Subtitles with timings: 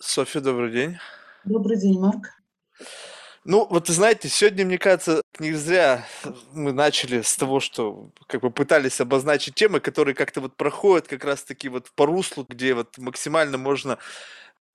[0.00, 0.96] Софья, добрый день.
[1.44, 2.32] Добрый день, Марк.
[3.44, 6.06] Ну, вот вы знаете, сегодня, мне кажется, не зря
[6.52, 11.24] мы начали с того, что как бы пытались обозначить темы, которые как-то вот проходят как
[11.24, 13.98] раз-таки вот по руслу, где вот максимально можно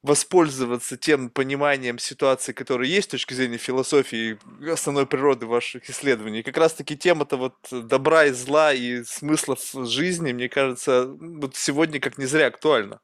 [0.01, 6.39] воспользоваться тем пониманием ситуации, которая есть с точки зрения философии и основной природы ваших исследований.
[6.39, 12.01] И как раз-таки тема-то вот добра и зла и смыслов жизни, мне кажется, вот сегодня
[12.01, 12.99] как не зря актуальна.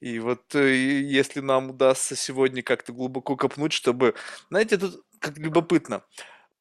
[0.00, 4.14] И вот э, если нам удастся сегодня как-то глубоко копнуть, чтобы...
[4.48, 6.02] Знаете, тут как любопытно.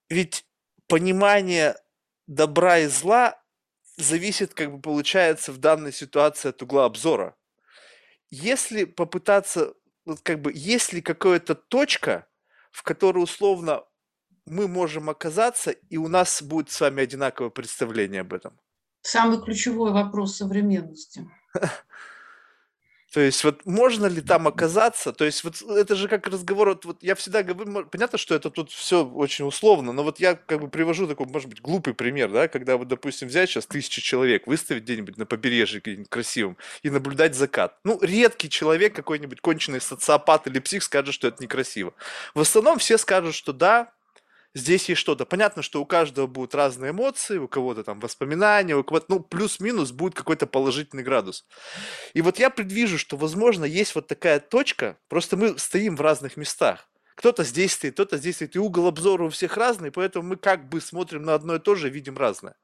[0.10, 0.46] Ведь
[0.88, 1.76] понимание
[2.28, 3.42] добра и зла
[3.96, 7.36] зависит, как бы получается, в данной ситуации от угла обзора.
[8.30, 9.74] Если попытаться,
[10.06, 12.28] вот как бы, есть ли какая-то точка,
[12.72, 13.84] в которой условно
[14.46, 18.60] мы можем оказаться, и у нас будет с вами одинаковое представление об этом?
[19.02, 21.30] Самый ключевой вопрос современности.
[23.12, 25.12] То есть вот можно ли там оказаться?
[25.14, 28.52] То есть вот это же как разговор, вот, вот я всегда говорю, понятно, что это
[28.52, 32.32] тут все очень условно, но вот я как бы привожу такой, может быть, глупый пример,
[32.32, 36.90] да, когда вот, допустим, взять сейчас тысячу человек, выставить где-нибудь на побережье где-нибудь красивым и
[36.90, 37.78] наблюдать закат.
[37.84, 41.94] Ну, редкий человек, какой-нибудь конченый социопат или псих скажет, что это некрасиво.
[42.36, 43.92] В основном все скажут, что да,
[44.54, 45.26] здесь есть что-то.
[45.26, 49.92] Понятно, что у каждого будут разные эмоции, у кого-то там воспоминания, у кого-то, ну, плюс-минус
[49.92, 51.46] будет какой-то положительный градус.
[52.14, 56.38] И вот я предвижу, что, возможно, есть вот такая точка, просто мы стоим в разных
[56.38, 56.88] местах
[57.20, 60.70] кто-то здесь стоит, кто-то здесь стоит, и угол обзора у всех разный, поэтому мы как
[60.70, 62.56] бы смотрим на одно и то же, видим разное.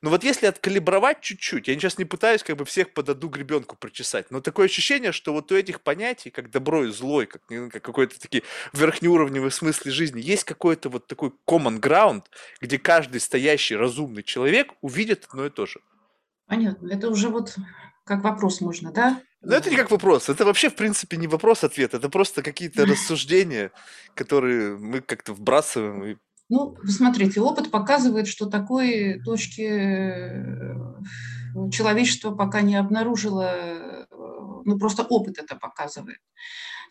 [0.00, 3.76] Но вот если откалибровать чуть-чуть, я сейчас не пытаюсь как бы всех под одну гребенку
[3.76, 7.80] прочесать, но такое ощущение, что вот у этих понятий, как добро и зло, как, как
[7.80, 8.42] какой-то такие
[8.72, 12.24] верхнеуровневый смысле жизни, есть какой-то вот такой common ground,
[12.60, 15.78] где каждый стоящий разумный человек увидит одно и то же.
[16.46, 16.92] Понятно.
[16.92, 17.54] Это уже вот
[18.04, 19.22] как вопрос можно, да?
[19.42, 20.28] Ну, это не как вопрос.
[20.28, 21.94] Это вообще, в принципе, не вопрос-ответ.
[21.94, 23.72] Это просто какие-то рассуждения,
[24.14, 26.04] которые мы как-то вбрасываем.
[26.04, 26.16] И...
[26.48, 30.74] Ну, смотрите, опыт показывает, что такой точки э,
[31.72, 34.06] человечество пока не обнаружило, э,
[34.64, 36.18] ну, просто опыт это показывает.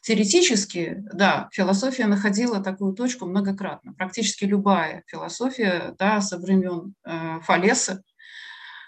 [0.01, 3.93] Теоретически, да, философия находила такую точку многократно.
[3.93, 8.01] Практически любая философия, да, со времен э, Фалеса,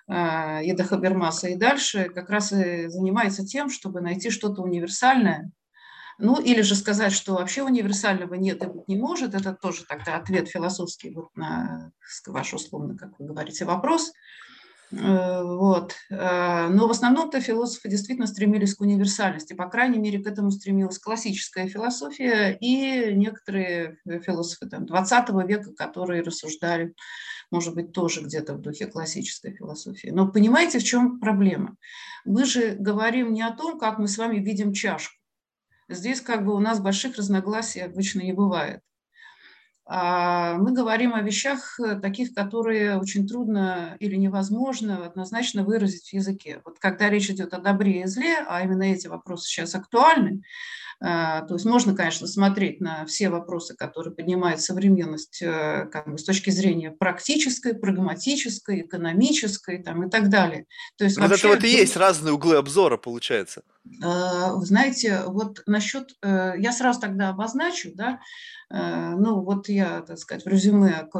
[0.08, 1.50] Еда Хабермаса.
[1.50, 5.52] И дальше как раз и занимается тем, чтобы найти что-то универсальное,
[6.20, 10.18] ну, или же сказать, что вообще универсального нет и быть не может, это тоже тогда
[10.18, 11.92] ответ философский вот на
[12.28, 14.12] ваш условно, как вы говорите, вопрос.
[15.00, 15.96] Э, вот.
[16.10, 19.54] Э, но в основном-то философы действительно стремились к универсальности.
[19.54, 26.22] По крайней мере, к этому стремилась классическая философия и некоторые философы там, 20 века, которые
[26.22, 26.94] рассуждали
[27.52, 30.08] может быть, тоже где-то в духе классической философии.
[30.08, 31.76] Но понимаете, в чем проблема?
[32.26, 35.16] Мы же говорим не о том, как мы с вами видим чашку.
[35.88, 38.80] Здесь как бы у нас больших разногласий обычно не бывает.
[39.86, 46.14] А мы говорим о вещах э, таких, которые очень трудно или невозможно однозначно выразить в
[46.14, 46.62] языке.
[46.64, 50.42] Вот когда речь идет о добре и зле, а именно эти вопросы сейчас актуальны,
[51.04, 56.24] то есть можно, конечно, смотреть на все вопросы, которые поднимает современность э, как бы, с
[56.24, 60.66] точки зрения практической, прагматической, экономической там, и так далее.
[60.98, 63.64] То есть, вот вообще, это вот и есть разные углы обзора, получается.
[64.02, 68.22] А, вы знаете, вот насчет, э, я сразу тогда обозначу, да,
[68.74, 71.20] э, ну вот я, так сказать, в резюме к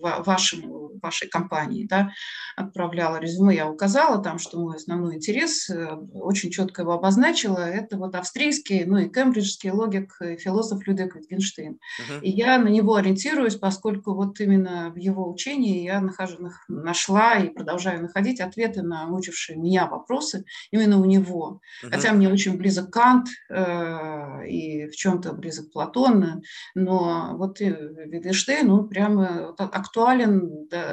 [0.00, 2.10] вашему, вашей компании, да,
[2.56, 7.96] отправляла резюме, я указала там, что мой основной интерес, э, очень четко его обозначила, это
[7.96, 11.72] вот австрийский, ну и кембриджский логик и философ Людвиг Wittgenstein.
[11.72, 12.20] Uh-huh.
[12.20, 17.48] И я на него ориентируюсь, поскольку вот именно в его учении я нахожу, нашла и
[17.48, 21.60] продолжаю находить ответы на мучившие меня вопросы именно у него.
[21.82, 21.90] Uh-huh.
[21.90, 26.42] Хотя мне очень близок Кант э, и в чем-то близок Платон,
[26.74, 30.91] но вот Wittgenstein, он прямо актуален, да,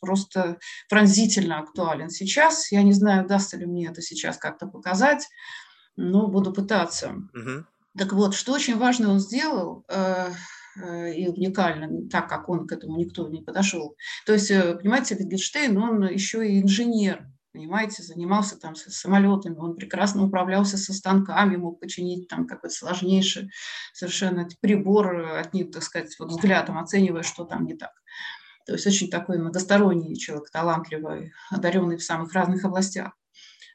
[0.00, 0.58] просто
[0.88, 2.72] пронзительно актуален сейчас.
[2.72, 5.26] Я не знаю, удастся ли мне это сейчас как-то показать,
[5.96, 7.14] но буду пытаться.
[7.34, 7.64] Угу.
[7.98, 10.30] Так вот, что очень важно он сделал, э,
[10.80, 13.96] э, и уникально, так как он к этому никто не подошел.
[14.24, 20.24] То есть, э, понимаете, Wittgenstein, он еще и инженер, понимаете, занимался там самолетами, он прекрасно
[20.24, 23.50] управлялся со станками, мог починить там какой-то сложнейший
[23.92, 27.90] совершенно прибор, от них, так сказать, вот взглядом оценивая, что там не так.
[28.68, 33.12] То есть очень такой многосторонний человек, талантливый, одаренный в самых разных областях.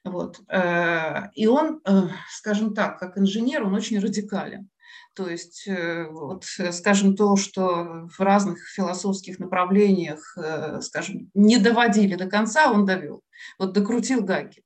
[0.04, 0.40] Вот.
[0.48, 4.70] Э, и он, э, скажем так, как инженер, он очень радикален.
[5.16, 10.38] То есть, э, вот, скажем, то, что в разных философских направлениях,
[10.82, 13.24] скажем, не доводили до конца, он довел.
[13.58, 14.64] Вот докрутил гайки.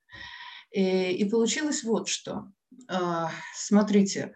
[0.72, 2.52] И, и получилось вот что.
[3.56, 4.34] Смотрите,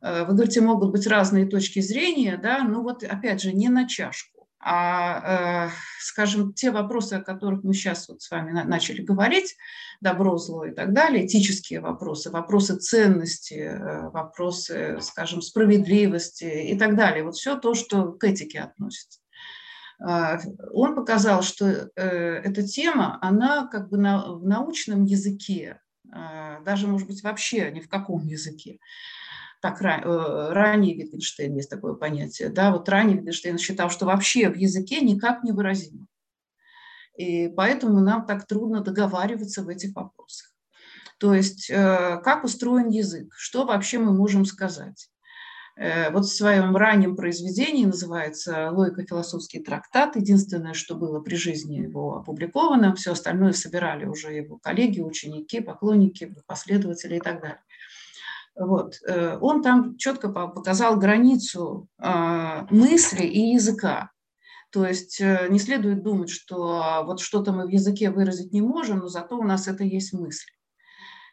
[0.00, 4.39] вы говорите, могут быть разные точки зрения, да, ну вот опять же, не на чашку.
[4.62, 5.70] А, э,
[6.00, 9.56] скажем, те вопросы, о которых мы сейчас вот с вами начали говорить,
[10.02, 16.94] добро, зло и так далее, этические вопросы, вопросы ценности, э, вопросы, скажем, справедливости и так
[16.94, 19.20] далее, вот все то, что к этике относится.
[19.98, 20.38] А,
[20.72, 25.80] он показал, что эта тема, она как бы на, в научном языке,
[26.12, 28.78] а, даже, может быть, вообще ни в каком языке,
[29.60, 34.56] так э, ранее Wittgenstein есть такое понятие, да, вот ранее Wittgenstein считал, что вообще в
[34.56, 36.06] языке никак не выразимо.
[37.16, 40.50] И поэтому нам так трудно договариваться в этих вопросах.
[41.18, 45.10] То есть э, как устроен язык, что вообще мы можем сказать.
[45.76, 50.16] Э, вот в своем раннем произведении называется «Логико-философский трактат».
[50.16, 56.34] Единственное, что было при жизни его опубликовано, все остальное собирали уже его коллеги, ученики, поклонники,
[56.46, 57.60] последователи и так далее.
[58.60, 59.00] Вот.
[59.06, 64.10] Э, он там четко показал границу а, мысли и языка.
[64.70, 68.98] То есть э, не следует думать, что вот что-то мы в языке выразить не можем,
[68.98, 70.50] но зато у нас это есть мысль.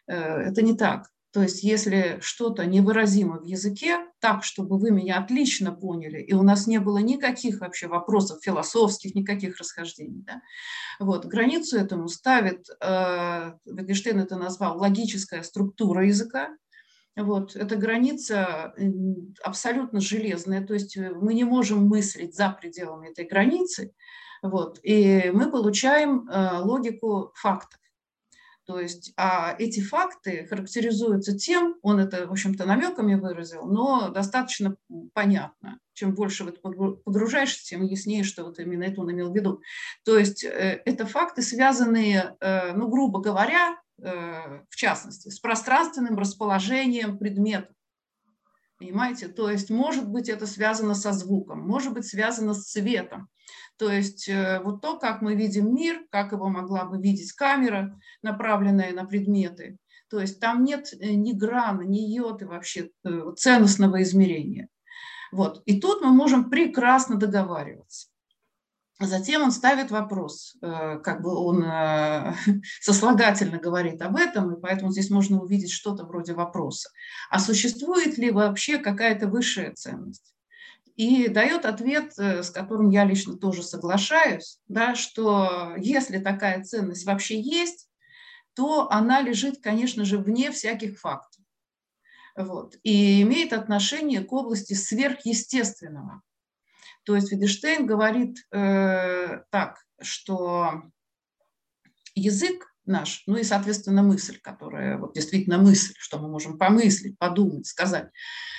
[0.06, 1.10] Э, это не так.
[1.34, 6.42] То есть если что-то невыразимо в языке, так, чтобы вы меня отлично поняли, и у
[6.42, 10.40] нас не было никаких вообще вопросов философских, никаких расхождений, да,
[10.98, 16.48] вот, границу этому ставит, э, Wittgenstein это назвал логическая структура языка,
[17.18, 18.74] вот, эта граница
[19.42, 23.92] абсолютно железная, то есть э, мы не можем мыслить за пределами этой границы,
[24.42, 27.80] вот, и мы получаем э, логику фактов.
[28.66, 34.76] То есть а эти факты характеризуются тем, он это, в общем-то, намеками выразил, но достаточно
[35.14, 35.80] понятно.
[35.94, 39.62] Чем больше вот погружаешься, тем яснее, что вот именно это он имел в виду.
[40.04, 47.74] То есть э, это факты, связанные, ну, грубо говоря, в частности, с пространственным расположением предметов.
[48.78, 49.26] Понимаете?
[49.26, 53.28] То есть, может быть, это связано со звуком, может быть, связано с цветом.
[53.76, 57.98] То есть, э, вот то, как мы видим мир, как его могла бы видеть камера,
[58.22, 59.78] направленная на предметы.
[60.08, 62.90] То есть, там нет э, ни грана, ни йоты вообще
[63.36, 64.68] ценностного измерения.
[65.32, 65.62] Вот.
[65.66, 68.08] И тут мы можем прекрасно договариваться.
[69.00, 72.34] Затем он ставит вопрос, э, как бы он э,
[72.80, 76.90] сослагательно говорит об этом, и поэтому здесь можно увидеть что-то вроде вопроса.
[77.30, 80.34] А существует ли вообще какая-то высшая ценность?
[80.96, 87.06] И дает ответ, э, с которым я лично тоже соглашаюсь, да, что если такая ценность
[87.06, 87.88] вообще есть,
[88.54, 91.44] то она лежит, конечно же, вне всяких фактов.
[92.36, 96.22] Вот, и имеет отношение к области сверхъестественного.
[97.08, 100.82] То есть Wittgenstein говорит э, так, что
[102.14, 107.66] язык наш, ну и, соответственно, мысль, которая вот действительно мысль, что мы можем помыслить, подумать,
[107.66, 108.10] сказать,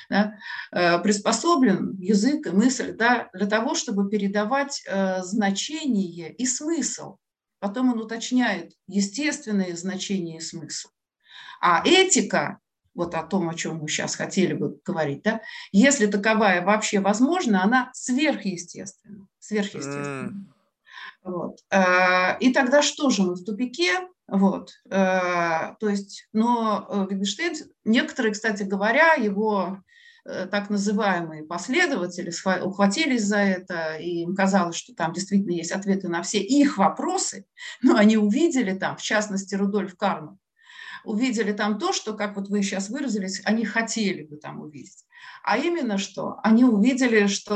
[0.10, 0.40] да,
[0.72, 7.18] э, приспособлен язык и мысль да, для того, чтобы передавать э, значение и смысл.
[7.60, 10.90] Потом он уточняет естественные значения и смысл.
[11.62, 12.58] А этика
[12.94, 15.42] вот о том, о чем мы сейчас хотели бы говорить, да,
[15.72, 19.28] если таковая вообще возможна, она сверхъестественна.
[19.40, 20.30] сверхъестественна.
[20.30, 20.60] Mm.
[21.24, 21.60] Вот.
[21.72, 24.08] Э, и тогда что же мы в тупике?
[24.28, 24.72] Вот.
[24.90, 29.80] Э, то есть, но э, Wittgenstein, некоторые, кстати говоря, его
[30.52, 32.32] так называемые последователи
[32.62, 37.46] ухватились за это, и им казалось, что там действительно есть ответы на все их вопросы,
[37.82, 40.38] но они увидели там, в частности, Рудольф Карман,
[41.04, 45.06] увидели там то, что, как вот вы сейчас выразились, они хотели бы там увидеть.
[45.44, 46.40] А именно что?
[46.44, 47.54] Они увидели, что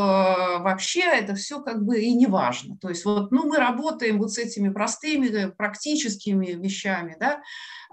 [0.62, 2.78] вообще это все как бы и не важно.
[2.78, 7.42] То есть вот, ну, мы работаем вот с этими простыми практическими вещами, да,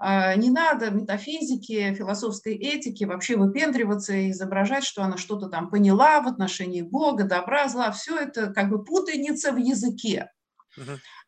[0.03, 6.21] а, не надо метафизики, философской этики вообще выпендриваться и изображать, что она что-то там поняла
[6.21, 7.91] в отношении Бога, добра, зла.
[7.91, 10.31] Все это как бы путаница в языке.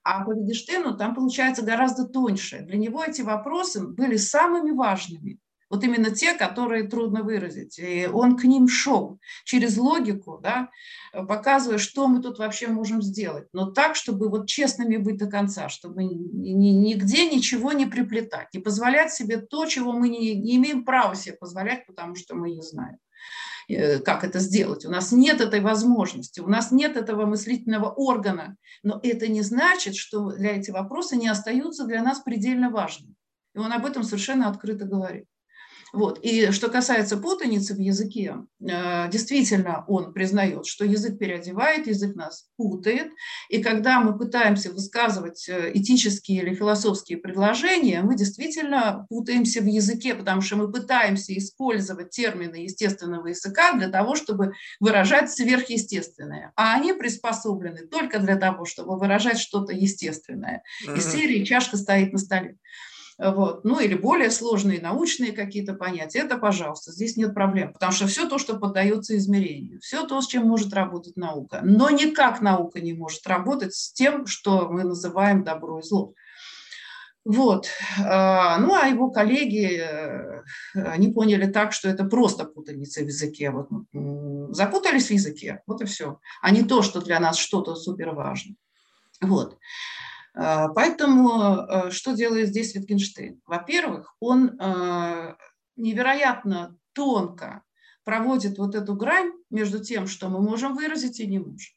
[0.03, 2.59] А по Wittgenstein там получается гораздо тоньше.
[2.59, 5.39] Для него эти вопросы были самыми важными.
[5.73, 7.79] Вот именно те, которые трудно выразить.
[7.79, 10.69] И он к ним шел через логику, да,
[11.11, 13.47] показывая, что мы тут вообще можем сделать.
[13.53, 19.13] Но так, чтобы вот честными быть до конца, чтобы нигде ничего не приплетать, не позволять
[19.13, 22.99] себе то, чего мы не, не имеем права себе позволять, потому что мы не знаем.
[23.67, 24.85] Э, как это сделать.
[24.85, 28.57] У нас нет этой возможности, у нас нет этого мыслительного органа.
[28.83, 33.15] Но это не значит, что для эти вопросы не остаются для нас предельно важными.
[33.55, 35.25] И он об этом совершенно открыто говорит.
[35.93, 36.17] Вот.
[36.23, 42.47] И что касается путаницы в языке, э, действительно он признает, что язык переодевает, язык нас
[42.57, 43.11] путает.
[43.49, 50.15] И когда мы пытаемся высказывать э, этические или философские предложения, мы действительно путаемся в языке,
[50.15, 56.53] потому что мы пытаемся использовать термины естественного языка для того, чтобы выражать сверхъестественное.
[56.55, 60.63] А они приспособлены только для того, чтобы выражать что-то естественное.
[60.95, 62.57] Из серии «Чашка стоит на столе».
[63.19, 63.63] Вот.
[63.63, 68.27] Ну или более сложные научные какие-то понятия, это пожалуйста, здесь нет проблем, потому что все
[68.27, 72.93] то, что поддается измерению, все то, с чем может работать наука, но никак наука не
[72.93, 76.13] может работать с тем, что мы называем добро и зло.
[77.25, 77.69] Вот.
[78.03, 80.41] А, ну, а его коллеги, э,
[80.73, 83.49] они поняли так, что это просто путаница в языке.
[83.49, 83.69] Вот,
[84.53, 86.19] запутались в языке, вот и все.
[86.41, 88.55] А не то, что для нас что-то супер важно.
[89.21, 89.57] Вот.
[90.35, 93.39] А, поэтому э, что делает здесь Wittgenstein?
[93.45, 95.35] Во-первых, он э,
[95.75, 97.63] невероятно тонко
[98.03, 101.73] проводит вот эту грань между тем, что мы можем выразить и не можем.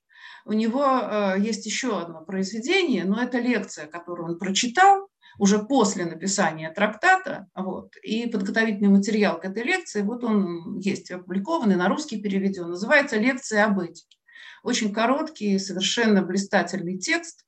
[0.46, 5.08] У него э, есть еще одно произведение, но это лекция, которую он прочитал
[5.38, 11.76] уже после написания трактата, вот, и подготовительный материал к этой лекции, вот он есть опубликованный,
[11.76, 14.16] на русский переведен, называется «Лекция об этике».
[14.62, 17.44] Очень короткий, совершенно блистательный текст,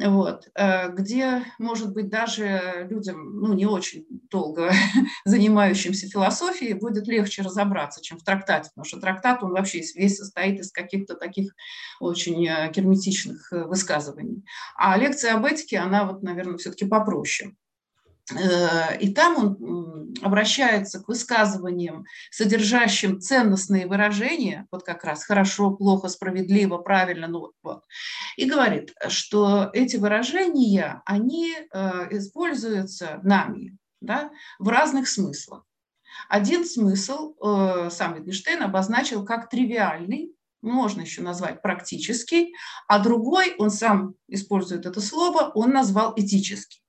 [0.00, 4.70] вот, э, где, может быть, даже людям, ну, не очень долго
[5.24, 10.60] занимающимся философией, будет легче разобраться, чем в трактате, потому что трактат, он вообще весь состоит
[10.60, 11.52] из каких-то таких
[12.00, 14.44] очень э, герметичных э, высказываний.
[14.76, 17.54] А лекция об этике, она вот, наверное, все-таки попроще.
[18.30, 26.08] Э, и там он обращается к высказываниям, содержащим ценностные выражения, вот как раз хорошо, плохо,
[26.08, 27.84] справедливо, правильно, ну вот,
[28.36, 35.64] и говорит, что эти выражения, они э, используются нами да, в разных смыслах.
[36.28, 42.54] Один смысл э, сам Wittgenstein обозначил как тривиальный, можно еще назвать практический,
[42.86, 46.82] а другой, он сам использует это слово, он назвал этический.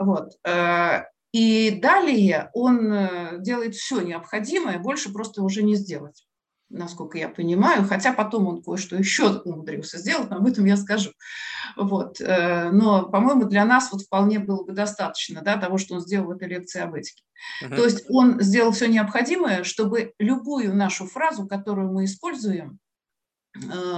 [0.00, 0.32] Вот.
[0.44, 6.26] Э, и далее он э, делает все необходимое, больше просто уже не сделать,
[6.70, 11.10] насколько я понимаю, хотя потом он кое-что еще умудрился сделать, но об этом я скажу.
[11.76, 12.18] Вот.
[12.20, 16.28] Э, но, по-моему, для нас вот вполне было бы достаточно да, того, что он сделал
[16.28, 17.22] в этой лекции об этике.
[17.62, 17.76] Uh-huh.
[17.76, 22.78] То есть он сделал все необходимое, чтобы любую нашу фразу, которую мы используем,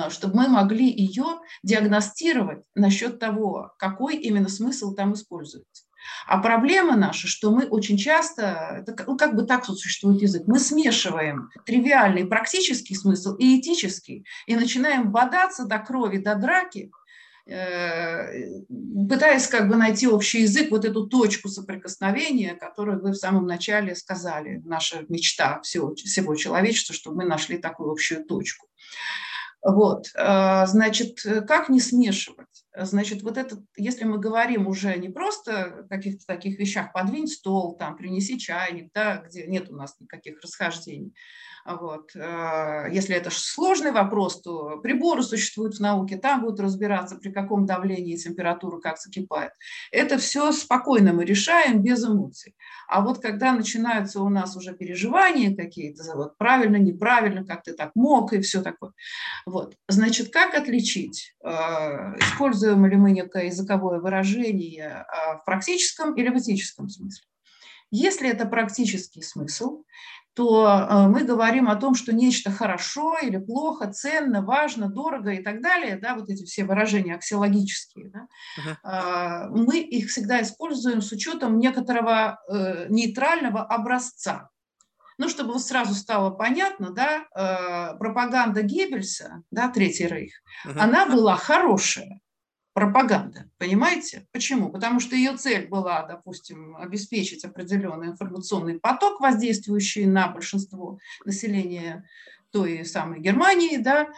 [0.08, 5.84] чтобы мы могли ее диагностировать насчет того, какой именно смысл там используется.
[6.26, 11.50] А проблема наша, что мы очень часто, ну как бы так существует язык, мы смешиваем
[11.66, 16.90] тривиальный практический смысл и этический, и начинаем бодаться до крови, до драки,
[17.46, 18.60] э,
[19.08, 23.94] пытаясь как бы найти общий язык, вот эту точку соприкосновения, которую вы в самом начале
[23.94, 28.68] сказали, наша мечта всего, всего человечества, чтобы мы нашли такую общую точку.
[29.62, 32.64] Вот, э, значит, как не смешивать?
[32.76, 37.76] Значит, вот это, если мы говорим уже не просто о каких-то таких вещах, подвинь стол,
[37.76, 41.14] там, принеси чайник, да, где нет у нас никаких расхождений,
[41.64, 42.14] вот.
[42.16, 47.66] Э, если это сложный вопрос, то приборы существуют в науке, там будут разбираться, при каком
[47.66, 49.52] давлении температура как закипает.
[49.90, 52.56] Это все спокойно мы решаем, без эмоций.
[52.88, 57.92] А вот когда начинаются у нас уже переживания какие-то, вот, правильно, неправильно, как ты так
[57.94, 58.92] мог и все такое.
[59.46, 59.74] Вот.
[59.88, 66.38] Значит, как отличить, э, используем ли мы некое языковое выражение э, в практическом или в
[66.38, 67.24] этическом смысле?
[67.94, 69.84] Если это практический смысл,
[70.34, 75.42] то э, мы говорим о том, что нечто хорошо или плохо, ценно, важно, дорого и
[75.42, 78.26] так далее, да, вот эти все выражения аксиологические, да,
[78.58, 79.48] uh-huh.
[79.50, 84.48] мы их всегда используем с учетом некоторого э, нейтрального образца.
[85.18, 90.32] Ну, чтобы вот сразу стало понятно, да, э, пропаганда Геббельса, да, Третий Рейх,
[90.66, 90.78] uh-huh.
[90.78, 92.20] она была хорошая,
[92.72, 93.50] пропаганда.
[93.58, 94.26] Понимаете?
[94.32, 94.70] Почему?
[94.70, 102.04] Потому что ее цель была, допустим, обеспечить определенный информационный поток, воздействующий на большинство населения
[102.50, 104.08] той самой Германии, да,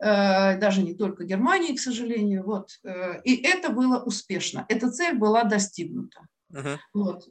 [0.00, 2.44] э, даже не только Германии, к сожалению.
[2.44, 2.78] Вот.
[2.84, 4.64] Э, и это было успешно.
[4.68, 6.20] Эта цель была достигнута.
[6.52, 6.78] Uh-huh.
[6.94, 7.28] Вот.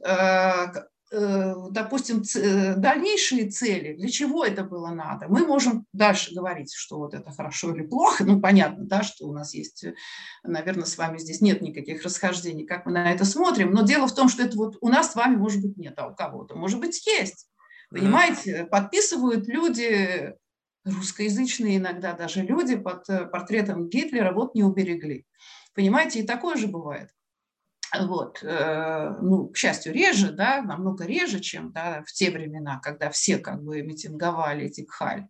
[1.12, 6.98] Э, допустим, э, дальнейшие цели, для чего это было надо, мы можем дальше говорить, что
[6.98, 8.22] вот это хорошо или плохо.
[8.24, 9.94] Ну, понятно, да, что у нас есть, э,
[10.44, 14.14] наверное, с вами здесь нет никаких расхождений, как мы на это смотрим, но дело в
[14.14, 16.78] том, что это вот у нас с вами, может быть, нет, а у кого-то, может
[16.78, 17.48] быть, есть.
[17.90, 20.32] Понимаете, подписывают люди,
[20.84, 25.26] русскоязычные иногда даже люди под портретом Гитлера, вот не уберегли.
[25.74, 27.10] Понимаете, и такое же бывает.
[27.98, 33.10] Вот, э, ну, к счастью, реже, да, намного реже, чем да, в те времена, когда
[33.10, 35.26] все как бы митинговали, тикхаль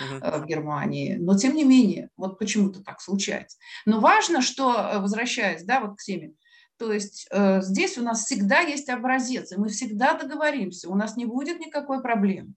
[0.00, 0.40] uh-huh.
[0.40, 1.16] в Германии.
[1.16, 3.58] Но тем не менее, вот почему-то так случается.
[3.84, 6.34] Но важно, что, э, возвращаясь, да, вот к теме,
[6.76, 11.16] то есть э, здесь у нас всегда есть образец, и мы всегда договоримся, у нас
[11.16, 12.54] не будет никакой проблемы.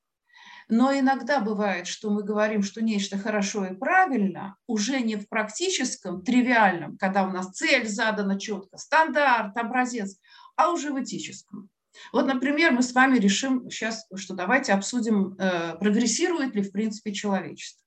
[0.69, 6.21] Но иногда бывает, что мы говорим, что нечто хорошо и правильно, уже не в практическом,
[6.21, 10.19] тривиальном, когда у нас цель задана четко, стандарт, образец,
[10.55, 11.69] а уже в этическом.
[12.11, 17.13] Вот, например, мы с вами решим сейчас, что давайте обсудим, э, прогрессирует ли в принципе
[17.13, 17.83] человечество.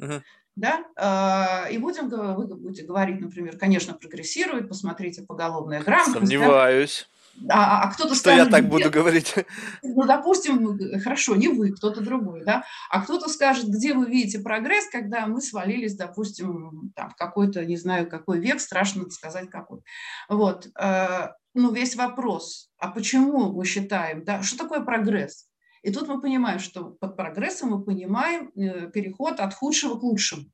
[0.00, 0.22] Uh-huh.
[0.56, 0.84] Да?
[0.96, 6.30] Э, и будем, вы будете говорить, например, конечно, прогрессирует, посмотрите поголовная грамотность.
[6.30, 7.08] Сомневаюсь.
[7.08, 7.21] Да?
[7.48, 9.34] А, а кто-то Что скажет, я так буду говорить?
[9.82, 14.86] Ну, допустим, хорошо, не вы, кто-то другой, да, а кто-то скажет, где вы видите прогресс,
[14.90, 19.80] когда мы свалились, допустим, там, в какой-то, не знаю, какой век, страшно сказать какой.
[20.28, 25.48] Вот, э, ну, весь вопрос, а почему мы считаем, да, что такое прогресс?
[25.82, 30.44] И тут мы понимаем, что под прогрессом мы понимаем э, переход от худшего к лучшему.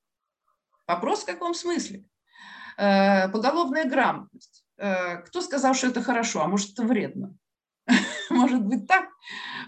[0.87, 2.05] Вопрос в каком смысле?
[2.79, 7.35] Э, поголовная грамотность кто сказал, что это хорошо, а может, это вредно?
[8.31, 9.09] Может быть так?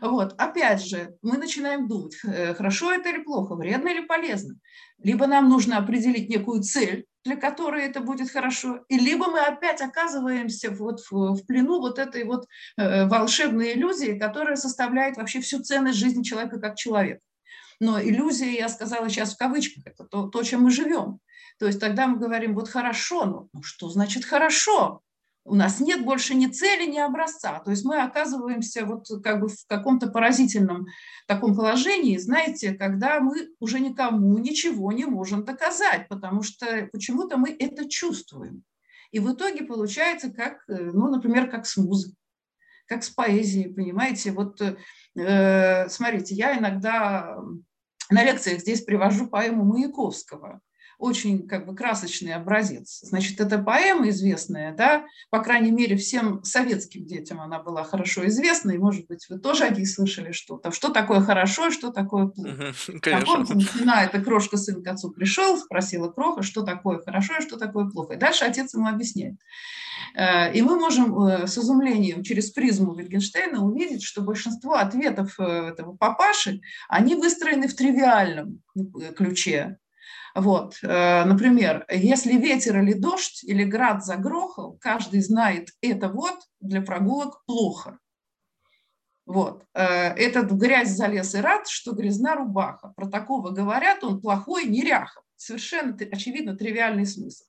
[0.00, 0.34] Вот.
[0.38, 4.56] Опять же, мы начинаем думать, э, хорошо это или плохо, вредно или полезно.
[4.98, 9.82] Либо нам нужно определить некую цель, для которой это будет хорошо, и либо мы опять
[9.82, 12.46] оказываемся вот в, в плену вот этой вот
[12.78, 17.20] э, волшебной иллюзии, которая составляет вообще всю ценность жизни человека как человека.
[17.80, 21.18] Но иллюзия, я сказала сейчас в кавычках, это то, то чем мы живем.
[21.58, 25.02] То есть тогда мы говорим, вот хорошо, ну, ну что значит хорошо?
[25.44, 27.60] У нас нет больше ни цели, ни образца.
[27.60, 30.86] То есть мы оказываемся вот как бы в каком-то поразительном
[31.26, 37.56] таком положении, знаете, когда мы уже никому ничего не можем доказать, потому что почему-то мы
[37.58, 38.62] это чувствуем.
[39.10, 42.16] И в итоге получается как, э, ну, например, как с музыкой,
[42.86, 44.32] как с поэзией, понимаете?
[44.32, 47.38] Вот э, смотрите, я иногда
[48.10, 50.60] на лекциях здесь привожу поэму Маяковского
[51.00, 53.00] очень как бы красочный образец.
[53.02, 58.72] Значит, это поэма известная, да, по крайней мере, всем советским детям она была хорошо известна,
[58.72, 60.70] и, может быть, вы тоже о ней слышали что-то.
[60.70, 62.74] Что такое хорошо и что такое плохо.
[63.00, 63.46] Конечно.
[63.46, 67.86] Помните, это крошка сын к отцу пришел, спросила кроха, что такое хорошо и что такое
[67.86, 68.14] плохо.
[68.14, 69.36] И дальше отец ему объясняет.
[70.14, 75.42] Э, и мы можем э, с изумлением через призму Wittgensteina увидеть, что большинство ответов э,
[75.42, 78.62] этого папаши, они выстроены в тривиальном
[79.16, 79.78] ключе.
[80.34, 86.82] Вот, э, например, если ветер или дождь или град загрохал, каждый знает, это вот для
[86.82, 87.98] прогулок плохо.
[89.26, 89.64] Вот.
[89.74, 92.92] Э, этот в грязь залез и рад, что грязна рубаха.
[92.96, 95.22] Про такого говорят, он плохой, неряха.
[95.36, 97.44] Совершенно очевидно тривиальный смысл.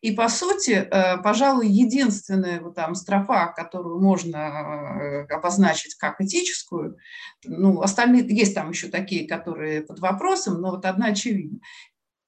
[0.00, 6.96] И, по сути, э, пожалуй, единственная вот там строфа, которую можно обозначить как этическую,
[7.44, 11.60] ну, остальные, есть там еще такие, которые под вопросом, но вот одна очевидна.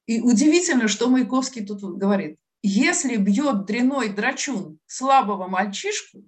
[0.06, 2.38] И удивительно, что Маяковский тут говорит.
[2.62, 6.24] Если бьет дряной драчун слабого мальчишку,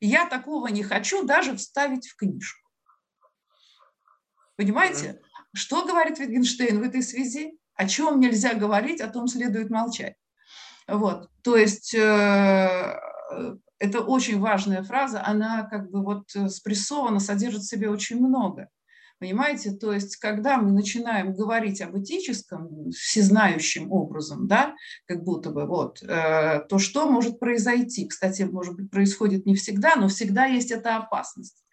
[0.00, 2.68] я такого не хочу даже вставить в книжку.
[4.56, 5.20] Понимаете?
[5.54, 7.58] Что говорит Wittgenstein в этой связи?
[7.74, 10.14] О чем нельзя говорить, о том следует молчать.
[10.86, 11.30] Вот.
[11.42, 13.00] То есть э,
[13.78, 18.68] это очень важная фраза, она как бы вот спрессована, содержит в себе очень много.
[19.22, 24.74] Понимаете, то есть, когда мы начинаем говорить об этическом, всезнающим образом, да,
[25.06, 28.08] как будто бы вот, э, то что может произойти?
[28.08, 31.64] Кстати, может быть, происходит не всегда, но всегда есть эта опасность.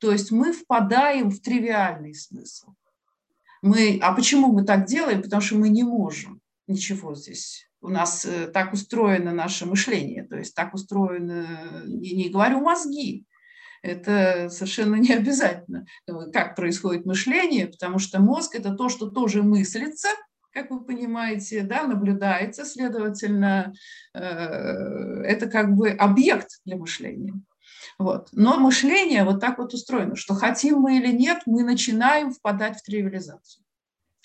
[0.00, 2.72] То есть мы впадаем в тривиальный смысл.
[3.62, 5.22] Мы, а почему мы так делаем?
[5.22, 7.70] Потому что мы не можем ничего здесь.
[7.80, 13.26] У нас э, так устроено наше мышление, то есть так устроено, не, не говорю мозги,
[13.82, 15.86] это совершенно не обязательно,
[16.32, 20.08] как происходит мышление, потому что мозг– это то, что тоже мыслится,
[20.56, 23.74] как вы понимаете, да, наблюдается, следовательно,
[24.14, 27.34] э, это как бы объект для мышления.
[27.98, 28.28] Вот.
[28.32, 32.82] Но мышление вот так вот устроено, что хотим мы или нет, мы начинаем впадать в
[32.82, 33.64] тривиализацию.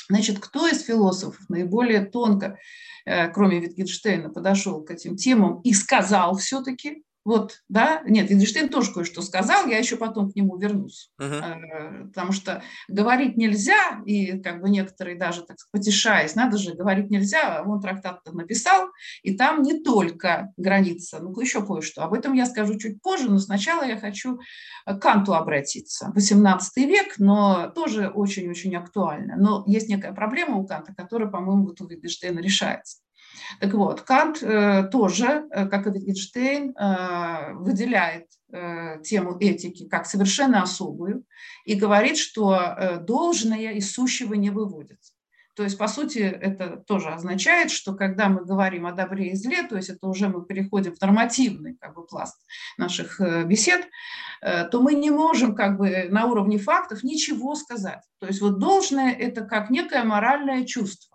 [0.10, 2.58] Значит, кто из философов наиболее тонко,
[3.06, 8.94] э, кроме Витгенштейна, подошел к этим темам и сказал все-таки, вот, да, нет, Wittgenstein тоже
[8.94, 12.08] кое-что сказал, я еще потом к нему вернусь, uh-huh.
[12.08, 17.64] потому что говорить нельзя, и как бы некоторые даже так потешаясь, надо же, говорить нельзя,
[17.64, 18.88] он трактат написал,
[19.22, 23.38] и там не только граница, ну еще кое-что, об этом я скажу чуть позже, но
[23.38, 24.40] сначала я хочу
[24.86, 30.94] к Канту обратиться, 18 век, но тоже очень-очень актуально, но есть некая проблема у Канта,
[30.96, 32.98] которая, по-моему, вот у Wittgensteina решается.
[33.60, 38.28] Так вот, Кант э, тоже, э, как и Wittgenstein, э, выделяет
[39.06, 41.24] тему этики как совершенно особую
[41.64, 45.14] и говорит, что должное из сущего не выводится.
[45.56, 49.64] То есть, по сути, это тоже означает, что когда мы говорим о добре и зле,
[49.64, 52.46] то есть это уже мы переходим в нормативный как бы, пласт
[52.78, 53.88] наших бесед,
[54.42, 58.02] то мы не можем как бы на уровне фактов ничего сказать.
[58.20, 61.11] То есть вот должное– это как некое моральное чувство.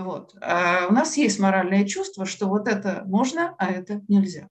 [0.00, 0.34] Вот.
[0.40, 4.48] А у нас есть моральное чувство, что вот это можно, а это нельзя.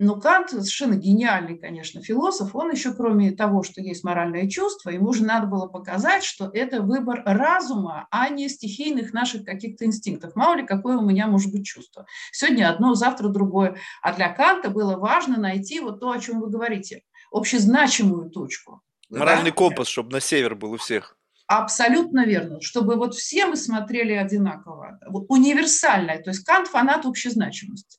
[0.00, 2.56] Но Кант совершенно гениальный, конечно, философ.
[2.56, 6.82] Он еще, кроме того, что есть моральное чувство, ему же надо было показать, что это
[6.82, 10.34] выбор разума, а не стихийных наших каких-то инстинктов.
[10.34, 12.06] Мало ли, какое у меня может быть чувство.
[12.32, 13.76] Сегодня одно, завтра другое.
[14.02, 18.82] А для Канта было важно найти вот то, о чем вы говорите, общезначимую точку.
[19.10, 19.56] Моральный да?
[19.56, 21.16] компас, чтобы на север был у всех.
[21.46, 27.98] Абсолютно верно, чтобы вот все мы смотрели одинаково, вот универсальное, то есть Кант фанат общезначимости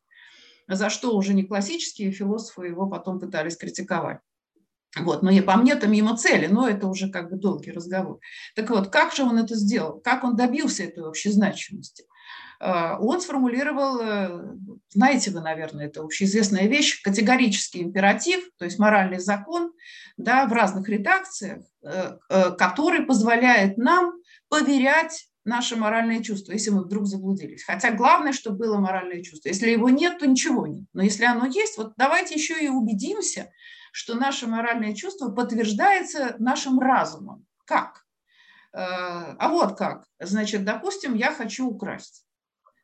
[0.67, 4.19] за что уже не классические философы его потом пытались критиковать.
[4.97, 8.19] Вот, но по мне это мимо цели, но это уже как бы долгий разговор.
[8.55, 9.99] Так вот, как же он это сделал?
[9.99, 12.05] Как он добился этой общей значимости?
[12.65, 14.55] Он сформулировал, э,
[14.89, 19.71] знаете вы, наверное, это общеизвестная вещь, категорический императив, то есть моральный закон
[20.17, 24.13] да, в разных редакциях, э, э, который позволяет нам
[24.49, 27.63] поверять наше моральное чувство, если мы вдруг заблудились.
[27.63, 29.49] Хотя главное, чтобы было моральное чувство.
[29.49, 30.85] Если его нет, то ничего нет.
[30.93, 33.51] Но если оно есть, вот давайте еще и убедимся,
[33.91, 37.45] что наше моральное чувство подтверждается нашим разумом.
[37.65, 38.05] Как?
[38.73, 40.05] А вот как.
[40.19, 42.24] Значит, допустим, я хочу украсть.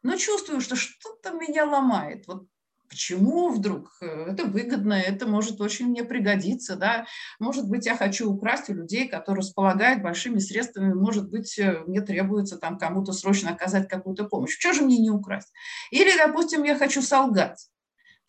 [0.04, 2.28] Но чувствую, что что-то меня ломает.
[2.28, 2.48] Вот
[2.92, 3.90] Почему вдруг?
[4.02, 7.06] Э, это выгодно, это может очень мне пригодиться, да.
[7.40, 12.02] Может быть, я хочу украсть у людей, которые располагают большими средствами, может быть, э, мне
[12.02, 14.58] требуется там кому-то срочно оказать какую-то помощь.
[14.60, 15.54] Что же мне не украсть?
[15.90, 17.71] Или, допустим, я хочу солгать.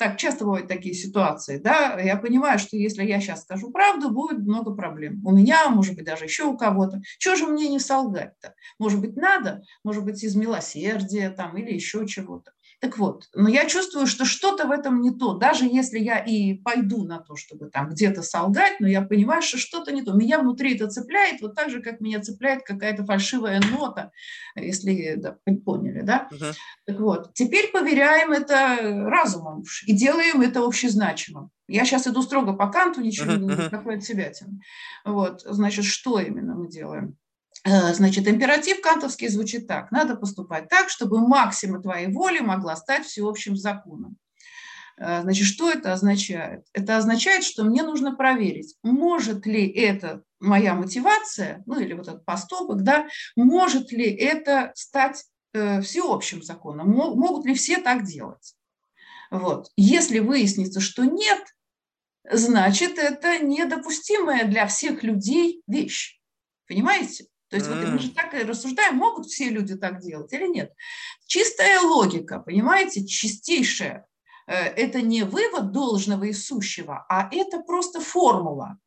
[0.03, 4.39] Так часто бывают такие ситуации, да, я понимаю, что если я сейчас скажу правду, будет
[4.41, 5.25] много проблем.
[5.25, 7.01] У меня, может быть, даже еще у кого-то.
[7.19, 8.55] Чего же мне не солгать-то?
[8.81, 12.51] Может быть, надо, может быть, из милосердия там или еще чего-то.
[12.83, 15.35] Так вот, но я чувствую, что что-то в этом не то.
[15.35, 19.57] Даже если я и пойду на то, чтобы там где-то солгать, но я понимаю, что
[19.57, 20.15] что-то не то.
[20.15, 24.11] Меня внутри это цепляет, вот так же, как меня цепляет какая-то фальшивая нота,
[24.57, 26.27] если да, поняли, да?
[26.33, 26.45] Угу.
[26.87, 31.51] Так вот, теперь поверяем это разумом и делаем это общезначимым.
[31.69, 34.59] Я сейчас иду строго по канту, ничего uh-huh, не такое от себя тяну.
[35.05, 37.17] Вот, значит, что именно мы делаем?
[37.65, 39.93] Э, значит, императив кантовский звучит так.
[39.93, 44.17] Надо поступать так, чтобы максима твоей воли могла стать всеобщим законом.
[44.99, 46.67] Э, значит, что это означает?
[46.73, 52.25] Это означает, что мне нужно проверить, может ли это моя мотивация, ну или вот этот
[52.25, 58.57] поступок, да, может ли это стать э, всеобщим законом, могут ли все так делать.
[59.31, 59.71] Вот.
[59.77, 61.43] Если выяснится, что нет,
[62.29, 66.21] значит, это недопустимая для всех людей вещь.
[66.67, 67.27] Понимаете?
[67.53, 67.75] То есть mm.
[67.75, 70.73] вот мы же так и рассуждаем, могут все люди так делать или нет.
[71.27, 74.07] Чистая логика, понимаете, чистейшая.
[74.47, 78.79] Э, это не вывод должного и сущего, а это просто формула.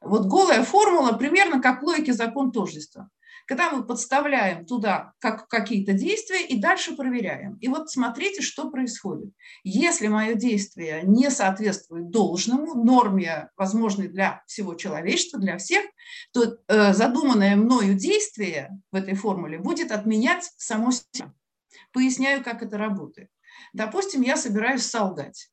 [0.00, 3.08] Вот голая формула примерно как логики закон тождества
[3.46, 7.56] когда мы подставляем туда как, какие-то действия и дальше проверяем.
[7.56, 9.32] И вот смотрите, что происходит.
[9.62, 15.84] Если мое действие не соответствует должному, норме, возможной для всего человечества, для всех,
[16.32, 21.32] то э, задуманное мною действие в этой формуле будет отменять само себя.
[21.92, 23.28] Поясняю, как это работает.
[23.72, 25.50] Допустим, я собираюсь солгать.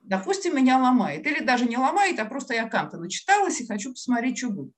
[0.00, 1.26] Допустим, меня ломает.
[1.26, 4.72] Или даже не ломает, а просто я Канта начиталась и хочу посмотреть, что будет.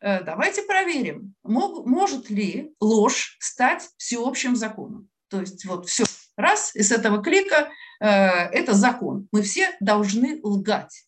[0.00, 5.08] Э, давайте проверим, может ли ложь стать всеобщим законом.
[5.28, 6.04] То есть вот все,
[6.36, 9.28] раз, и с этого клика э, это закон.
[9.30, 11.04] Мы все должны лгать.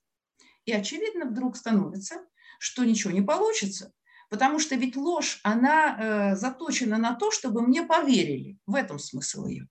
[0.66, 2.24] И очевидно вдруг становится,
[2.58, 3.92] что ничего не получится,
[4.28, 5.96] потому что ведь ложь, она
[6.32, 8.58] э, заточена на то, чтобы мне поверили.
[8.66, 9.68] В этом смысл ее.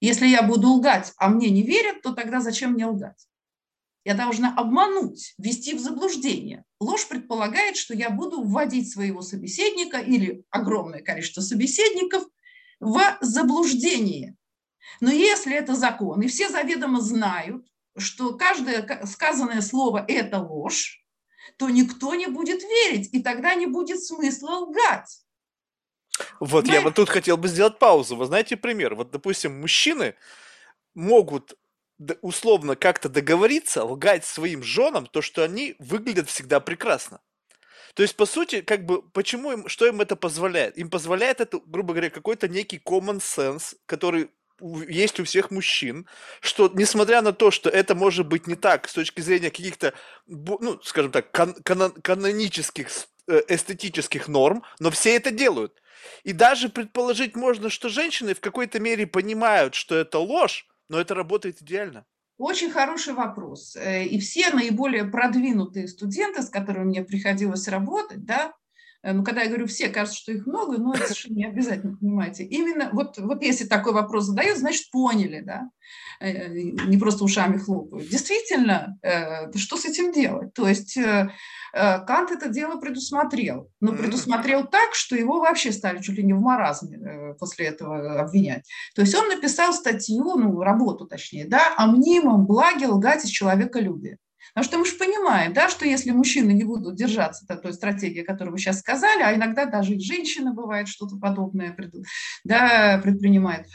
[0.00, 3.26] Если я буду лгать, а мне не верят, то тогда зачем мне лгать?
[4.04, 6.64] Я должна обмануть, ввести в заблуждение.
[6.78, 12.24] Ложь предполагает, что я буду вводить своего собеседника или огромное количество собеседников
[12.80, 14.36] в заблуждение.
[15.00, 21.02] Но если это закон, и все заведомо знают, что каждое сказанное слово– это ложь,
[21.56, 25.24] то никто не будет верить, и тогда не будет смысла лгать.
[26.40, 26.72] Вот, Знаете?
[26.72, 28.16] я вот тут хотел бы сделать паузу.
[28.16, 28.94] Вы знаете пример?
[28.94, 30.14] Вот, допустим, мужчины
[30.94, 31.54] могут
[32.20, 37.20] условно как-то договориться, лгать своим женам, то, что они выглядят всегда прекрасно.
[37.94, 40.76] То есть, по сути, как бы, почему им, что им это позволяет?
[40.76, 44.30] Им позволяет это, грубо говоря, какой-то некий common sense, который
[44.88, 46.06] есть у всех мужчин,
[46.40, 49.94] что несмотря на то, что это может быть не так с точки зрения каких-то,
[50.26, 52.88] ну, скажем так, кан- кан- канонических
[53.28, 55.80] э, эстетических норм, но все это делают.
[56.22, 61.14] И даже предположить можно, что женщины в какой-то мере понимают, что это ложь, но это
[61.14, 62.04] работает идеально.
[62.36, 63.76] Очень хороший вопрос.
[63.76, 68.52] Э, и все наиболее продвинутые студенты, с которыми мне приходилось работать, да,
[69.04, 71.96] Э, ну, когда я говорю все, кажется, что их много, но это совершенно не обязательно,
[71.96, 72.44] понимаете.
[72.44, 75.68] Именно вот, вот если такой вопрос задают, значит, поняли, да,
[76.20, 78.08] э, не просто ушами хлопают.
[78.08, 78.98] Действительно,
[79.54, 80.54] что с этим делать?
[80.54, 80.98] То есть
[81.74, 86.40] Кант это дело предусмотрел, но предусмотрел так, что его вообще стали чуть ли не в
[86.40, 88.64] маразме после этого обвинять.
[88.94, 94.18] То есть он написал статью, ну, работу точнее, да, о мнимом благе лгать из человеколюбия.
[94.54, 98.52] Потому что мы же понимаем, да, что если мужчины не будут держаться той стратегии, которую
[98.52, 101.76] вы сейчас сказали, а иногда даже и женщины бывает что-то подобное
[102.44, 103.66] да, предпринимает.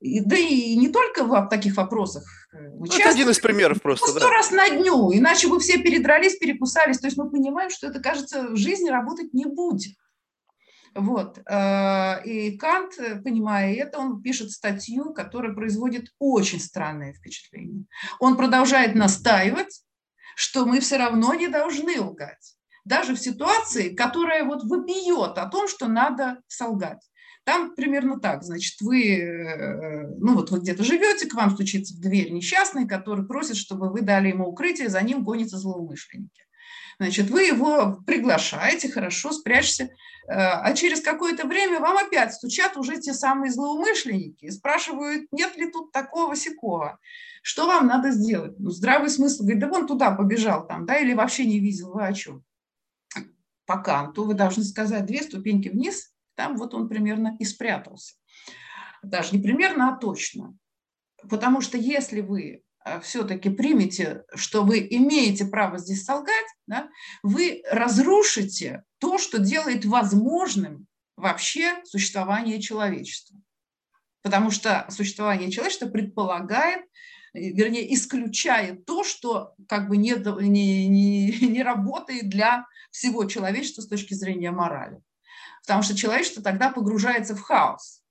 [0.00, 2.39] И, да и не только в таких вопросах.
[2.52, 4.08] Ну, это один из примеров просто.
[4.08, 4.30] Сто да.
[4.30, 6.98] раз на дню, иначе бы все передрались, перекусались.
[6.98, 9.96] То есть мы понимаем, что это, кажется, в жизни работать не будет.
[10.94, 11.38] Вот.
[11.48, 17.84] Э, и Кант, понимая это, он пишет статью, которая производит очень странное впечатление.
[18.18, 19.82] Он продолжает настаивать,
[20.34, 22.56] что мы все равно не должны лгать.
[22.84, 27.02] Даже в ситуации, которая вот вопиет о том, что надо солгать.
[27.44, 32.00] Там примерно так, значит, вы, э, ну вот вы где-то живете, к вам стучится в
[32.00, 36.42] дверь несчастный, который просит, чтобы вы дали ему укрытие, за ним гонятся злоумышленники.
[36.98, 39.88] Значит, вы его приглашаете, хорошо, спрячься, э,
[40.28, 45.70] а через какое-то время вам опять стучат уже те самые злоумышленники и спрашивают, нет ли
[45.70, 46.98] тут такого сякого.
[47.42, 48.58] Что вам надо сделать?
[48.58, 52.06] Ну, здравый смысл говорит, да вон туда побежал там, да, или вообще не видел, вы
[52.06, 52.44] о чем?
[53.64, 56.09] По канту вы должны сказать две ступеньки вниз,
[56.40, 58.14] там вот он примерно и спрятался.
[59.02, 60.56] Даже не примерно, а точно.
[61.28, 66.88] Потому что если вы э, все-таки примете, что вы имеете право здесь солгать, да,
[67.22, 73.38] вы разрушите то, что делает возможным вообще существование человечества.
[74.22, 76.86] Потому что существование человечества предполагает
[77.34, 83.88] вернее, исключает то, что как бы не, не, не, не работает для всего человечества с
[83.88, 85.02] точки зрения морали.
[85.70, 88.02] Потому что человечество тогда погружается в хаос.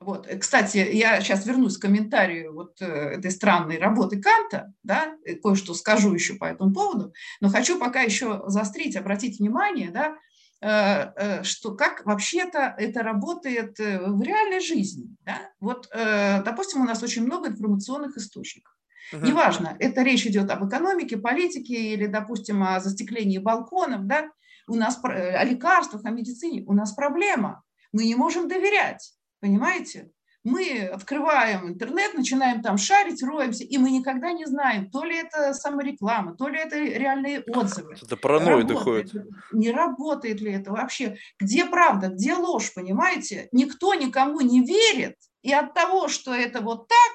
[0.00, 0.26] Вот.
[0.40, 6.12] Кстати, я сейчас вернусь к комментарию вот э, этой странной работы Канта, да, кое-что скажу
[6.12, 10.16] еще по этому поводу, но хочу пока еще заострить, обратить внимание, да,
[10.62, 15.14] Э, э, что как вообще-то это работает э, в реальной жизни.
[15.24, 15.38] Да?
[15.60, 18.72] Вот, допустим, у нас очень много информационных источников.
[19.12, 19.24] Угу.
[19.24, 24.28] Неважно, это речь идет об экономике, политике или, допустим, о застеклении балконов, да?
[24.66, 27.62] У нас о лекарствах, о медицине, у нас проблема.
[27.92, 30.10] Мы не можем доверять, понимаете?
[30.46, 35.52] мы открываем интернет, начинаем там шарить, роемся, и мы никогда не знаем, то ли это
[35.52, 37.96] самореклама, то ли это реальные отзывы.
[38.00, 39.12] Это паранойя доходит.
[39.50, 41.16] Не работает ли это вообще?
[41.40, 43.48] Где правда, где ложь, понимаете?
[43.50, 47.12] Никто никому не верит, и от того, что это вот так,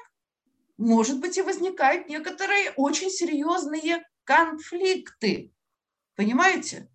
[0.76, 5.54] может быть, и возникают некоторые очень серьезные конфликты.
[6.16, 6.90] Понимаете?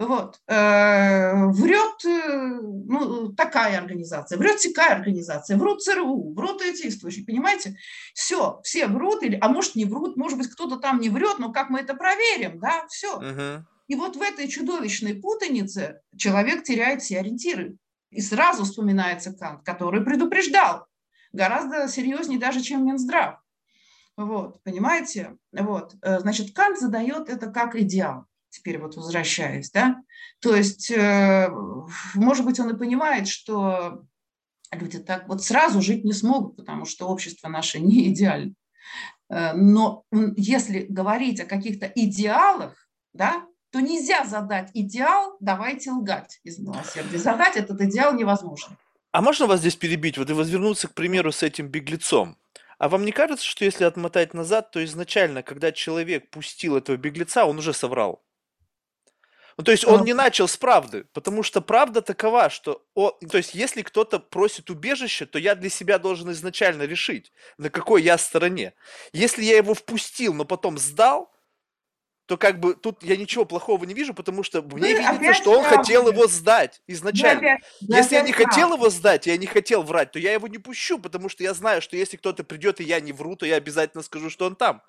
[0.00, 0.40] Вот.
[0.48, 7.76] Э, врет э, ну, такая организация, врет такая организация, врут ЦРУ, врут эти источники, понимаете?
[8.12, 11.52] Все, все врут, или, а может не врут, может быть кто-то там не врет, но
[11.52, 13.16] как мы это проверим, да, все.
[13.16, 13.66] Угу.
[13.86, 17.76] И вот в этой чудовищной путанице человек теряет все ориентиры.
[18.10, 20.86] И сразу вспоминается Кант, который предупреждал,
[21.32, 23.38] гораздо серьезнее даже, чем Минздрав.
[24.16, 25.36] Вот, понимаете?
[25.52, 29.96] Вот, э, значит, Кант задает это как идеал теперь вот возвращаясь, да,
[30.40, 31.48] то есть, э,
[32.14, 34.04] может быть, он и понимает, что
[34.70, 38.54] люди так вот сразу жить не смогут, потому что общество наше не идеально.
[39.28, 40.04] Э, но
[40.36, 47.18] если говорить о каких-то идеалах, да, то нельзя задать идеал, давайте лгать из милосердия.
[47.18, 48.76] Задать этот идеал невозможно.
[49.10, 50.16] А можно вас здесь перебить?
[50.16, 52.36] Вот и возвернуться, к примеру, с этим беглецом.
[52.78, 57.44] А вам не кажется, что если отмотать назад, то изначально, когда человек пустил этого беглеца,
[57.44, 58.23] он уже соврал?
[59.56, 63.36] Ну, то есть он не начал с правды, потому что правда такова, что, он, то
[63.36, 68.18] есть если кто-то просит убежище, то я для себя должен изначально решить, на какой я
[68.18, 68.74] стороне.
[69.12, 71.32] Если я его впустил, но потом сдал,
[72.26, 75.52] то как бы тут я ничего плохого не вижу, потому что мне Вы видится, что
[75.52, 75.78] он правда.
[75.78, 77.40] хотел его сдать изначально.
[77.40, 78.50] Вы опять, вы если я не правда.
[78.50, 81.52] хотел его сдать, я не хотел врать, то я его не пущу, потому что я
[81.52, 84.56] знаю, что если кто-то придет и я не вру, то я обязательно скажу, что он
[84.56, 84.82] там.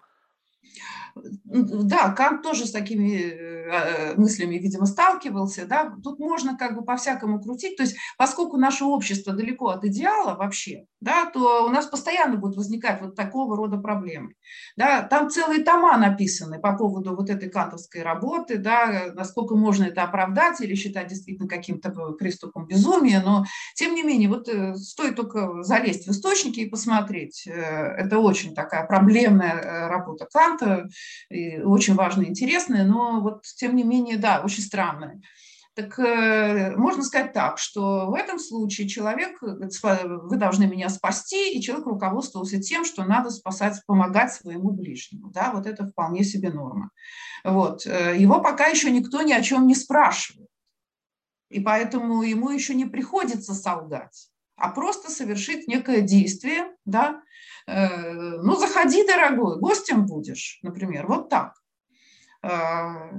[1.15, 7.41] Да, Кант тоже с такими э, мыслями, видимо, сталкивался, да, тут можно как бы по-всякому
[7.41, 12.35] крутить, то есть поскольку наше общество далеко от идеала вообще, да, то у нас постоянно
[12.35, 14.33] будут возникать вот такого рода проблемы,
[14.75, 20.03] да, там целые тома написаны по поводу вот этой кантовской работы, да, насколько можно это
[20.03, 25.63] оправдать или считать действительно каким-то приступом безумия, но тем не менее, вот э, стоит только
[25.63, 30.89] залезть в источники и посмотреть, э, это очень такая проблемная работа Канта,
[31.29, 35.21] и очень важная, интересная, но вот тем не менее, да, очень странная.
[35.75, 41.61] Так э, можно сказать так, что в этом случае человек, вы должны меня спасти, и
[41.61, 45.29] человек руководствовался тем, что надо спасать, помогать своему ближнему.
[45.31, 46.91] Да, вот это вполне себе норма.
[47.43, 47.85] Вот.
[47.85, 50.47] Э, его пока еще никто ни о чем не спрашивает.
[51.49, 57.24] И поэтому ему еще не приходится солгать, а просто совершить некое действие, да, Э,
[57.67, 61.53] ну, заходи, дорогой, гостем будешь, например, вот так.
[62.43, 63.09] Э,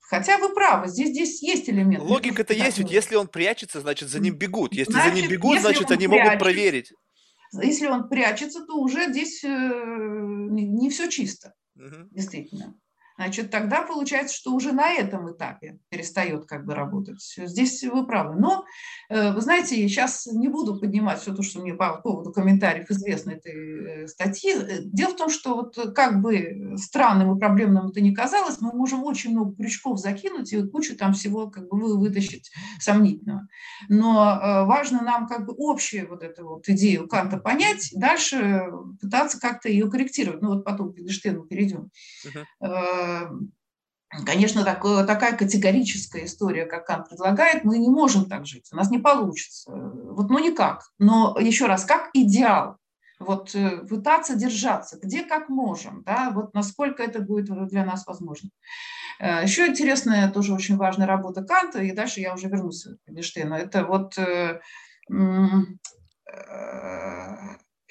[0.00, 2.04] хотя вы правы, здесь, здесь есть элемент.
[2.04, 4.74] Логика-то есть, ведь если он прячется, значит, за ним бегут.
[4.74, 6.92] Если значит, за ним бегут, значит, они прячется, могут проверить.
[7.52, 12.08] Если он прячется, то уже здесь э, не, не все чисто, угу.
[12.10, 12.74] действительно
[13.16, 17.20] значит, тогда получается, что уже на этом этапе перестает как бы работать.
[17.36, 18.36] Здесь вы правы.
[18.38, 18.64] Но,
[19.08, 23.32] э, вы знаете, сейчас не буду поднимать все то, что мне по поводу комментариев известно
[23.32, 24.54] этой э, статьи.
[24.84, 29.04] Дело в том, что вот как бы странным и проблемным это ни казалось, мы можем
[29.04, 33.48] очень много крючков закинуть и кучу там всего как бы вытащить сомнительного.
[33.88, 38.64] Но э, важно нам как бы общую вот эту вот идею Канта понять, дальше
[39.00, 40.42] пытаться как-то ее корректировать.
[40.42, 41.90] Ну вот потом к Wittgensteinu перейдем.
[42.26, 43.01] Uh-huh
[44.26, 48.90] Конечно, такое, такая категорическая история, как Кант предлагает, мы не можем так жить, у нас
[48.90, 49.72] не получится.
[49.72, 50.82] Вот, ну никак.
[50.98, 52.76] Но еще раз, как идеал,
[53.18, 58.50] вот э, пытаться держаться, где как можем, да, вот насколько это будет для нас возможно.
[59.18, 63.54] Э, еще интересная, тоже очень важная работа Канта, и дальше я уже вернусь к Эйнштейну,
[63.54, 64.14] это вот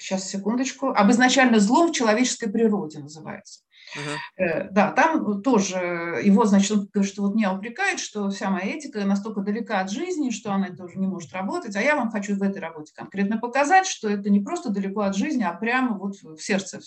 [0.02, 3.62] сейчас, секундочку, об изначально злом в человеческой природе называется.
[3.96, 4.68] Uh-huh.
[4.70, 9.04] Да, там тоже его, значит, он говорит, что вот меня упрекает, что вся моя этика
[9.04, 12.42] настолько далека от жизни, что она тоже не может работать, а я вам хочу в
[12.42, 16.38] этой работе конкретно показать, что это не просто далеко от жизни, а прямо вот в
[16.38, 16.80] сердце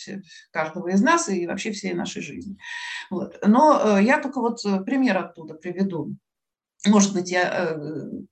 [0.51, 2.57] каждого из нас и вообще всей нашей жизни.
[3.09, 3.37] Вот.
[3.45, 6.15] Но э, я только вот э, пример оттуда приведу.
[6.87, 7.79] Может быть, я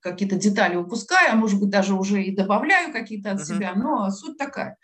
[0.00, 3.44] какие-то детали упускаю, а может быть, даже уже и добавляю какие-то от uh-huh.
[3.44, 4.76] себя, но суть такая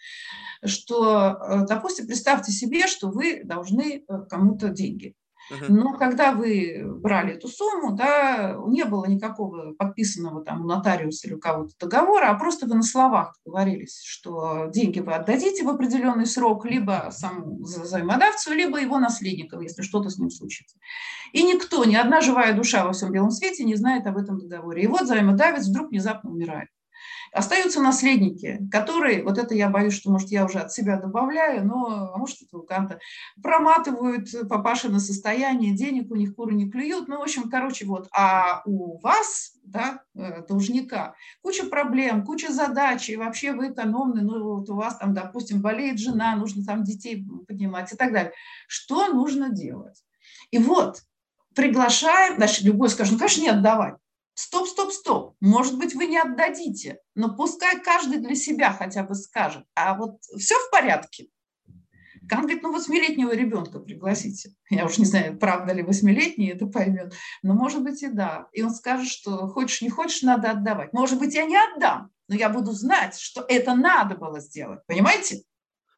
[0.64, 5.14] что, э, допустим, представьте себе, что вы должны э, кому-то деньги.
[5.68, 11.34] Но когда вы брали эту сумму, да, не было никакого подписанного там у нотариуса или
[11.34, 16.26] у кого-то договора, а просто вы на словах договорились, что деньги вы отдадите в определенный
[16.26, 20.76] срок либо самому взаимодавцу, либо его наследникам, если что-то с ним случится.
[21.32, 24.84] И никто, ни одна живая душа во всем белом свете не знает об этом договоре.
[24.84, 26.68] И вот взаимодавец вдруг внезапно умирает.
[27.32, 32.12] Остаются наследники, которые, вот это я боюсь, что, может, я уже от себя добавляю, но,
[32.16, 32.98] может, это у Канта,
[33.40, 38.08] проматывают папаши на состояние, денег у них куры не клюют, ну, в общем, короче, вот,
[38.12, 44.56] а у вас, да, э, должника, куча проблем, куча задач, и вообще вы экономны, ну,
[44.56, 48.32] вот у вас там, допустим, болеет жена, нужно там детей поднимать и так далее.
[48.66, 50.02] Что нужно делать?
[50.50, 51.02] И вот,
[51.54, 53.94] приглашаем, значит, любой скажет, ну, конечно, не отдавать
[54.34, 59.14] стоп, стоп, стоп, может быть, вы не отдадите, но пускай каждый для себя хотя бы
[59.14, 61.28] скажет, а вот все в порядке.
[62.28, 64.54] Кант говорит, ну, восьмилетнего ребенка пригласите.
[64.68, 68.46] Я уж не знаю, правда ли восьмилетний это поймет, но может быть и да.
[68.52, 70.92] И он скажет, что хочешь, не хочешь, надо отдавать.
[70.92, 74.80] Может быть, я не отдам, но я буду знать, что это надо было сделать.
[74.86, 75.42] Понимаете?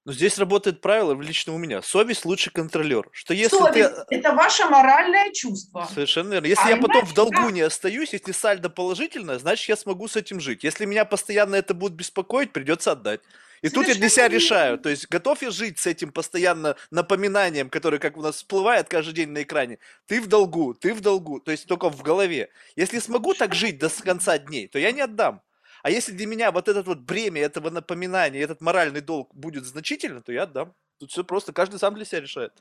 [0.04, 1.80] Но здесь работает правило лично у меня.
[1.80, 3.08] Совесть лучше контролер.
[3.12, 5.88] Что если Совесть ты...– это ваше моральное чувство.
[5.94, 6.46] Совершенно верно.
[6.46, 10.16] Если а я потом в долгу не остаюсь, если сальдо положительное, значит, я смогу с
[10.16, 10.64] этим жить.
[10.64, 13.20] Если меня постоянно это будет беспокоить, придется отдать.
[13.62, 16.74] И Совершенно тут я для себя решаю, то есть готов я жить с этим постоянно
[16.90, 19.78] напоминанием, которое как у нас всплывает каждый день на экране.
[20.06, 22.50] Ты в долгу, ты в долгу, то есть только в голове.
[22.74, 25.42] Если смогу так жить до конца дней, то я не отдам.
[25.82, 30.22] А если для меня вот этот вот бремя этого напоминания, этот моральный долг будет значительно,
[30.22, 30.74] то я отдам.
[30.98, 32.52] Тут все просто, каждый сам для себя решает.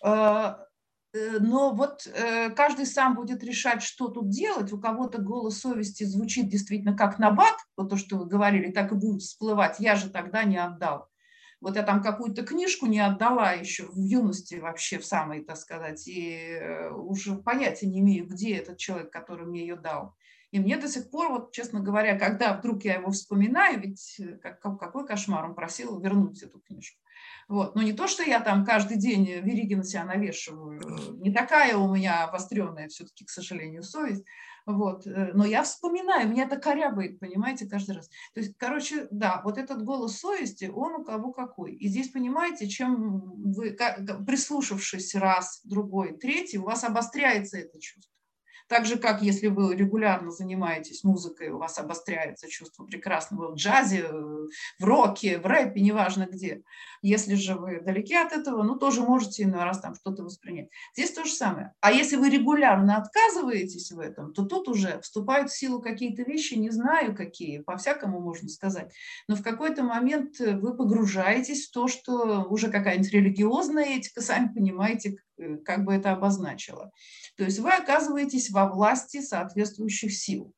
[0.00, 0.64] А,
[1.12, 4.72] э, но вот э, каждый сам будет решать, что тут делать.
[4.72, 8.94] У кого-то голос совести звучит действительно как набат, вот то, что вы говорили, так и
[8.94, 9.80] будет всплывать.
[9.80, 11.08] Я же тогда не отдал.
[11.60, 16.06] Вот я там какую-то книжку не отдала еще в юности вообще, в самой, так сказать,
[16.06, 20.14] и э, уже понятия не имею, где этот человек, который мне ее дал.
[20.50, 24.38] И мне до сих пор, вот, честно говоря, когда вдруг я его вспоминаю, ведь э,
[24.38, 26.98] как, какой кошмар, он просил вернуть эту книжку.
[27.48, 27.74] Вот.
[27.74, 30.80] Но не то, что я там каждый день вериги на себя навешиваю.
[31.20, 34.24] Не такая у меня обостренная все-таки, к сожалению, совесть.
[34.64, 35.06] Вот.
[35.06, 38.08] Э, но я вспоминаю, меня это корябает, понимаете, каждый раз.
[38.34, 41.74] То есть, короче, да, вот этот голос совести, он у кого какой.
[41.74, 43.76] И здесь, понимаете, чем вы,
[44.26, 48.17] прислушавшись раз, другой, третий, у вас обостряется это чувство.
[48.68, 54.06] Так же, как если вы регулярно занимаетесь музыкой, у вас обостряется чувство прекрасного в джазе,
[54.08, 56.62] в роке, в рэпе, неважно где.
[57.00, 60.68] Если же вы далеки от этого, ну, тоже можете иной раз там что-то воспринять.
[60.94, 61.72] Здесь то же самое.
[61.80, 66.54] А если вы регулярно отказываетесь в этом, то тут уже вступают в силу какие-то вещи,
[66.54, 68.92] не знаю какие, по-всякому можно сказать.
[69.28, 75.16] Но в какой-то момент вы погружаетесь в то, что уже какая-нибудь религиозная этика, сами понимаете,
[75.64, 76.90] как бы это обозначила.
[77.36, 80.52] То есть вы оказываетесь во власти соответствующих сил.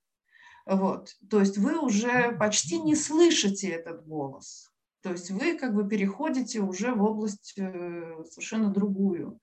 [0.67, 1.17] Вот.
[1.29, 4.71] То есть вы уже почти не слышите этот голос.
[5.03, 9.41] То есть вы как бы переходите уже в область э, совершенно другую.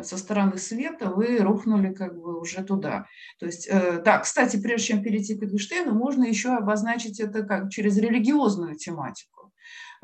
[0.00, 3.06] Со стороны света вы рухнули как бы уже туда.
[3.38, 7.70] То есть, э, да, кстати, прежде чем перейти к Эдельштейну, можно еще обозначить это как
[7.70, 9.33] через религиозную тематику.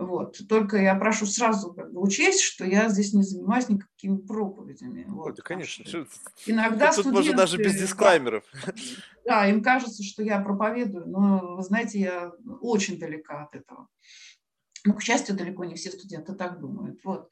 [0.00, 0.40] Вот.
[0.48, 5.04] Только я прошу сразу как бы учесть, что я здесь не занимаюсь никакими проповедями.
[5.06, 5.34] Вот.
[5.36, 5.84] Да, конечно.
[6.46, 8.44] Иногда Тут студенты, можно даже без дисклаймеров.
[9.26, 12.32] Да, им кажется, что я проповедую, но, вы знаете, я
[12.62, 13.86] очень далека от этого.
[14.84, 16.98] Ну, к счастью, далеко не все студенты так думают.
[17.04, 17.28] Вот.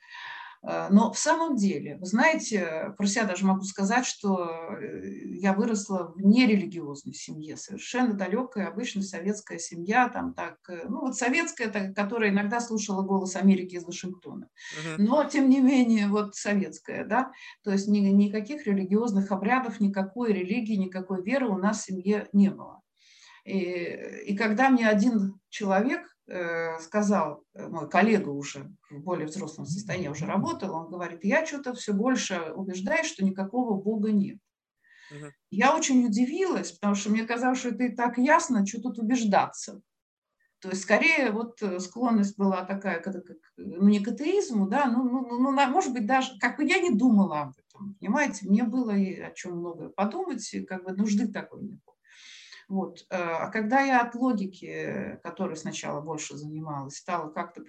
[0.63, 5.53] Э, но в самом деле, вы знаете, про себя даже могу сказать, что э, я
[5.53, 11.93] выросла в нерелигиозной семье, совершенно далекая, обычная советская семья, там так, э, ну вот советская,
[11.95, 14.49] которая иногда слушала голос Америки из Вашингтона,
[14.97, 17.31] но тем не менее вот советская, да,
[17.63, 22.51] то есть ни, никаких религиозных обрядов, никакой религии, никакой веры у нас в семье не
[22.51, 22.83] было.
[23.45, 23.57] И,
[24.27, 26.18] и когда мне один человек
[26.81, 31.75] сказал э, мой коллега уже в более взрослом состоянии, уже работал, он говорит, я что-то
[31.75, 34.39] все больше убеждаюсь, что никакого Бога нет.
[35.11, 35.27] Угу.
[35.51, 39.81] Я очень удивилась, потому что мне казалось, что это и так ясно, что тут убеждаться.
[40.61, 44.87] То есть скорее вот э, склонность была такая как, как, ну, не к атеизму, да,
[44.87, 48.47] ну, ну, ну, ну может быть даже, как бы я не думала об этом, понимаете,
[48.47, 51.95] мне было и о чем много подумать, и как бы нужды такой не было.
[52.69, 53.07] Вот.
[53.09, 57.63] Э, а когда я от логики, которой сначала больше занималась, стала как-то,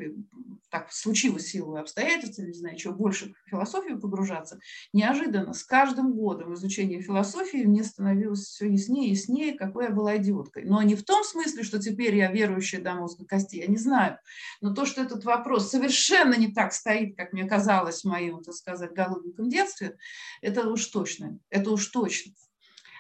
[0.70, 4.60] так случилось силой обстоятельств, не знаю, чего больше в философию погружаться,
[4.92, 10.18] неожиданно с каждым годом изучения философии мне становилось все яснее и яснее, какой я была
[10.18, 10.66] идиоткой.
[10.66, 14.18] Но не в том смысле, что теперь я верующая до мозга кости, я не знаю.
[14.60, 18.54] Но то, что этот вопрос совершенно не так стоит, как мне казалось в моем, так
[18.54, 19.98] сказать, голубеньком детстве,
[20.42, 21.40] это уж точно.
[21.50, 22.34] Это уж точно.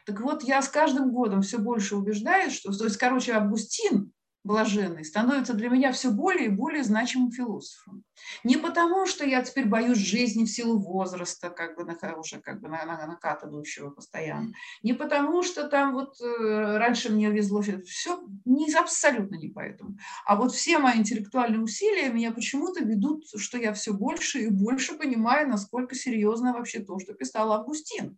[0.10, 4.12] Так вот, я с каждым годом все больше убеждаюсь, что, то есть, короче, Августин,
[4.44, 8.04] блаженный, становится для меня все более и более значимым философом.
[8.44, 12.60] Не потому, что я теперь боюсь жизни в силу возраста, как бы на, уже как
[12.60, 14.52] бы на, на, накатывающего постоянно.
[14.82, 19.96] Не потому, что там вот э, раньше мне везло все, не, абсолютно не поэтому.
[20.26, 24.98] А вот все мои интеллектуальные усилия меня почему-то ведут, что я все больше и больше
[24.98, 28.18] понимаю, насколько серьезно вообще то, что писал Августин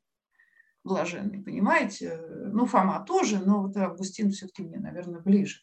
[0.84, 2.20] блаженный, понимаете?
[2.52, 5.62] Ну, Фома тоже, но вот Августин все-таки мне, наверное, ближе.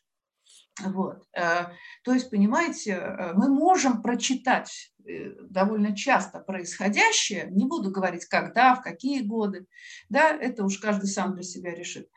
[0.84, 1.24] Вот.
[1.36, 1.66] Э,
[2.04, 8.74] то есть, понимаете, э, мы можем прочитать э, довольно часто происходящее, не буду говорить, когда,
[8.74, 9.66] в какие годы,
[10.08, 12.08] да, это уж каждый сам для себя решит,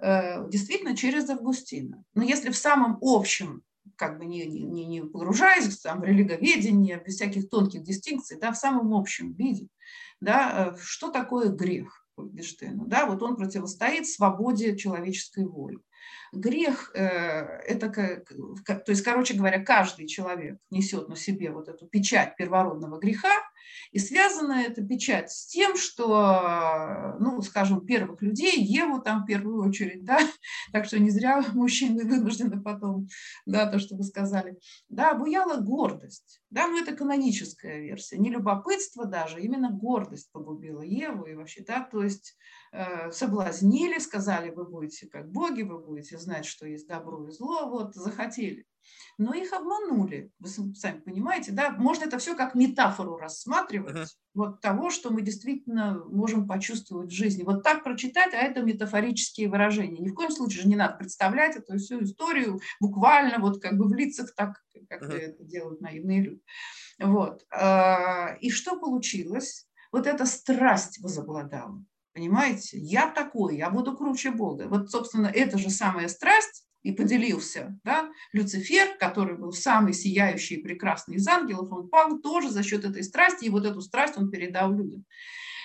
[0.00, 2.04] действительно через Августина.
[2.14, 3.62] Но если в самом общем
[3.96, 8.56] как бы не, не, не погружаясь там, в религоведение, без всяких тонких дистинкций, да, в
[8.56, 9.66] самом общем виде,
[10.20, 12.07] да, что такое грех?
[12.18, 12.84] Wittgensteina.
[12.86, 15.78] Да, вот он противостоит свободе человеческой воли.
[16.32, 17.00] Грех э,–
[17.66, 23.30] это, то есть, короче говоря, каждый человек несет на себе вот эту печать первородного греха,
[23.92, 29.66] и связана эта печать с тем, что, ну, скажем, первых людей, Еву там в первую
[29.66, 30.18] очередь, да,
[30.72, 33.08] так что не зря мужчины вынуждены потом,
[33.46, 39.06] да, то, что вы сказали, да, обуяла гордость, да, ну, это каноническая версия, не любопытство
[39.06, 42.36] даже, именно гордость погубила Еву и вообще, да, то есть
[43.10, 47.94] соблазнили, сказали, вы будете как боги, вы будете знать, что есть добро и зло, вот,
[47.94, 48.66] захотели.
[49.18, 54.06] Но их обманули, вы сами понимаете, да, можно это все как метафору рассматривать, uh-huh.
[54.34, 57.42] вот того, что мы действительно можем почувствовать в жизни.
[57.42, 60.00] Вот так прочитать, а это метафорические выражения.
[60.00, 63.88] Ни в коем случае же не надо представлять эту всю историю буквально вот как бы
[63.88, 65.16] в лицах так, как uh-huh.
[65.16, 66.42] это делают наивные люди.
[67.00, 67.44] Вот.
[67.50, 69.68] А, и что получилось?
[69.90, 71.82] Вот эта страсть возобладала.
[72.14, 72.78] Понимаете?
[72.78, 74.68] Я такой, я буду круче Бога.
[74.68, 77.78] Вот, собственно, эта же самая страсть и поделился.
[77.84, 78.10] Да?
[78.32, 83.02] Люцифер, который был самый сияющий и прекрасный из ангелов, он пал тоже за счет этой
[83.02, 85.04] страсти, и вот эту страсть он передал людям.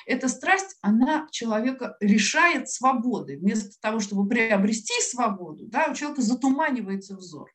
[0.06, 3.38] Эта страсть, она человека лишает свободы.
[3.38, 7.50] Вместо того, чтобы приобрести свободу, да, у человека затуманивается взор.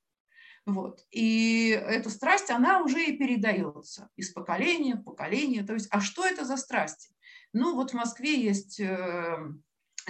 [0.64, 1.00] Вот.
[1.10, 5.62] И эта страсть, она уже и передается из поколения в поколение.
[5.62, 7.10] То есть, а что это за страсти?
[7.52, 9.36] Ну, вот в Москве есть э,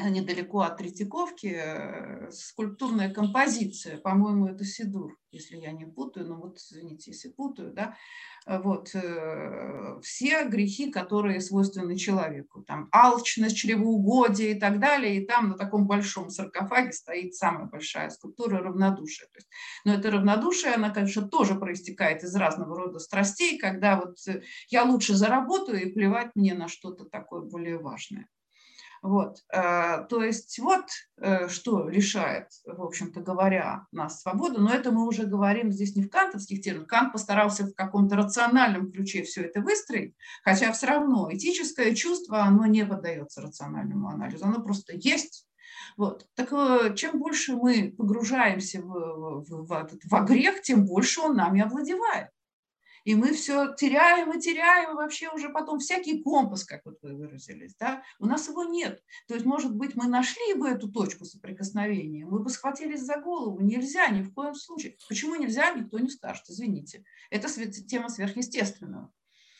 [0.08, 6.58] недалеко от Третьяковки э, скульптурная композиция, по-моему, это Сидур, если я не путаю, но вот
[6.58, 7.96] извините, если путаю, да,
[8.46, 15.50] вот, э, все грехи, которые свойственны человеку, там, алчность, чревоугодие и так далее, и там
[15.50, 19.26] на таком большом саркофаге стоит самая большая скульптура равнодушия.
[19.26, 19.48] То есть,
[19.84, 24.84] но это равнодушие, она, конечно, тоже проистекает из разного рода страстей, когда вот э, я
[24.84, 28.28] лучше заработаю и плевать мне на что-то такое более важное.
[29.02, 29.38] Вот.
[29.52, 30.84] Э, то есть вот
[31.20, 36.02] э, что решает, в общем-то говоря, нас свободу, но это мы уже говорим здесь не
[36.02, 36.88] в кантовских терминах.
[36.88, 42.66] Кант постарался в каком-то рациональном ключе все это выстроить, хотя все равно этическое чувство, оно
[42.66, 45.46] не поддается рациональному анализу, оно просто есть,
[45.96, 46.26] вот.
[46.34, 51.36] Так э, чем больше мы погружаемся в, в, в, этот, в грех, тем больше он
[51.36, 52.28] нами овладевает.
[53.04, 57.14] И мы все теряем и теряем, и вообще уже потом всякий компас, как вот вы
[57.14, 59.02] выразились, да, у нас его нет.
[59.26, 63.60] То есть, может быть, мы нашли бы эту точку соприкосновения, мы бы схватились за голову.
[63.60, 64.96] Нельзя ни в коем случае.
[65.08, 67.04] Почему нельзя, никто не скажет, извините.
[67.30, 69.12] Это тема сверхъестественного.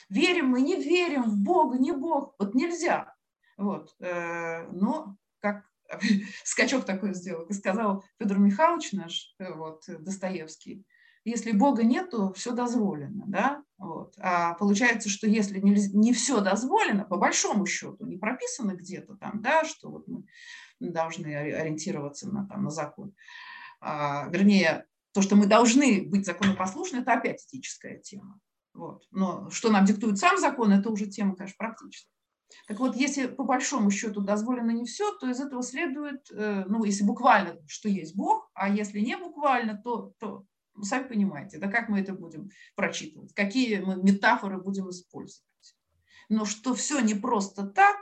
[0.09, 2.35] Верим мы, не верим в Бога, не Бог.
[2.39, 3.15] Вот нельзя.
[3.57, 3.95] Вот.
[3.99, 5.65] Э, но как
[6.45, 10.85] скачок такой сделал, как сказал Федор Михайлович наш, э, вот, Достоевский,
[11.25, 13.25] если Бога нет, то все дозволено.
[13.27, 13.63] Да?
[13.79, 14.15] Вот.
[14.19, 19.41] А получается, что если не, не все дозволено, по большому счету, не прописано где-то там,
[19.43, 20.25] да, что вот мы
[20.81, 23.15] должны ориентироваться на, там, на закон,
[23.81, 28.41] а, вернее, то, что мы должны быть законопослушны, это опять этическая тема.
[28.75, 29.03] Вот.
[29.11, 32.13] Но что нам диктует сам закон, это уже тема, конечно, практическая.
[32.67, 36.85] Так вот, если по большому счету дозволено не все, то из этого следует, э, ну,
[36.85, 40.45] если буквально, что есть Бог, а если не буквально, то, то
[40.79, 45.45] вы сами понимаете, да как мы это будем прочитывать, какие мы метафоры будем использовать.
[46.29, 47.97] Но что все не просто так,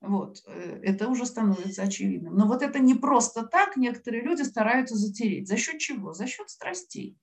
[0.00, 2.34] вот, э, это уже становится очевидным.
[2.34, 5.48] Но вот это не просто так некоторые люди стараются затереть.
[5.48, 6.12] За счет чего?
[6.12, 7.16] За счет страстей,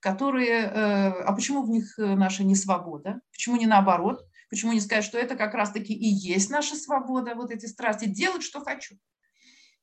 [0.00, 0.64] которые...
[0.64, 3.20] Э, а почему в них наша не свобода?
[3.30, 4.26] Почему не наоборот?
[4.50, 8.42] Почему не сказать, что это как раз-таки и есть наша свобода, вот эти страсти, делать,
[8.42, 8.96] что хочу?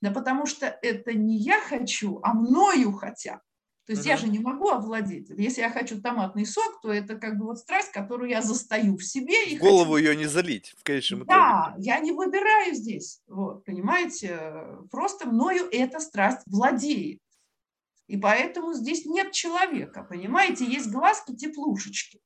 [0.02, 3.42] Да потому что это не я хочу, а мною хотят.
[3.90, 4.10] То есть uh-huh.
[4.10, 5.32] я же не могу овладеть.
[5.36, 9.04] Если я хочу томатный сок, то это как бы вот страсть, которую я застаю в
[9.04, 9.48] себе.
[9.48, 10.06] И голову хочу...
[10.06, 11.40] ее не залить в конечном итоге.
[11.40, 13.20] Да, я не выбираю здесь.
[13.26, 17.20] Вот, понимаете, просто мною эта страсть владеет.
[18.06, 22.20] И поэтому здесь нет человека, понимаете, есть глазки-теплушечки.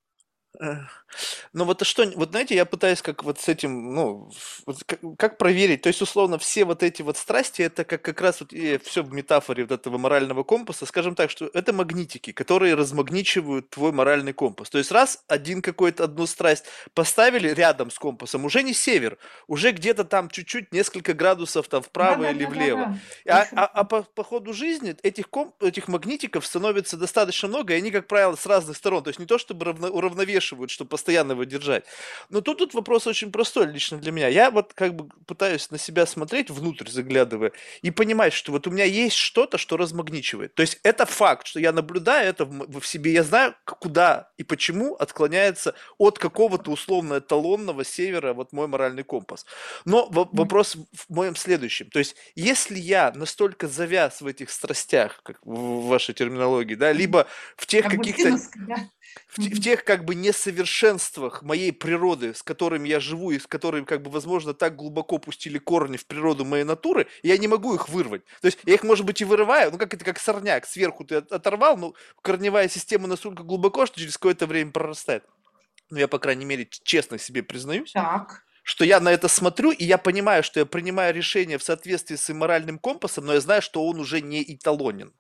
[0.59, 4.31] Ну вот что, вот знаете, я пытаюсь как вот с этим, ну,
[4.65, 8.21] вот как, как проверить, то есть условно все вот эти вот страсти, это как как
[8.21, 12.75] раз вот все в метафоре вот этого морального компаса, скажем так, что это магнитики, которые
[12.75, 14.69] размагничивают твой моральный компас.
[14.69, 19.71] То есть раз один какой-то одну страсть поставили рядом с компасом, уже не север, уже
[19.71, 22.85] где-то там чуть-чуть несколько градусов там вправо да, или да, влево.
[22.85, 23.47] Да, да.
[23.53, 27.77] А, а, а по, по ходу жизни этих комп, этих магнитиков становится достаточно много, и
[27.77, 29.03] они, как правило, с разных сторон.
[29.03, 31.85] То есть не то чтобы равно, уравновешивать взвешивают, чтобы постоянно его держать.
[32.29, 34.27] Но тут, тут вопрос очень простой лично для меня.
[34.27, 38.71] Я вот как бы пытаюсь на себя смотреть, внутрь заглядывая, и понимать, что вот у
[38.71, 40.53] меня есть что-то, что размагничивает.
[40.55, 44.43] То есть это факт, что я наблюдаю это в, в себе, я знаю, куда и
[44.43, 49.45] почему отклоняется от какого-то условно эталонного севера вот мой моральный компас.
[49.85, 51.89] Но в, вопрос в моем следующем.
[51.89, 57.27] То есть если я настолько завяз в этих страстях, как в вашей терминологии, да, либо
[57.55, 58.39] в тех каких-то
[59.27, 63.85] в, в тех как бы несовершенствах моей природы, с которыми я живу и с которыми
[63.85, 67.89] как бы возможно так глубоко пустили корни в природу моей натуры, я не могу их
[67.89, 68.23] вырвать.
[68.41, 71.15] То есть я их может быть и вырываю, ну как это как сорняк, сверху ты
[71.15, 75.23] оторвал, но корневая система настолько глубоко, что через какое-то время прорастает.
[75.89, 77.91] Ну я по крайней мере честно себе признаюсь.
[77.91, 82.15] Так что я на это смотрю, и я понимаю, что я принимаю решение в соответствии
[82.15, 85.13] с моральным компасом, но я знаю, что он уже не эталонен.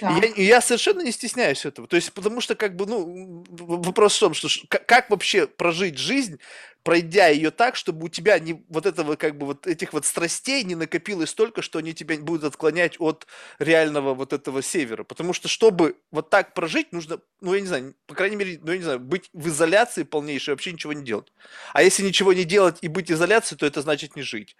[0.00, 1.88] И я, и я совершенно не стесняюсь этого.
[1.88, 5.98] То есть, потому что, как бы, ну, вопрос в том, что как, как вообще прожить
[5.98, 6.38] жизнь,
[6.82, 10.64] пройдя ее так, чтобы у тебя не вот этого, как бы, вот этих вот страстей
[10.64, 13.26] не накопилось столько, что они тебя будут отклонять от
[13.58, 15.04] реального вот этого севера.
[15.04, 18.72] Потому что, чтобы вот так прожить, нужно, ну, я не знаю, по крайней мере, ну,
[18.72, 21.32] я не знаю, быть в изоляции полнейшей, вообще ничего не делать.
[21.72, 24.56] А если ничего не делать и быть в изоляции, то это значит не жить.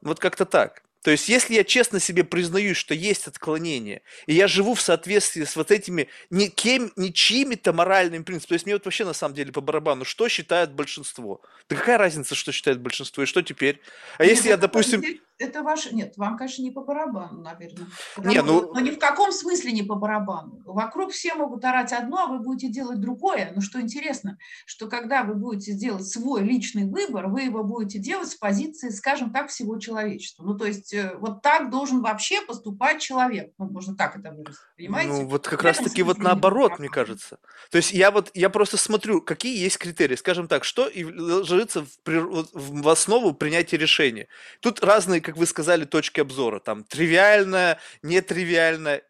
[0.00, 0.82] Вот как-то так.
[1.04, 5.44] То есть, если я честно себе признаю, что есть отклонение, и я живу в соответствии
[5.44, 9.52] с вот этими никем, ничьими-то моральными принципами, то есть мне вот вообще на самом деле
[9.52, 11.42] по барабану, что считает большинство?
[11.68, 13.82] Да какая разница, что считает большинство, и что теперь?
[14.16, 15.04] А если я, допустим...
[15.38, 15.92] Это ваше...
[15.92, 17.86] Нет, вам, конечно, не по барабану, наверное.
[18.18, 18.72] не, ну...
[18.72, 20.62] Но ни в каком смысле не по барабану.
[20.64, 23.50] Вокруг все могут орать одно, а вы будете делать другое.
[23.52, 28.28] Но что интересно, что когда вы будете делать свой личный выбор, вы его будете делать
[28.28, 30.44] с позиции, скажем так, всего человечества.
[30.44, 33.52] Ну, то есть э, вот так должен вообще поступать человек.
[33.58, 35.12] Ну, можно так это выразить, понимаете?
[35.14, 37.38] Ну, вот как раз-таки вот наоборот, мне кажется.
[37.70, 40.14] То есть я вот, я просто смотрю, какие есть критерии.
[40.14, 44.28] Скажем так, что ложится в, в основу принятия решения.
[44.60, 46.60] Тут разные как вы сказали, точки обзора.
[46.60, 49.00] Там тривиально, нетривиально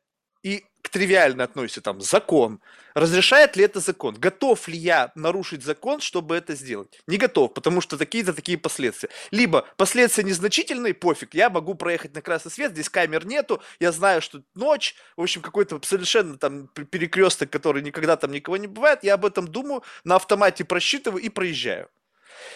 [0.42, 2.60] и к тривиально относится там закон.
[2.94, 4.14] Разрешает ли это закон?
[4.14, 7.00] Готов ли я нарушить закон, чтобы это сделать?
[7.06, 9.08] Не готов, потому что такие-то такие последствия.
[9.30, 14.20] Либо последствия незначительные, пофиг, я могу проехать на красный свет, здесь камер нету, я знаю,
[14.20, 19.14] что ночь, в общем, какой-то совершенно там перекресток, который никогда там никого не бывает, я
[19.14, 21.88] об этом думаю, на автомате просчитываю и проезжаю.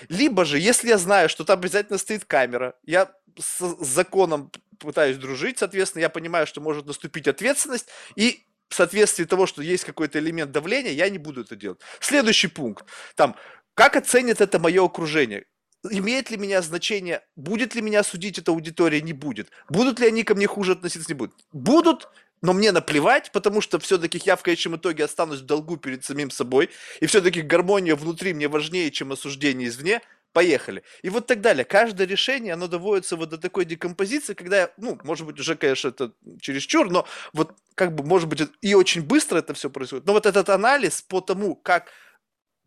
[0.09, 5.59] Либо же, если я знаю, что там обязательно стоит камера, я с законом пытаюсь дружить,
[5.59, 10.53] соответственно, я понимаю, что может наступить ответственность, и в соответствии того, что есть какой-то элемент
[10.53, 11.80] давления, я не буду это делать.
[12.01, 12.84] Следующий пункт.
[13.14, 13.34] Там,
[13.74, 15.46] как оценит это мое окружение?
[15.88, 19.51] Имеет ли меня значение, будет ли меня судить эта аудитория, не будет.
[19.68, 21.36] Будут ли они ко мне хуже относиться, не будут.
[21.53, 22.09] Будут,
[22.43, 26.30] но мне наплевать, потому что все-таки я в конечном итоге останусь в долгу перед самим
[26.30, 26.70] собой,
[27.01, 30.01] и все-таки гармония внутри мне важнее, чем осуждение извне,
[30.32, 30.82] поехали.
[31.03, 31.64] И вот так далее.
[31.64, 36.12] Каждое решение, оно доводится вот до такой декомпозиции, когда, ну, может быть, уже, конечно, это
[36.41, 40.07] чересчур, но вот как бы, может быть, и очень быстро это все происходит.
[40.07, 41.91] Но вот этот анализ по тому, как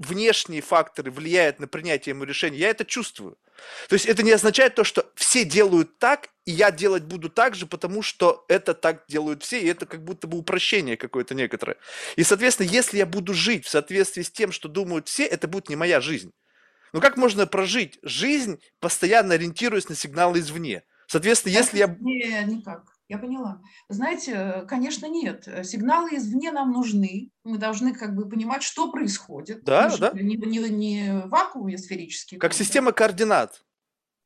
[0.05, 3.37] внешние факторы влияют на принятие ему решения, я это чувствую.
[3.89, 7.55] То есть это не означает то, что все делают так, и я делать буду так
[7.55, 11.77] же, потому что это так делают все, и это как будто бы упрощение какое-то некоторое.
[12.15, 15.69] И, соответственно, если я буду жить в соответствии с тем, что думают все, это будет
[15.69, 16.31] не моя жизнь.
[16.93, 20.83] Но как можно прожить жизнь, постоянно ориентируясь на сигналы извне?
[21.07, 21.87] Соответственно, если я...
[21.99, 22.90] Не, никак.
[23.11, 23.61] Я поняла.
[23.89, 25.45] Знаете, конечно, нет.
[25.63, 27.29] Сигналы извне нам нужны.
[27.43, 29.65] Мы должны как бы понимать, что происходит.
[29.65, 30.11] Да, да.
[30.13, 32.37] Не, не, не вакуум сферический.
[32.37, 33.65] Как система координат.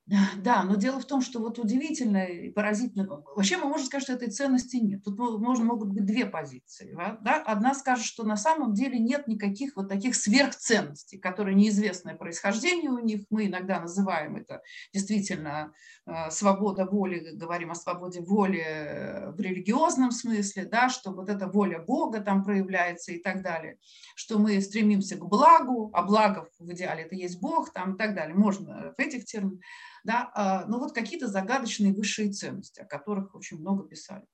[0.38, 4.14] Да, но дело в том, что вот удивительно и поразительно, вообще мы можем сказать, что
[4.14, 5.04] этой ценности нет.
[5.04, 6.96] Тут можно, могут быть две позиции.
[7.22, 7.42] Да?
[7.46, 13.00] Одна скажет, что на самом деле нет никаких вот таких сверхценностей, которые неизвестное происхождение у
[13.00, 13.22] них.
[13.30, 14.62] Мы иногда называем это
[14.94, 15.74] действительно
[16.06, 21.80] э, свобода воли, говорим о свободе воли в религиозном смысле, да, что вот эта воля
[21.80, 23.78] Бога там проявляется и так далее,
[24.16, 28.14] что мы стремимся к благу, а благо в идеале это есть Бог там и так
[28.14, 28.36] далее.
[28.36, 29.60] Можно в этих терминах
[30.06, 34.26] да, а, ну вот какие-то загадочные высшие ценности, о которых очень много писали.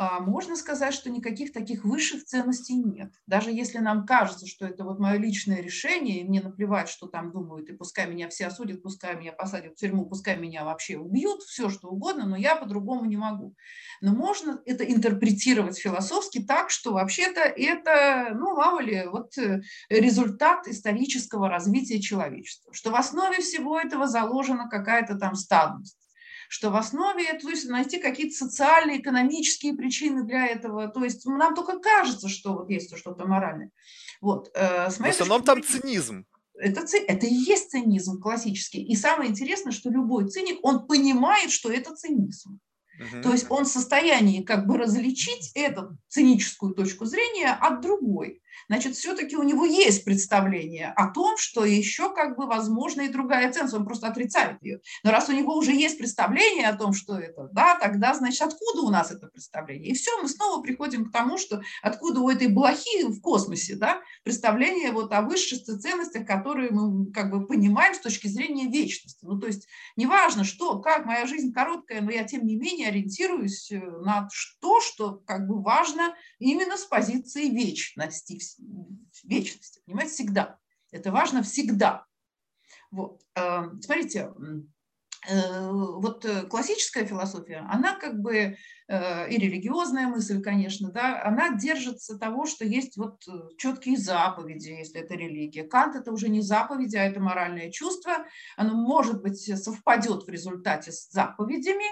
[0.00, 3.12] А, можно сказать, что никаких таких высших ценностей нет.
[3.26, 7.32] Даже если нам кажется, что это вот мое личное решение, и мне наплевать, что там
[7.32, 11.42] думают, и пускай меня все осудят, пускай меня посадят в тюрьму, пускай меня вообще убьют,
[11.42, 13.56] все что угодно, но я по-другому не могу.
[14.00, 20.68] Но можно это интерпретировать философски так, что вообще-то это, ну, мало ли, вот э, результат
[20.68, 25.98] исторического развития человечества, что в основе всего этого заложена какая-то там стадность
[26.48, 30.88] что в основе, то есть найти какие-то социальные, экономические причины для этого.
[30.88, 33.70] То есть нам только кажется, что вот есть что-то моральное.
[34.20, 36.24] Вот, э, в основном там цинизм.
[36.54, 38.82] Это, это и есть цинизм классический.
[38.82, 42.58] И самое интересное, что любой циник, он понимает, что это цинизм.
[42.98, 43.22] Угу.
[43.22, 48.96] То есть он в состоянии как бы различить эту циническую точку зрения от другой значит,
[48.96, 53.74] все-таки у него есть представление о том, что еще как бы возможна и другая ценность,
[53.74, 54.80] он просто отрицает ее.
[55.04, 58.82] Но раз у него уже есть представление о том, что это, да, тогда, значит, откуда
[58.82, 59.90] у нас это представление?
[59.90, 64.00] И все, мы снова приходим к тому, что откуда у этой блохи в космосе, да,
[64.24, 69.24] представление вот о высших ценностях, которые мы как бы понимаем с точки зрения вечности.
[69.24, 73.70] Ну, то есть неважно, что, как, моя жизнь короткая, но я тем не менее ориентируюсь
[73.70, 74.28] э, на
[74.60, 78.38] то, что как бы важно именно с позиции вечности,
[79.24, 80.58] вечности, понимаете, всегда.
[80.90, 82.06] Это важно всегда.
[82.90, 83.20] Вот.
[83.34, 84.32] Э, смотрите,
[85.28, 88.56] э, вот э, классическая философия, она как бы,
[88.88, 93.22] и религиозная мысль, конечно, да, она держится того, что есть вот
[93.58, 95.64] четкие заповеди, если это религия.
[95.64, 98.24] Кант это уже не заповеди, а это моральное чувство.
[98.56, 101.84] Оно, может быть, совпадет в результате с заповедями,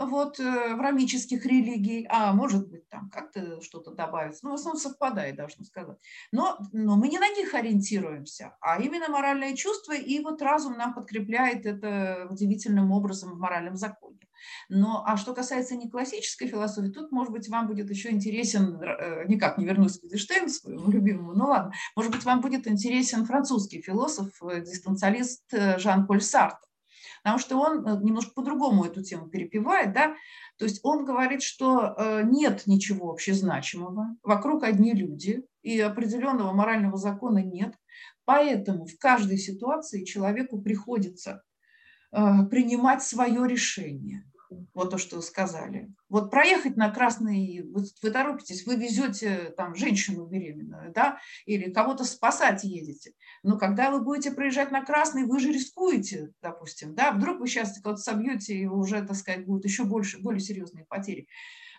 [0.00, 4.80] вот, э, в рамических религий, а может быть там как-то что-то добавится, ну, в основном
[4.80, 5.98] совпадает, должна сказать.
[6.32, 10.94] Но, но мы не на них ориентируемся, а именно моральное чувство, и вот разум нам
[10.94, 14.18] подкрепляет это удивительным образом в моральном законе.
[14.70, 19.26] Но, а что касается не классической философии, тут, может быть, вам будет еще интересен, э,
[19.28, 23.82] никак не вернусь к Wittgenstein, своему любимому, ну ладно, может быть, вам будет интересен французский
[23.82, 26.69] философ, экзистенциалист Жан-Поль Сартр
[27.22, 30.14] потому что он э, немножко по-другому эту тему перепевает, да,
[30.58, 36.96] то есть он говорит, что э, нет ничего общезначимого, вокруг одни люди, и определенного морального
[36.96, 37.74] закона нет,
[38.24, 41.42] поэтому в каждой ситуации человеку приходится
[42.12, 42.18] э,
[42.50, 44.29] принимать свое решение.
[44.74, 45.92] Вот то, что сказали.
[46.08, 52.04] Вот проехать на красный, вы, вы торопитесь, вы везете там женщину беременную, да, или кого-то
[52.04, 53.12] спасать едете.
[53.42, 57.80] Но когда вы будете проезжать на красный, вы же рискуете, допустим, да, вдруг вы сейчас
[57.80, 61.28] кого-то собьете, и уже, так сказать, будут еще больше, более серьезные потери.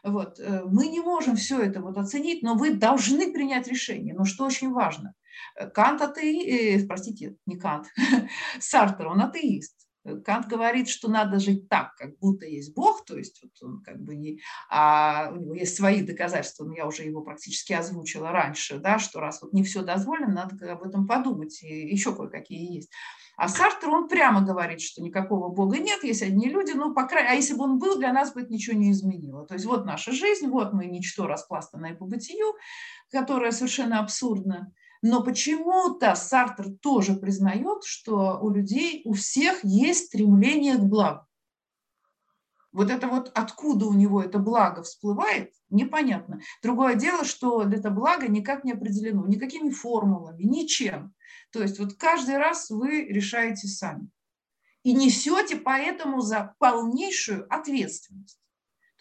[0.03, 0.39] Вот.
[0.39, 4.15] Э, мы не можем все это вот оценить, но вы должны принять решение.
[4.15, 5.13] Но что очень важно,
[5.73, 7.87] Кант атеист, э, простите, не Кант,
[8.59, 9.75] Сартер, он атеист.
[10.25, 14.01] Кант говорит, что надо жить так, как будто есть Бог, то есть вот он как
[14.01, 14.39] бы не,
[14.69, 19.19] а у него есть свои доказательства, но я уже его практически озвучила раньше, да, что
[19.19, 22.91] раз вот не все дозволено, надо об этом подумать, и еще кое-какие есть.
[23.37, 27.29] А Сартер, он прямо говорит, что никакого Бога нет, есть одни люди, ну, по крайней
[27.29, 29.45] а если бы он был, для нас бы это ничего не изменило.
[29.45, 32.53] То есть вот наша жизнь, вот мы ничто распластанное по бытию,
[33.09, 34.73] которое совершенно абсурдно.
[35.01, 41.25] Но почему-то Сартер тоже признает, что у людей, у всех есть стремление к благу.
[42.71, 46.39] Вот это вот откуда у него это благо всплывает, непонятно.
[46.63, 51.13] Другое дело, что это благо никак не определено, никакими формулами, ничем.
[51.51, 54.09] То есть вот каждый раз вы решаете сами.
[54.83, 58.40] И несете поэтому за полнейшую ответственность.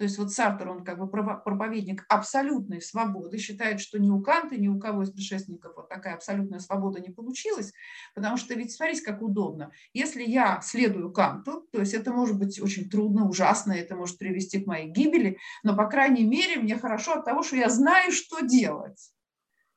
[0.01, 4.57] То есть вот Сартер, он как бы проповедник абсолютной свободы, считает, что ни у Канта,
[4.57, 7.75] ни у кого из предшественников вот такая абсолютная свобода не получилась,
[8.15, 9.73] потому что ведь смотрите, как удобно.
[9.93, 14.61] Если я следую Канту, то есть это может быть очень трудно, ужасно, это может привести
[14.61, 18.41] к моей гибели, но, по крайней мере, мне хорошо от того, что я знаю, что
[18.41, 19.13] делать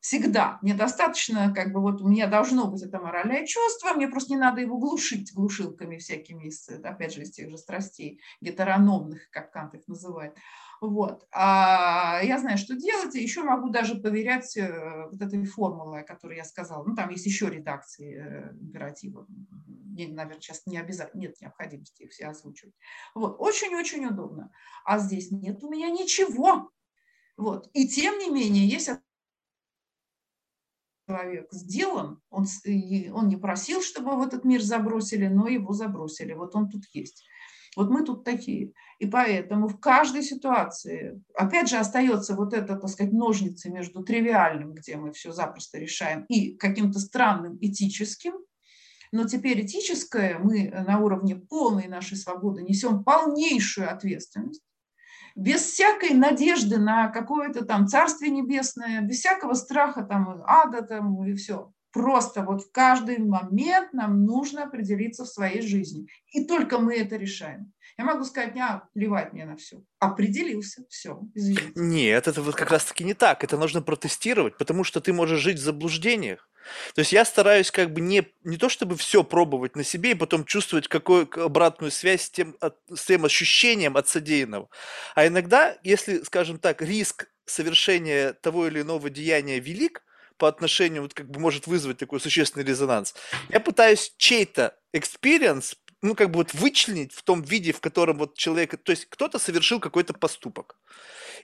[0.04, 0.60] всегда.
[0.62, 4.38] Мне достаточно, как бы вот у меня должно быть это моральное чувство, мне просто не
[4.38, 9.76] надо его глушить глушилками всякими, из, опять же, из тех же страстей гетерономных, как Кант
[9.76, 10.36] их называет.
[10.82, 11.26] Вот.
[11.32, 16.06] А я знаю, что делать, и еще могу даже поверять э, вот этой формулой, о
[16.06, 16.84] которой я сказала.
[16.84, 19.26] Ну, там есть еще редакции э, императива.
[19.30, 22.74] Наверное, сейчас не обязательно, нет необходимости их все озвучивать.
[23.16, 23.38] Вот.
[23.40, 24.52] Очень-очень удобно.
[24.84, 26.72] А здесь нет у меня ничего.
[27.38, 27.70] Вот.
[27.72, 28.90] И тем не менее, есть
[31.14, 32.46] человек сделан, он,
[33.14, 36.34] он не просил, чтобы в этот мир забросили, но его забросили.
[36.34, 37.26] Вот он тут есть.
[37.76, 38.74] Вот мы тут такие.
[39.00, 44.74] И поэтому в каждой ситуации, опять же, остается вот это, так сказать, ножницы между тривиальным,
[44.74, 48.34] где мы все запросто решаем, и каким-то странным этическим.
[49.12, 54.64] Но теперь этическое мы на уровне полной нашей свободы несем полнейшую ответственность
[55.36, 61.34] без всякой надежды на какое-то там Царствие Небесное, без всякого страха там ада там и
[61.34, 61.72] все.
[61.92, 66.08] Просто вот в каждый момент нам нужно определиться в своей жизни.
[66.32, 67.72] И только мы это решаем.
[68.00, 69.84] Я могу сказать, не, плевать мне на все.
[70.00, 71.72] Определился, все, извините.
[71.76, 73.44] Нет, это вот как раз-таки не так.
[73.44, 76.50] Это нужно протестировать, потому что ты можешь жить в заблуждениях.
[76.96, 80.16] То есть я стараюсь как бы не, не то чтобы все пробовать на себе и
[80.16, 82.56] потом чувствовать какую обратную связь с тем,
[82.94, 84.70] с тем ощущением от содеянного.
[85.16, 90.04] А иногда, если, скажем так, риск совершения того или иного деяния велик,
[90.38, 93.14] по отношению, вот как бы может вызвать такой существенный резонанс.
[93.50, 98.36] Я пытаюсь чей-то experience, ну, как бы вот вычленить в том виде, в котором вот
[98.36, 100.78] человек, то есть кто-то совершил какой-то поступок.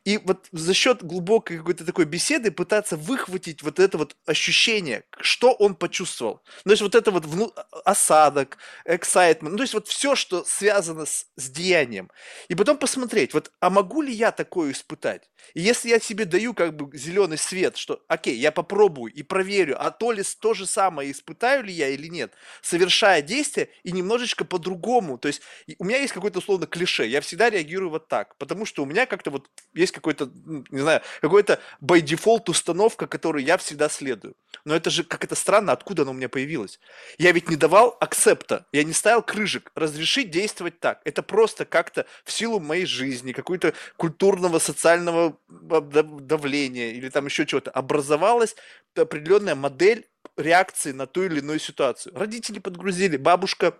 [0.06, 5.52] И вот за счет глубокой какой-то такой беседы пытаться выхватить вот это вот ощущение, что
[5.54, 6.42] он почувствовал.
[6.64, 7.54] То есть вот это вот вну...
[7.86, 12.12] осадок, excitement, ну, то есть вот все, что связано с, с деянием.
[12.48, 15.30] И потом посмотреть, вот, а могу ли я такое испытать?
[15.54, 19.78] И если я себе даю как бы зеленый свет, что, окей, я попробую и проверю,
[19.80, 24.46] а то ли то же самое испытаю ли я или нет, совершая действие и немножечко
[24.46, 25.18] по-другому.
[25.18, 25.42] То есть
[25.78, 29.06] у меня есть какое-то условно клише, я всегда реагирую вот так, потому что у меня
[29.06, 29.50] как-то вот
[29.90, 30.30] есть какой-то,
[30.70, 34.36] не знаю, какой-то by default установка, которой я всегда следую.
[34.66, 36.80] Но это же как это странно, откуда оно у меня появилось.
[37.18, 41.02] Я ведь не давал акцепта, я не ставил крыжик, разрешить действовать так.
[41.06, 47.72] Это просто как-то в силу моей жизни, какой-то культурного, социального давления или там еще чего-то
[47.72, 48.56] образовалась
[48.96, 52.16] определенная модель реакции на ту или иную ситуацию.
[52.16, 53.78] Родители подгрузили, бабушка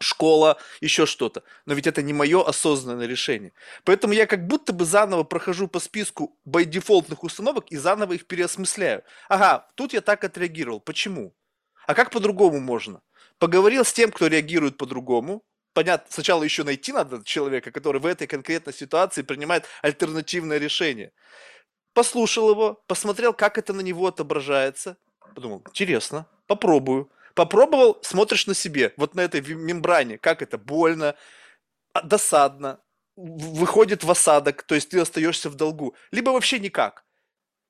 [0.00, 1.42] школа, еще что-то.
[1.66, 3.52] Но ведь это не мое осознанное решение.
[3.84, 9.02] Поэтому я как будто бы заново прохожу по списку байдефолтных установок и заново их переосмысляю.
[9.28, 10.80] Ага, тут я так отреагировал.
[10.80, 11.34] Почему?
[11.86, 13.02] А как по-другому можно?
[13.38, 15.42] Поговорил с тем, кто реагирует по-другому,
[15.72, 21.12] понятно, сначала еще найти надо человека, который в этой конкретной ситуации принимает альтернативное решение.
[21.92, 24.96] Послушал его, посмотрел, как это на него отображается,
[25.34, 27.10] подумал, интересно, попробую.
[27.40, 31.14] Попробовал, смотришь на себе, вот на этой мембране, как это больно,
[31.94, 32.80] а, досадно,
[33.16, 37.02] выходит в осадок, то есть ты остаешься в долгу, либо вообще никак,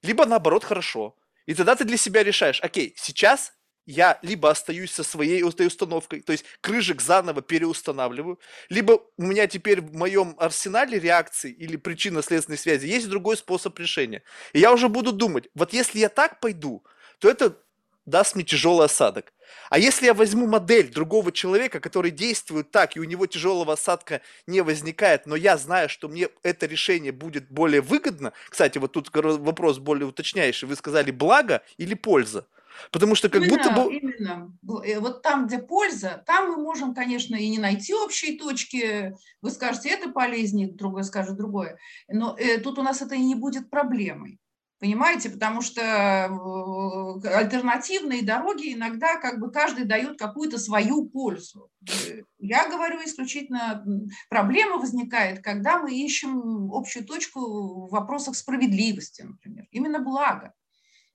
[0.02, 1.14] либо наоборот хорошо.
[1.46, 3.52] И тогда ты для себя решаешь, окей, сейчас
[3.86, 8.40] я либо остаюсь со своей этой установкой, то есть крыжик заново переустанавливаю,
[8.70, 14.24] либо у меня теперь в моем арсенале реакций или причинно-следственной связи есть другой способ решения.
[14.52, 16.84] И я уже буду думать, вот если я так пойду,
[17.20, 17.56] то это
[18.04, 19.32] даст мне тяжелый осадок.
[19.70, 24.20] А если я возьму модель другого человека, который действует так, и у него тяжелого осадка
[24.46, 29.10] не возникает, но я знаю, что мне это решение будет более выгодно, кстати, вот тут
[29.12, 32.46] вопрос более уточняющий, вы сказали благо или польза?
[32.90, 33.94] Потому что как именно, будто бы...
[33.94, 34.52] Именно.
[34.84, 39.14] Э, вот там, где польза, там мы можем, конечно, и не найти общей точки.
[39.42, 41.78] Вы скажете, это полезнее, другой скажет другое.
[42.08, 44.38] Но э, тут у нас это и не будет проблемой.
[44.80, 51.70] Понимаете, потому что э, альтернативные дороги иногда как бы каждый дает какую-то свою пользу.
[52.38, 53.84] Я говорю исключительно,
[54.30, 60.54] проблема возникает, когда мы ищем общую точку в вопросах справедливости, например, именно благо.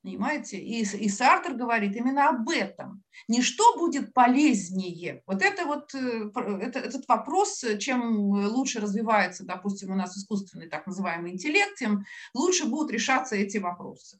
[0.05, 0.59] Понимаете?
[0.59, 3.01] И, и Сартер говорит именно об этом.
[3.27, 5.23] Не что будет полезнее.
[5.25, 6.29] Вот это вот э,
[6.61, 12.03] это, этот вопрос, чем лучше развивается, допустим, у нас искусственный так называемый интеллект, тем
[12.35, 14.19] лучше будут решаться эти вопросы.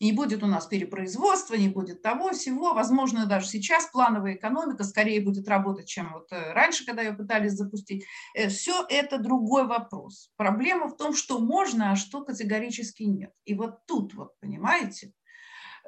[0.00, 2.72] не будет у нас перепроизводства, не будет того всего.
[2.72, 7.52] Возможно, даже сейчас плановая экономика скорее будет работать, чем вот э, раньше, когда ее пытались
[7.52, 8.06] запустить.
[8.34, 10.30] Э, Все это другой вопрос.
[10.36, 13.32] Проблема в том, что можно, а что категорически нет.
[13.44, 15.12] И вот тут, вот, понимаете,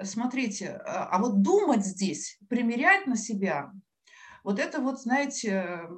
[0.03, 3.73] смотрите, а, а вот думать здесь, примерять на себя,
[4.45, 5.89] вот это вот, знаете,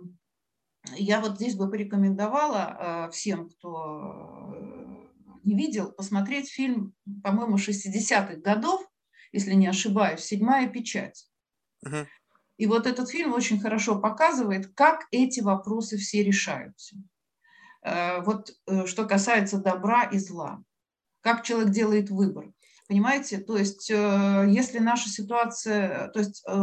[0.96, 4.90] я вот здесь бы порекомендовала а, всем, кто э,
[5.44, 8.86] не видел, посмотреть фильм, по-моему, 60-х годов,
[9.32, 11.28] если не ошибаюсь, «Седьмая печать».
[11.82, 12.06] Угу.
[12.56, 16.96] И вот этот фильм очень хорошо показывает, как эти вопросы все решаются.
[17.82, 20.62] Э, вот э, что касается добра и зла,
[21.20, 22.52] как человек делает выбор.
[22.90, 23.38] Понимаете?
[23.38, 26.60] То есть, э, если наша ситуация, то есть э,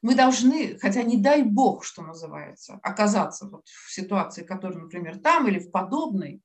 [0.00, 5.48] мы должны, хотя не дай бог, что называется, оказаться вот в ситуации, которая, например, там
[5.48, 6.40] или в подобной,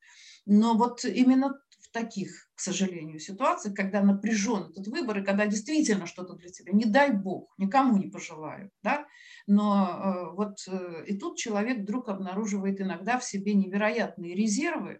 [0.47, 6.07] но вот именно в таких, к сожалению, ситуациях, когда напряжен этот выбор и когда действительно
[6.07, 9.05] что-то для тебя, не дай бог, никому не пожелаю, да,
[9.45, 10.67] но э, вот
[11.05, 14.99] и тут человек вдруг обнаруживает иногда в себе невероятные резервы,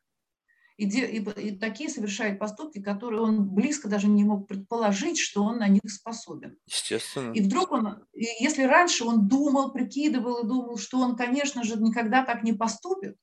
[0.79, 5.57] и, и, и такие совершает поступки, которые он близко даже не мог предположить, что он
[5.57, 6.55] на них способен.
[6.67, 7.33] Естественно.
[7.33, 12.23] И вдруг он, если раньше он думал, прикидывал и думал, что он, конечно же, никогда
[12.23, 13.17] так не поступит,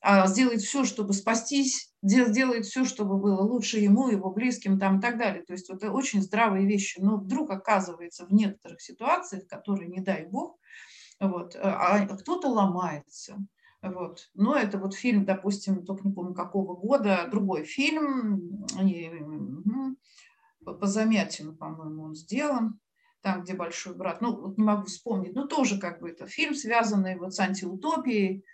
[0.00, 5.02] а сделает все, чтобы спастись, сделает все, чтобы было лучше ему, его близким там, и
[5.02, 5.44] так далее.
[5.44, 7.00] То есть это очень здравые вещи.
[7.00, 10.56] Но вдруг оказывается в некоторых ситуациях, которые, не дай бог,
[11.20, 13.36] вот, а, а кто-то ломается,
[13.82, 14.30] вот.
[14.34, 18.66] Но это вот фильм, допустим, только не помню какого года, другой фильм,
[20.64, 22.80] по Замятину, по-моему, он сделан,
[23.20, 26.54] там, где большой брат, ну, вот не могу вспомнить, но тоже как бы это фильм,
[26.54, 28.44] связанный вот с антиутопией,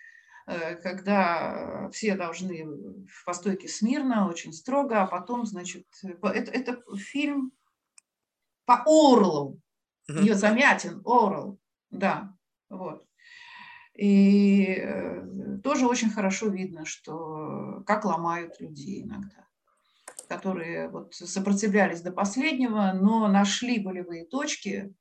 [0.46, 2.64] э, когда все должны
[3.06, 7.52] в постойке смирно, очень строго, а потом, значит, это, это фильм
[8.64, 9.60] по Орлу,
[10.08, 11.58] ее Замятин, Орл,
[11.90, 12.34] да,
[12.68, 13.06] вот.
[13.94, 19.46] И э, тоже очень хорошо видно, что как ломают людей иногда,
[20.28, 24.92] которые вот сопротивлялись до последнего, но нашли болевые точки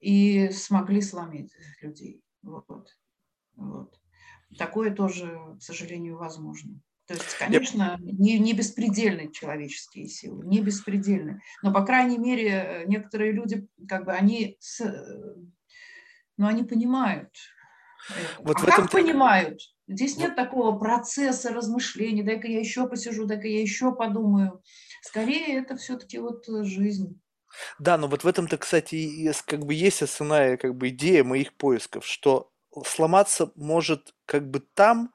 [0.00, 2.22] и смогли сломить людей.
[2.42, 2.90] Вот.
[3.56, 3.98] Вот.
[4.58, 6.80] Такое тоже, к сожалению, возможно.
[7.06, 11.40] То есть, конечно, не, не беспредельны человеческие силы, не беспредельны.
[11.62, 15.34] Но, по крайней мере, некоторые люди, как бы, они, с, э,
[16.38, 17.30] ну, они понимают,
[18.38, 18.82] вот а в этом...
[18.82, 19.60] как понимают?
[19.86, 24.62] Здесь нет такого процесса размышления, дай-ка я еще посижу, дай-ка я еще подумаю.
[25.02, 27.20] Скорее, это все-таки вот э, жизнь.
[27.78, 32.04] Да, но вот в этом-то, кстати, как бы есть основная как бы идея моих поисков,
[32.06, 32.50] что
[32.84, 35.12] сломаться может как бы там,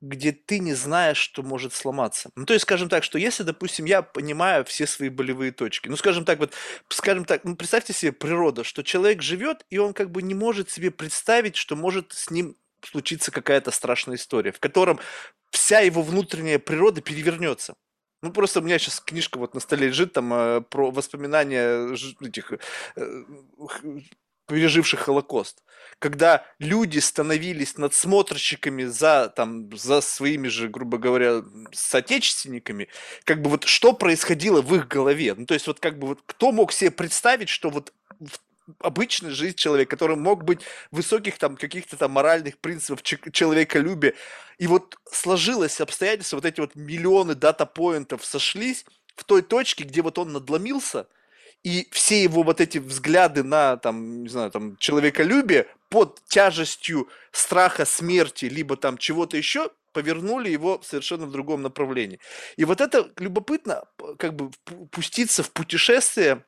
[0.00, 2.30] где ты не знаешь, что может сломаться.
[2.36, 5.96] Ну, то есть, скажем так, что если, допустим, я понимаю все свои болевые точки, ну,
[5.96, 6.52] скажем так, вот,
[6.88, 10.70] скажем так, ну, представьте себе природа, что человек живет, и он как бы не может
[10.70, 15.00] себе представить, что может с ним случиться какая-то страшная история, в котором
[15.50, 17.74] вся его внутренняя природа перевернется.
[18.22, 22.52] Ну, просто у меня сейчас книжка вот на столе лежит там э, про воспоминания этих
[22.96, 23.24] э,
[24.46, 25.62] переживших Холокост,
[25.98, 31.42] когда люди становились надсмотрщиками за, там, за своими же, грубо говоря,
[31.72, 32.88] соотечественниками,
[33.24, 35.34] как бы вот что происходило в их голове?
[35.34, 37.92] Ну, то есть вот как бы вот кто мог себе представить, что вот
[38.80, 44.14] обычная жизнь человека, который мог быть высоких там каких-то там моральных принципов, человеколюбия.
[44.58, 48.84] И вот сложилось обстоятельство, вот эти вот миллионы дата-поинтов сошлись
[49.14, 51.06] в той точке, где вот он надломился,
[51.66, 57.84] и все его вот эти взгляды на там, не знаю, там человеколюбие под тяжестью страха
[57.84, 62.20] смерти, либо там чего-то еще, повернули его совершенно в другом направлении.
[62.56, 63.82] И вот это любопытно,
[64.16, 64.52] как бы
[64.92, 66.44] пуститься в путешествие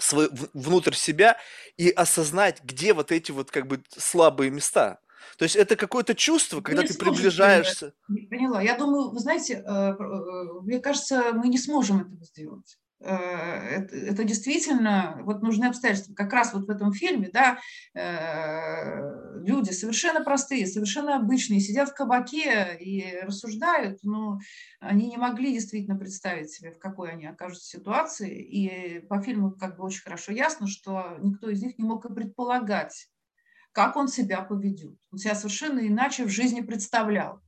[0.00, 1.36] свой, внутрь себя
[1.76, 4.98] и осознать, где вот эти вот как бы слабые места.
[5.38, 7.92] То есть это какое-то чувство, когда ты приближаешься.
[8.28, 8.60] Поняла.
[8.60, 12.79] Я думаю, вы знаете, э, э, мне кажется, мы не сможем этого сделать.
[13.02, 16.14] Э, это, действительно вот нужны обстоятельства.
[16.14, 17.58] Как раз вот в этом фильме, да,
[17.94, 24.38] э, люди совершенно простые, совершенно обычные, сидят в кабаке и рассуждают, но
[24.80, 28.42] они не могли действительно представить себе, в какой они окажутся ситуации.
[28.42, 32.14] И по фильму как бы очень хорошо ясно, что никто из них не мог и
[32.14, 33.08] предполагать,
[33.72, 34.98] как он себя поведет.
[35.10, 37.40] Он себя совершенно иначе в жизни представлял.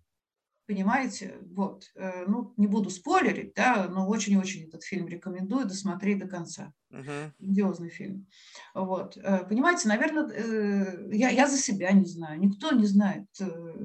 [0.72, 1.34] Понимаете?
[1.50, 1.90] Вот.
[1.96, 6.72] Э, ну, не буду спойлерить, да, но очень-очень этот фильм рекомендую досмотреть до конца.
[6.90, 7.88] Uh-huh.
[7.90, 8.26] Фильм.
[8.74, 9.18] Вот.
[9.18, 12.40] Э, понимаете, наверное, э, я, я за себя не знаю.
[12.40, 13.26] Никто не знает,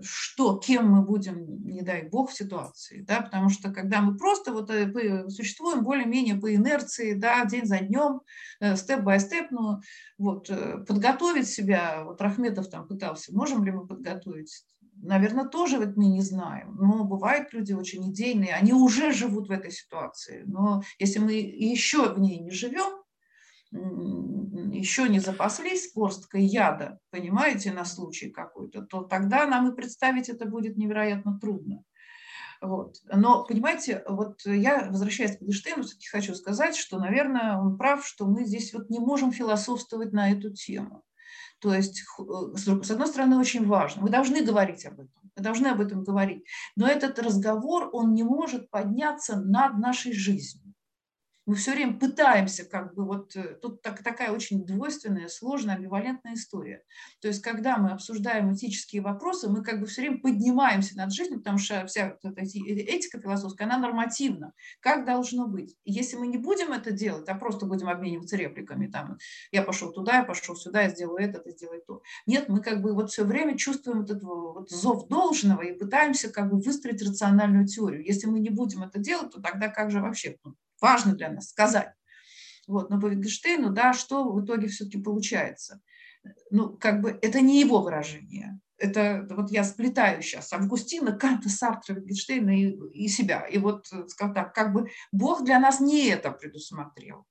[0.02, 3.02] что, кем мы будем, не дай бог, в ситуации.
[3.02, 3.20] Да?
[3.20, 4.72] Потому что когда мы просто вот
[5.30, 8.22] существуем более-менее по инерции, да, день за днем,
[8.62, 9.82] степ-бай-степ, ну,
[10.18, 10.50] вот,
[10.88, 14.64] подготовить себя, вот Рахметов там пытался, можем ли мы подготовить
[15.02, 16.76] наверное, тоже вот мы не знаем.
[16.76, 20.44] Но бывают люди очень идейные, они уже живут в этой ситуации.
[20.46, 23.04] Но если мы еще в ней не живем,
[23.72, 30.46] еще не запаслись горсткой яда, понимаете, на случай какой-то, то тогда нам и представить это
[30.46, 31.84] будет невероятно трудно.
[32.62, 32.96] Вот.
[33.14, 38.26] Но, понимаете, вот я, возвращаясь к Эйнштейну, все-таки хочу сказать, что, наверное, он прав, что
[38.26, 41.04] мы здесь вот не можем философствовать на эту тему.
[41.60, 44.04] То есть, э, с одной стороны, очень важно.
[44.04, 45.32] Мы должны говорить об этом.
[45.36, 46.44] Мы должны об этом говорить.
[46.76, 50.67] Но этот разговор, он не может подняться над нашей жизнью
[51.48, 56.34] мы все время пытаемся, как бы вот э, тут так, такая очень двойственная, сложная, амбивалентная
[56.34, 56.84] история.
[57.22, 61.40] То есть, когда мы обсуждаем этические вопросы, мы как бы все время поднимаемся над жизнью,
[61.40, 64.52] потому что вся эта этика философская, она нормативна.
[64.82, 65.76] Как должно быть?
[65.86, 69.18] если мы не будем это делать, а просто будем обмениваться репликами, там,
[69.52, 72.02] я пошел туда, я пошел сюда, я сделаю это, ты сделай то.
[72.26, 76.50] Нет, мы как бы вот все время чувствуем этот вот зов должного и пытаемся как
[76.50, 78.06] бы выстроить рациональную теорию.
[78.06, 80.36] Если мы не будем это делать, то тогда как же вообще?
[80.82, 81.94] Важно для нас сказать.
[82.68, 85.82] Вот, но по Wittgensteinu, да, что в итоге все-таки получается?
[86.52, 88.60] Ну, как бы это не его выражение.
[88.78, 93.48] Это вот я сплетаю сейчас Августина, Канта, Сартра, Wittgensteina и, и себя.
[93.48, 97.26] И вот, скажем так, как бы Бог для нас не это предусмотрел.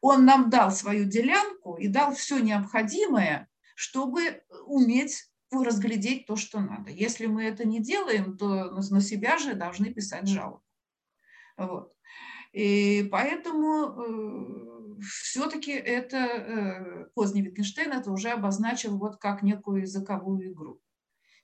[0.00, 6.90] Он нам дал свою делянку и дал все необходимое, чтобы уметь разглядеть то, что надо.
[6.90, 10.62] Если мы это не делаем, то на себя же должны писать жалобу.
[11.56, 11.92] Вот.
[12.52, 20.52] И поэтому э, все-таки это э, поздний Wittgenstein это уже обозначил вот как некую языковую
[20.52, 20.80] игру.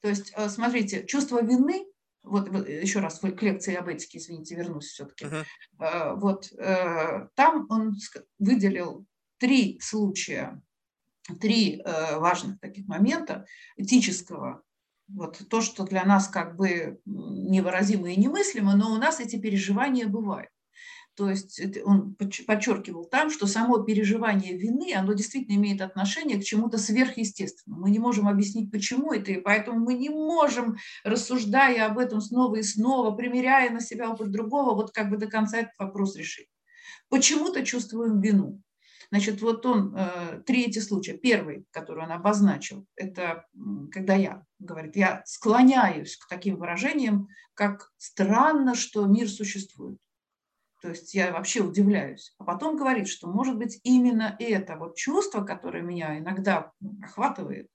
[0.02, 1.86] То есть, э, смотрите, чувство вины,
[2.22, 5.26] вот, еще раз к лекции об этике, извините, вернусь все-таки.
[5.26, 6.16] Uh-huh.
[6.16, 6.50] Вот
[7.36, 7.94] там он
[8.40, 9.06] выделил
[9.38, 10.60] три случая,
[11.40, 13.46] три важных таких момента
[13.76, 14.64] этического
[15.08, 20.08] вот то, что для нас как бы невыразимо и немыслимо, но у нас эти переживания
[20.08, 20.50] бывают.
[21.16, 26.76] То есть он подчеркивал там, что само переживание вины, оно действительно имеет отношение к чему-то
[26.76, 27.84] сверхъестественному.
[27.84, 32.56] Мы не можем объяснить, почему это, и поэтому мы не можем, рассуждая об этом снова
[32.56, 36.48] и снова, примеряя на себя опыт другого, вот как бы до конца этот вопрос решить.
[37.08, 38.60] Почему-то чувствуем вину.
[39.10, 43.46] Значит, вот он, э, третий случай, первый, который он обозначил, это
[43.90, 49.98] когда я, говорит, я склоняюсь к таким выражениям, как странно, что мир существует.
[50.82, 52.34] То есть я вообще удивляюсь.
[52.38, 56.72] А потом говорит, что может быть именно это вот чувство, которое меня иногда
[57.02, 57.70] охватывает,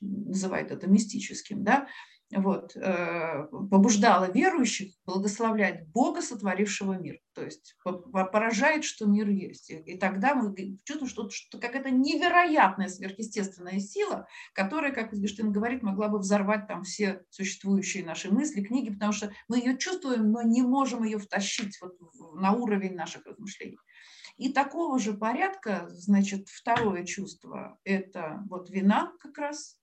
[0.00, 1.88] называет это мистическим, да,
[2.32, 7.20] вот, э, побуждало верующих благословлять Бога, сотворившего мир.
[7.34, 9.70] То есть поражает, что мир есть.
[9.70, 16.08] И, тогда мы чувствуем, что, что какая-то невероятная сверхъестественная сила, которая, как Wittgenstein говорит, могла
[16.08, 20.62] бы взорвать там все существующие наши мысли, книги, потому что мы ее чувствуем, но не
[20.62, 21.96] можем ее втащить вот
[22.34, 23.78] на уровень наших размышлений.
[24.36, 29.78] И такого же порядка, значит, второе чувство– это вот вина как раз.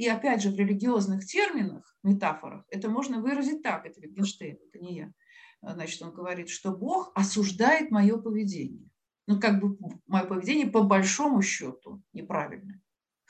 [0.00, 4.96] И опять же в религиозных терминах, метафорах, это можно выразить так, это Wittgenstein, это не
[4.96, 5.12] я.
[5.60, 8.88] Значит, он говорит, что Бог осуждает мое поведение.
[9.26, 9.76] Ну, как бы
[10.06, 12.80] мое поведение по большому счету неправильное.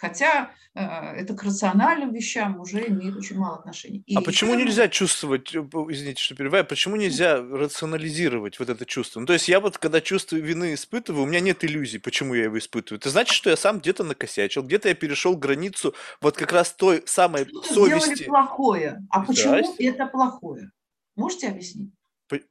[0.00, 4.02] Хотя э, это к рациональным вещам уже имеет очень мало отношения.
[4.06, 4.62] И а почему это...
[4.62, 9.20] нельзя чувствовать, э, извините, что перебиваю, почему нельзя рационализировать вот это чувство?
[9.20, 12.44] Ну, то есть я вот, когда чувство вины испытываю, у меня нет иллюзий, почему я
[12.44, 12.98] его испытываю.
[12.98, 17.02] Это значит, что я сам где-то накосячил, где-то я перешел границу вот как раз той
[17.04, 18.14] самой что совести.
[18.14, 19.06] Сделали плохое.
[19.10, 19.84] А почему Здрасте.
[19.84, 20.70] это плохое?
[21.14, 21.92] Можете объяснить?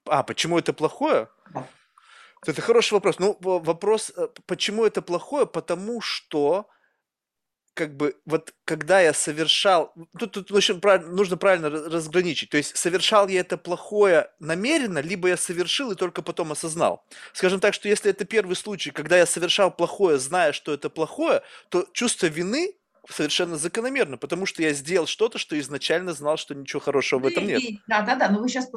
[0.06, 1.30] А, почему это плохое?
[1.52, 1.68] Да.
[2.46, 3.18] Это хороший вопрос.
[3.18, 5.48] Ну, вопрос, э, почему это плохое?
[5.48, 6.68] Потому что
[7.80, 12.76] как бы вот когда я совершал, тут, тут очень правильно, нужно правильно разграничить, то есть
[12.76, 17.06] совершал я это плохое намеренно, либо я совершил и только потом осознал.
[17.32, 21.42] Скажем так, что если это первый случай, когда я совершал плохое, зная, что это плохое,
[21.70, 22.74] то чувство вины
[23.10, 27.48] совершенно закономерно, потому что я сделал что-то, что изначально знал, что ничего хорошего в этом
[27.48, 27.62] нет.
[27.88, 28.70] Да, да, да, но вы сейчас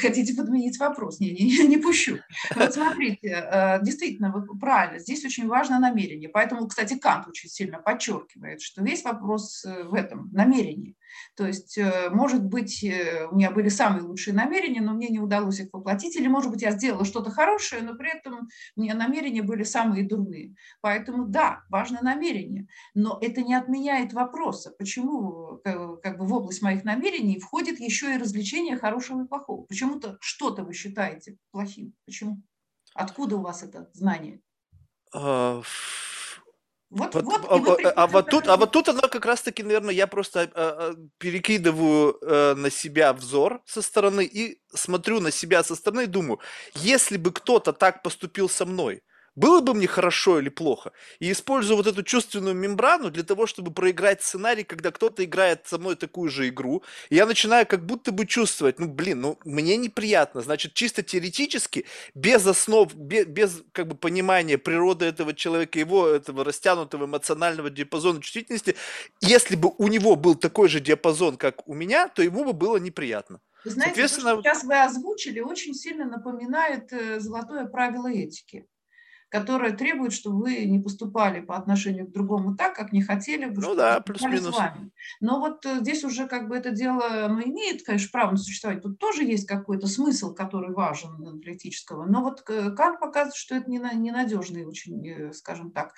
[0.00, 1.20] хотите подменить вопрос.
[1.20, 2.18] Не, не, не пущу.
[2.54, 6.28] Вот смотрите, э, действительно, вы правильно, здесь очень важно намерение.
[6.28, 10.96] Поэтому, кстати, Кант очень сильно подчеркивает, что весь вопрос э, в этом намерении.
[11.36, 15.60] То есть, э, может быть, у меня были самые лучшие намерения, но мне не удалось
[15.60, 19.42] их воплотить, или, может быть, я сделала что-то хорошее, но при этом у меня намерения
[19.42, 20.54] были самые дурные.
[20.80, 26.32] Поэтому, да, важно намерение, но это не отменяет отменяет вопроса, почему э, как бы в
[26.32, 29.64] область моих намерений входит еще и развлечение хорошего и плохого.
[29.64, 31.92] Почему-то что-то вы считаете плохим.
[32.06, 32.42] Почему?
[32.94, 34.40] Откуда у вас это знание?
[35.12, 35.60] А,
[36.90, 39.94] вот, вот, вот, а, а, а, вот тут, а вот тут оно как раз-таки, наверное,
[39.94, 45.64] я просто а, а, перекидываю а, на себя взор со стороны и смотрю на себя
[45.64, 46.38] со стороны и думаю,
[46.74, 49.02] если бы кто-то так поступил со мной,
[49.36, 50.92] было бы мне хорошо или плохо.
[51.18, 55.78] И использую вот эту чувственную мембрану для того, чтобы проиграть сценарий, когда кто-то играет со
[55.78, 56.82] мной такую же игру.
[57.10, 60.40] И я начинаю как будто бы чувствовать, ну, блин, ну, мне неприятно.
[60.40, 66.44] Значит, чисто теоретически, без основ, без, без как бы понимания природы этого человека, его этого
[66.44, 68.76] растянутого эмоционального диапазона чувствительности,
[69.20, 72.76] если бы у него был такой же диапазон, как у меня, то ему бы было
[72.76, 73.40] неприятно.
[73.64, 74.36] Вы знаете, Соответственно...
[74.36, 78.66] то, что сейчас вы озвучили, очень сильно напоминает э, золотое правило этики
[79.28, 83.60] которая требует, чтобы вы не поступали по отношению к другому так, как не хотели бы,
[83.60, 84.56] ну да, плюс-минус.
[85.20, 88.82] Но вот э, здесь уже как бы это дело, ну, имеет, конечно, право на существовать.
[88.82, 92.06] Тут тоже есть какой-то смысл, который важен политического.
[92.06, 95.94] Но вот э, как показывает, что это ненадежный очень, э, скажем так.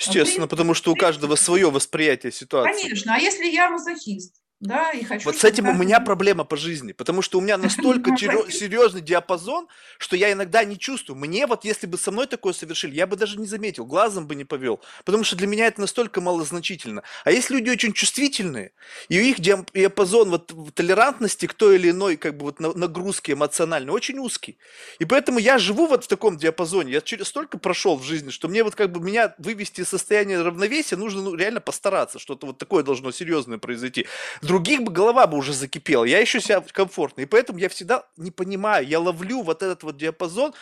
[0.00, 2.82] Естественно, принцип, потому что у каждого свое восприятие ситуации.
[2.82, 3.14] Конечно.
[3.14, 6.90] А если я мазохист, да, и хочу, вот с этим у меня проблема по жизни,
[6.90, 11.16] потому что у меня настолько серьезный диапазон, что я иногда не чувствую.
[11.16, 14.34] Мне вот, если бы со мной такое совершили, я бы даже не заметил, глазом бы
[14.34, 17.04] не повел, потому что для меня это настолько малозначительно.
[17.24, 18.72] А есть люди очень чувствительные,
[19.08, 23.92] и у них диапазон вот толерантности к той или иной как бы вот нагрузке эмоциональной
[23.92, 24.58] очень узкий.
[24.98, 28.48] И поэтому я живу вот в таком диапазоне, я через столько прошел в жизни, что
[28.48, 32.58] мне вот как бы меня вывести из состояния равновесия нужно ну, реально постараться, что-то вот
[32.58, 34.06] такое должно серьезное произойти
[34.48, 36.04] других бы голова бы уже закипела.
[36.04, 37.20] Я еще себя комфортно.
[37.20, 40.54] И поэтому я всегда не понимаю, я ловлю вот этот вот диапазон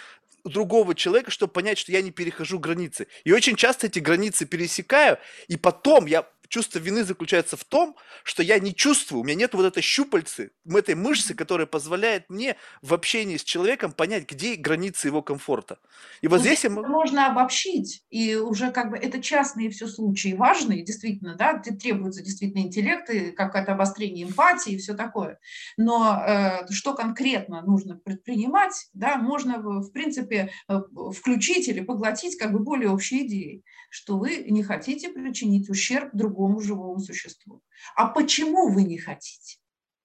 [0.45, 3.07] другого человека, чтобы понять, что я не перехожу границы.
[3.25, 5.19] И очень часто эти границы пересекаю,
[5.49, 9.55] и потом я чувство вины заключается в том, что я не чувствую, у меня нет
[9.55, 15.09] вот этой щупальцы, этой мышцы, которая позволяет мне в общении с человеком понять, где границы
[15.09, 15.79] его комфорта.
[16.21, 16.65] И вот ну, здесь...
[16.65, 22.23] Это можно обобщить, и уже как бы это частные все случаи, важные, действительно, да, требуется
[22.23, 25.39] действительно интеллект, и какое-то обострение эмпатии и все такое.
[25.77, 30.81] Но э, что конкретно нужно предпринимать, да, можно, в принципе, э,
[31.15, 36.36] включить или поглотить как бы более общие идеи, что вы не хотите причинить ущерб другому
[36.37, 37.63] другому живому существу.
[37.95, 39.59] А почему вы не хотите?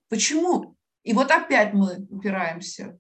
[0.09, 0.75] Почему?
[1.03, 2.97] И вот опять мы упираемся.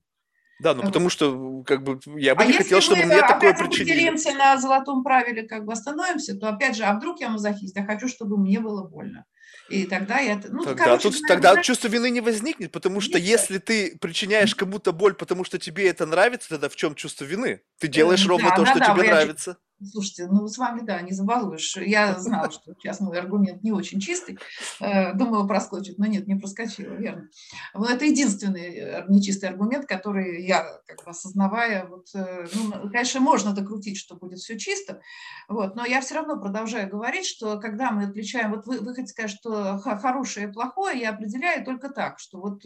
[0.59, 4.11] Да, ну потому что как бы я бы а не хотел, чтобы мне такое причинили.
[4.11, 7.75] Если мы на золотом правиле как бы остановимся, то опять же, а вдруг я мазохист,
[7.75, 9.25] я хочу, чтобы мне было больно.
[9.69, 10.39] И тогда я...
[10.49, 11.63] Ну, тогда короче, тут, тогда да...
[11.63, 13.27] чувство вины не возникнет, потому что Нет.
[13.27, 17.61] если ты причиняешь кому-то боль, потому что тебе это нравится, тогда в чем чувство вины?
[17.79, 19.57] Ты делаешь ровно да, то, да, что да, тебе нравится.
[19.83, 21.75] Слушайте, ну с вами, да, не забалуешь.
[21.77, 24.37] Я знала, что сейчас мой аргумент не очень чистый.
[24.79, 27.29] Э, думала, проскочит, но нет, не проскочила, верно.
[27.73, 33.19] Вот это единственный э, нечистый аргумент, который я, как бы осознавая, вот, э, ну, конечно,
[33.19, 35.01] можно докрутить, что будет все чисто,
[35.47, 39.07] вот, но я все равно продолжаю говорить, что когда мы отличаем, вот вы, вы хотите
[39.13, 42.63] сказать, что хорошее и плохое, я определяю только так, что вот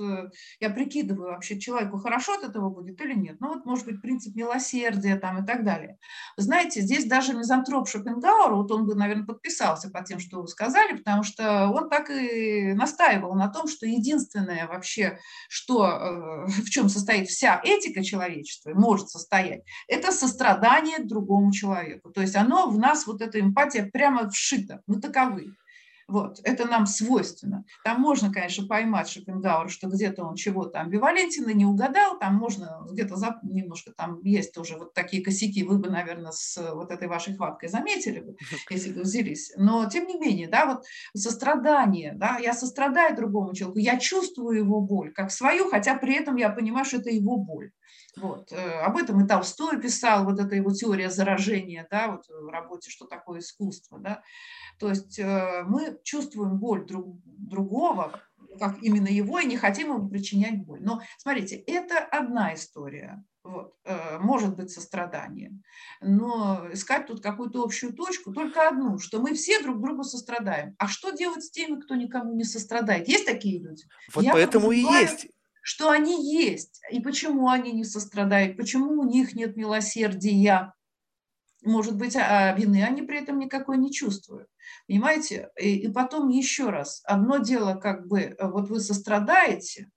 [0.60, 3.38] я прикидываю вообще, человеку хорошо от этого будет или нет.
[3.40, 5.98] Ну вот, может быть, принцип милосердия там и так далее.
[6.38, 10.48] Знаете, здесь здесь даже мизантроп Шопенгауэр, вот он бы, наверное, подписался по тем, что вы
[10.48, 16.69] сказали, потому что он так и настаивал на том, что единственное вообще, что, э, в
[16.69, 22.11] чем состоит вся этика человечества, может состоять, это сострадание другому человеку.
[22.11, 25.56] То есть оно в нас, вот эта эмпатия прямо вшита, мы таковы.
[26.07, 27.65] Вот, это нам свойственно.
[27.84, 33.15] Там можно, конечно, поймать Шопенгауэр, что где-то он чего-то амбивалентен не угадал, там можно где-то
[33.15, 37.36] за, немножко, там есть тоже вот такие косяки, вы бы, наверное, с вот этой вашей
[37.36, 38.36] хваткой заметили бы,
[38.69, 39.52] если бы взялись.
[39.57, 40.84] Но, тем не менее, да, вот
[41.15, 46.36] сострадание, да, я сострадаю другому человеку, я чувствую его боль как свою, хотя при этом
[46.36, 47.72] я понимаю, что это его боль.
[48.18, 48.52] Вот.
[48.52, 52.90] Э, об этом и Толстой писал, вот эта его теория заражения, да, вот в работе
[52.90, 54.00] «Что такое искусство?».
[54.00, 54.24] Да.
[54.80, 58.22] То есть э, мы чувствуем боль друг, другого,
[58.60, 60.82] как именно его, и не хотим ему причинять боль.
[60.82, 63.24] Но смотрите, это одна история.
[63.44, 65.52] Вот, э, может быть сострадание.
[66.02, 70.74] Но искать тут какую-то общую точку, только одну, что мы все друг другу сострадаем.
[70.80, 73.08] А что делать с теми, кто никому не сострадает?
[73.08, 73.84] Есть такие люди?
[74.16, 75.28] Вот Я поэтому и есть
[75.66, 80.76] что они есть, и почему они не сострадают, почему у них нет милосердия.
[81.64, 84.48] Может быть, а, а вины они при этом никакой не чувствуют.
[84.88, 85.50] Понимаете?
[85.60, 89.90] И, и потом еще раз, одно дело, как бы, э, вот вы сострадаете,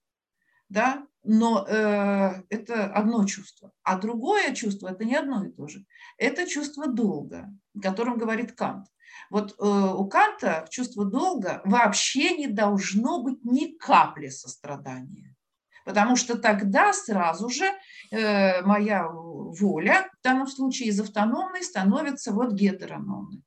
[0.70, 3.70] да, но э, это одно чувство.
[3.82, 5.84] А другое чувство– это не одно и то же.
[6.16, 7.46] Это чувство долга,
[7.76, 8.86] о котором говорит Кант.
[9.28, 15.27] Вот э, у Канта чувство долга вообще не должно быть ни капли сострадания
[15.88, 17.64] потому что тогда сразу же
[18.10, 23.42] э, моя воля в данном случае из автономной становится вот гетерономной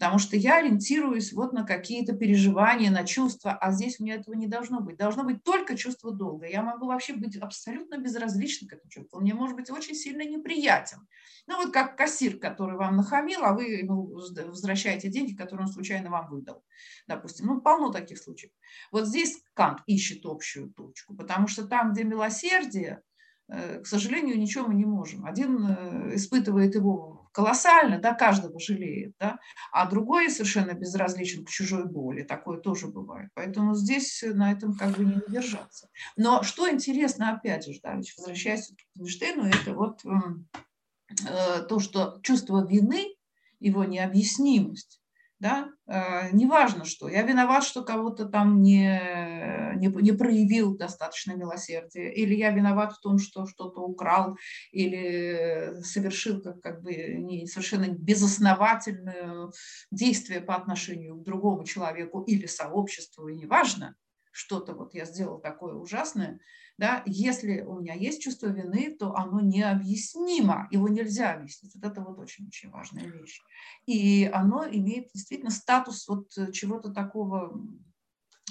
[0.00, 4.34] потому что я ориентируюсь вот на какие-то переживания, на чувства, а здесь у меня этого
[4.34, 4.96] не должно быть.
[4.96, 6.46] Должно быть только чувство долга.
[6.46, 9.18] Я могу вообще быть абсолютно безразлична к этому чувству.
[9.18, 11.06] Он мне может быть очень сильно неприятен.
[11.46, 16.08] Ну вот как кассир, который вам нахамил, а вы ему возвращаете деньги, которые он случайно
[16.08, 16.64] вам выдал.
[17.06, 18.52] Допустим, ну полно таких случаев.
[18.90, 23.02] Вот здесь Кант ищет общую точку, потому что там, где милосердие,
[23.48, 25.26] э, к сожалению, ничего мы не можем.
[25.26, 29.38] Один э, испытывает его колоссально, да, каждого жалеет, да,
[29.72, 33.30] а другой совершенно безразличен к чужой боли, такое тоже бывает.
[33.34, 35.88] Поэтому здесь на этом как бы не удержаться.
[36.16, 42.66] Но что интересно, опять же, да, возвращаясь к Эйнштейну, это вот э, то, что чувство
[42.66, 43.14] вины,
[43.58, 44.99] его необъяснимость,
[45.40, 52.12] да, э, неважно что, я виноват, что кого-то там не, не, не проявил достаточно милосердия,
[52.12, 54.36] или я виноват в том, что что-то украл,
[54.70, 59.50] или совершил как, как бы не, совершенно безосновательное
[59.90, 63.96] действие по отношению к другому человеку или сообществу, и неважно,
[64.32, 66.38] что-то вот я сделал такое ужасное,
[66.80, 71.74] да, если у меня есть чувство вины, то оно необъяснимо, его нельзя объяснить.
[71.74, 73.42] Вот это вот очень-очень важная вещь.
[73.84, 77.62] И оно имеет действительно статус вот чего-то такого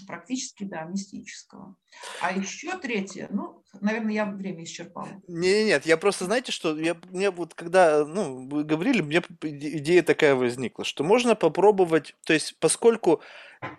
[0.05, 1.75] практически, да, мистического.
[2.21, 5.09] А еще третье, ну, наверное, я время исчерпала.
[5.27, 10.03] Не, нет, я просто, знаете, что я, мне вот когда, ну, вы говорили, мне идея
[10.03, 13.21] такая возникла, что можно попробовать, то есть, поскольку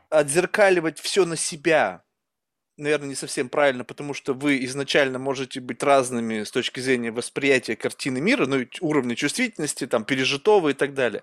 [0.09, 2.03] отзеркаливать все на себя,
[2.81, 7.77] наверное, не совсем правильно, потому что вы изначально можете быть разными с точки зрения восприятия
[7.77, 11.23] картины мира, ну, уровня чувствительности, там, пережитого и так далее,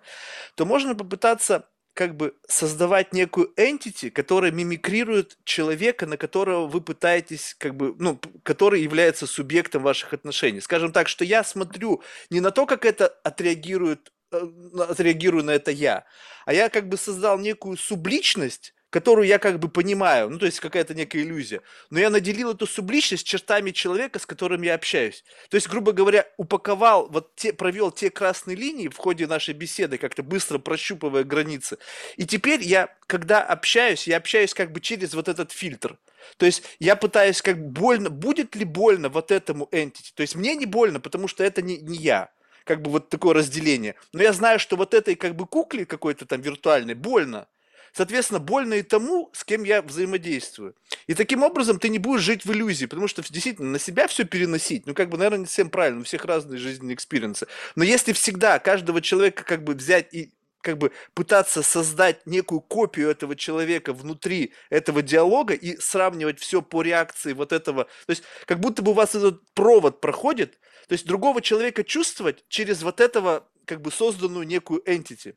[0.55, 1.67] то можно попытаться
[1.97, 8.19] как бы создавать некую entity, которая мимикрирует человека, на которого вы пытаетесь, как бы, ну,
[8.43, 10.61] который является субъектом ваших отношений.
[10.61, 14.39] Скажем так, что я смотрю не на то, как это отреагирует, э,
[14.87, 16.05] отреагирую на это я,
[16.45, 20.59] а я как бы создал некую субличность, которую я как бы понимаю, ну, то есть
[20.59, 21.61] какая-то некая иллюзия,
[21.91, 25.23] но я наделил эту субличность чертами человека, с которым я общаюсь.
[25.49, 29.99] То есть, грубо говоря, упаковал, вот те, провел те красные линии в ходе нашей беседы,
[29.99, 31.77] как-то быстро прощупывая границы.
[32.15, 35.99] И теперь я, когда общаюсь, я общаюсь как бы через вот этот фильтр.
[36.37, 40.11] То есть я пытаюсь как больно, будет ли больно вот этому entity.
[40.15, 42.31] То есть мне не больно, потому что это не, не я
[42.63, 43.93] как бы вот такое разделение.
[44.11, 47.47] Но я знаю, что вот этой как бы кукле какой-то там виртуальной больно.
[47.93, 50.75] Соответственно, больно и тому, с кем я взаимодействую.
[51.07, 54.25] И таким образом ты не будешь жить в иллюзии, потому что действительно на себя все
[54.25, 57.47] переносить, ну, как бы, наверное, не всем правильно, у всех разные жизненные experience ы.
[57.75, 63.09] Но если всегда каждого человека как бы взять и как бы пытаться создать некую копию
[63.09, 67.85] этого человека внутри этого диалога и сравнивать все по реакции вот этого.
[68.05, 72.43] То есть как будто бы у вас этот провод проходит, то есть другого человека чувствовать
[72.49, 75.35] через вот этого как бы созданную некую entity.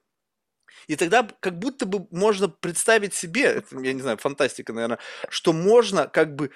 [0.87, 4.99] И тогда как будто бы можно представить себе, это, я не знаю, фантастика, наверное,
[5.29, 6.51] что можно как бы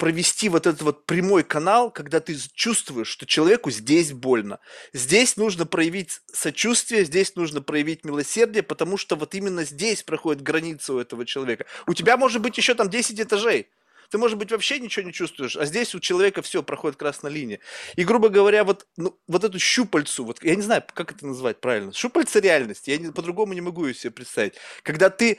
[0.00, 4.58] провести вот этот вот прямой канал, когда ты чувствуешь, что человеку здесь больно.
[4.94, 10.94] Здесь нужно проявить сочувствие, здесь нужно проявить милосердие, потому что вот именно здесь проходит граница
[10.94, 11.66] у этого человека.
[11.86, 13.68] У тебя может быть еще там 10 этажей.
[14.10, 17.60] Ты, может быть, вообще ничего не чувствуешь, а здесь у человека все, проходит красная линия.
[17.94, 21.60] И, грубо говоря, вот, ну, вот эту щупальцу, вот, я не знаю, как это назвать
[21.60, 24.54] правильно, щупальца реальности, я по-другому не могу ее себе представить.
[24.82, 25.38] Когда ты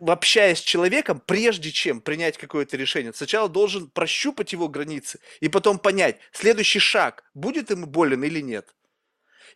[0.00, 5.78] общаясь с человеком, прежде чем принять какое-то решение, сначала должен прощупать его границы и потом
[5.78, 8.74] понять, следующий шаг, будет ему болен или нет.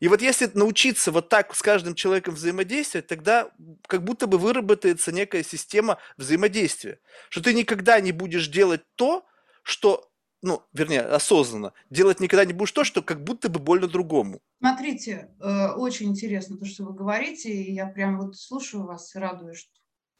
[0.00, 3.50] И вот если научиться вот так с каждым человеком взаимодействовать, тогда
[3.86, 7.00] как будто бы выработается некая система взаимодействия.
[7.28, 9.26] Что ты никогда не будешь делать то,
[9.62, 10.10] что,
[10.42, 14.40] ну, вернее, осознанно, делать никогда не будешь то, что как будто бы больно другому.
[14.58, 19.18] Смотрите, э, очень интересно то, что вы говорите, и я прям вот слушаю вас и
[19.18, 19.70] радуюсь,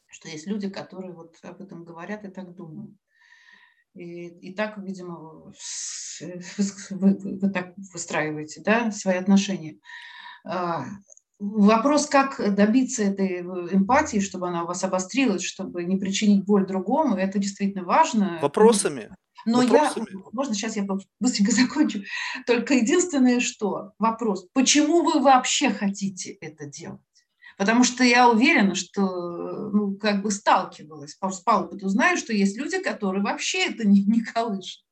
[0.07, 2.97] что есть люди, которые вот об этом говорят и так думают.
[3.97, 5.53] И, и так, видимо, вы,
[6.91, 9.79] вы, вы так выстраиваете да, свои отношения.
[10.45, 10.85] А,
[11.39, 17.17] вопрос, как добиться этой эмпатии, чтобы она у вас обострилась, чтобы не причинить боль другому,
[17.17, 18.39] это действительно важно.
[18.43, 19.15] Вопросами.
[19.47, 20.07] Но Вопросами.
[20.11, 20.87] я, можно сейчас я
[21.21, 22.03] быстренько закончу.
[22.47, 27.01] Только единственное, что вопрос, почему вы вообще хотите это делать?
[27.57, 32.81] Потому что я уверена, что ну, как бы сталкивалась, по опыту знаю, что есть люди,
[32.83, 34.83] которые вообще это не, не колышут.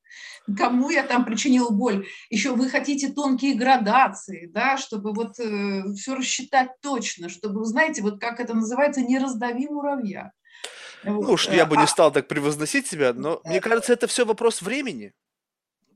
[0.57, 2.07] Кому я там причинила боль?
[2.29, 8.03] Еще вы хотите тонкие градации, да, чтобы вот э, все рассчитать точно, чтобы, вы знаете,
[8.03, 10.33] вот как это называется, не раздави муравья.
[11.03, 14.25] Ну уж я бы не а стал так превозносить себя, но мне кажется, это все
[14.25, 15.13] вопрос времени.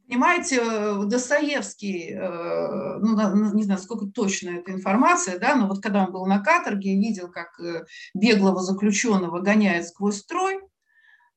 [0.09, 6.06] Понимаете, э, Достоевский, э, ну, не знаю, сколько точно эта информация, да, но вот когда
[6.06, 10.60] он был на каторге, видел, как э, беглого заключенного гоняет сквозь строй,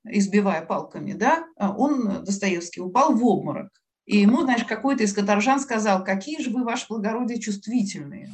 [0.06, 3.72] избивая палками, да, он, Достоевский, упал в обморок.
[4.06, 8.30] И ему, знаешь, какой-то из каторжан сказал, какие же вы, ваше благородие, чувствительные.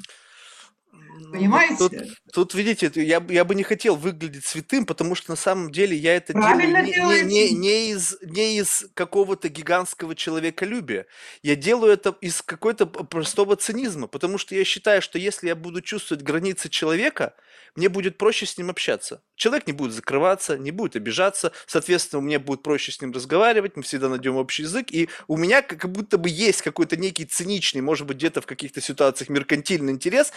[1.19, 1.77] Ну, Понимаете?
[1.77, 1.93] Тут,
[2.31, 6.15] тут видите, я, я бы не хотел выглядеть святым, потому что на самом деле я
[6.15, 11.07] это Правильно делаю не, не, не, не, из, не из какого-то гигантского человеколюбия.
[11.41, 15.81] Я делаю это из какой-то простого цинизма, потому что я считаю, что если я буду
[15.81, 17.33] чувствовать границы человека,
[17.75, 19.21] мне будет проще с ним общаться.
[19.35, 23.83] Человек не будет закрываться, не будет обижаться, соответственно, мне будет проще с ним разговаривать, мы
[23.83, 28.07] всегда найдем общий язык, и у меня как будто бы есть какой-то некий циничный, может
[28.07, 30.33] быть, где-то в каких-то ситуациях меркантильный интерес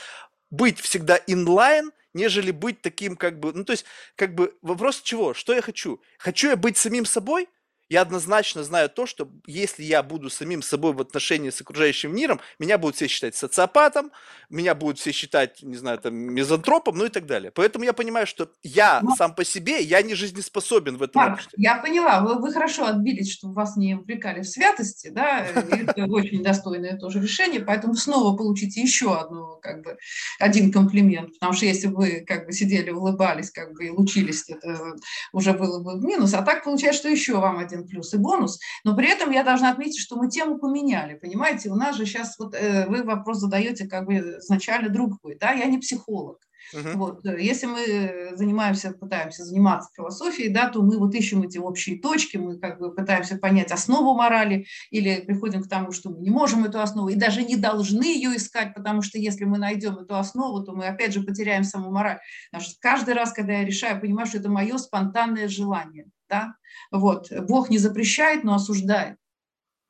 [0.50, 3.84] быть всегда инлайн, нежели быть таким как бы, ну то есть
[4.16, 6.00] как бы вопрос чего, что я хочу?
[6.18, 7.48] Хочу я быть самим собой–
[7.90, 12.40] я однозначно знаю то, что если я буду самим собой в отношении с окружающим миром,
[12.60, 14.12] меня будут все считать социопатом,
[14.48, 17.50] меня будут все считать, не знаю, там, мизантропом, ну и так далее.
[17.50, 19.10] Поэтому я понимаю, что я Но...
[19.10, 21.52] Ну, сам по себе, я не жизнеспособен в этом обществе.
[21.56, 26.44] Я поняла, вы, вы хорошо отбились, чтобы вас не упрекали в святости, да, это очень
[26.44, 29.96] достойное тоже решение, поэтому снова получите еще одну, как бы,
[30.38, 34.94] один комплимент, потому что если вы, как бы, сидели, улыбались, как бы, и лучились, это
[35.32, 38.18] уже было бы в минус, а так получается, что еще вам один один плюс и
[38.18, 42.06] бонус, но при этом я должна отметить, что мы тему поменяли, понимаете, у нас же
[42.06, 46.38] сейчас вот э, вы вопрос задаете как бы вначале другой, да, я не психолог,
[46.74, 46.94] Uh-huh.
[46.94, 47.26] Вот.
[47.26, 52.36] Э, если мы занимаемся, пытаемся заниматься философией, да, то мы вот ищем эти общие точки,
[52.36, 56.64] мы как бы пытаемся понять основу морали или приходим к тому, что мы не можем
[56.64, 60.62] эту основу и даже не должны ее искать, потому что если мы найдем эту основу,
[60.62, 62.18] то мы опять же потеряем саму мораль.
[62.52, 66.06] Потому что каждый раз, когда я решаю, понимаю, что это мое спонтанное желание.
[66.30, 66.54] Да?
[66.92, 67.30] Вот.
[67.48, 69.16] Бог не запрещает, но осуждает.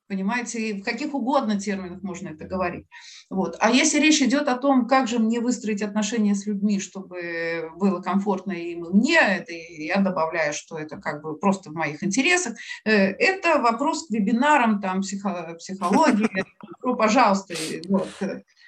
[0.09, 2.87] Понимаете, в каких угодно терминах можно это говорить.
[3.31, 3.57] Вот.
[3.61, 8.03] А если речь идет о том, как же мне выстроить отношения с людьми, чтобы было
[8.03, 12.55] комфортно им и мне, это я добавляю, что это как бы просто в моих интересах,
[12.85, 16.45] э, это вопрос к вебинарам, там, психо, психологии,
[16.83, 17.55] ну, пожалуйста.
[17.89, 18.09] Вот.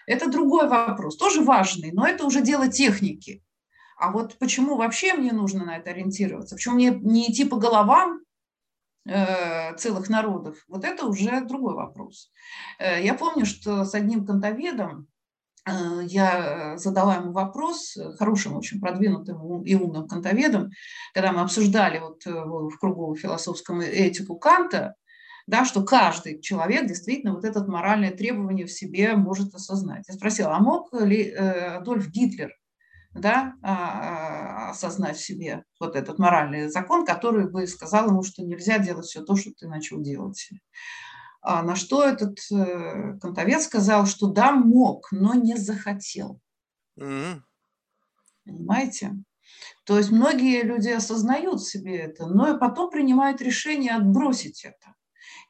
[0.07, 3.43] Это другой вопрос, тоже важный, но это уже дело техники.
[4.03, 6.57] А вот почему вообще мне нужно на это ориентироваться?
[6.57, 8.23] Почему мне не идти по головам
[9.07, 10.65] э, целых народов?
[10.67, 12.33] Вот это уже другой вопрос.
[12.81, 15.07] Э, я помню, что с одним кантоведом
[16.03, 20.73] я задала ему вопрос, хорошим, очень продвинутым и умным кантоведом,
[21.15, 24.97] когда мы обсуждали вот в кругу философском этику Канта,
[25.47, 30.07] да, что каждый человек действительно вот это моральное требование в себе может осознать.
[30.09, 32.51] Я спросила, а мог ли Адольф Гитлер
[33.15, 38.43] да, а, а, осознать в себе вот этот моральный закон, который бы сказал ему, что
[38.43, 40.51] нельзя делать все то, что ты начал делать.
[41.43, 46.41] А на что этот э, кантовец сказал, что да, мог, но не захотел.
[46.99, 47.41] Mm-hmm.
[48.45, 49.17] Понимаете?
[49.85, 54.95] То есть многие люди осознают себе это, но потом принимают решение отбросить это.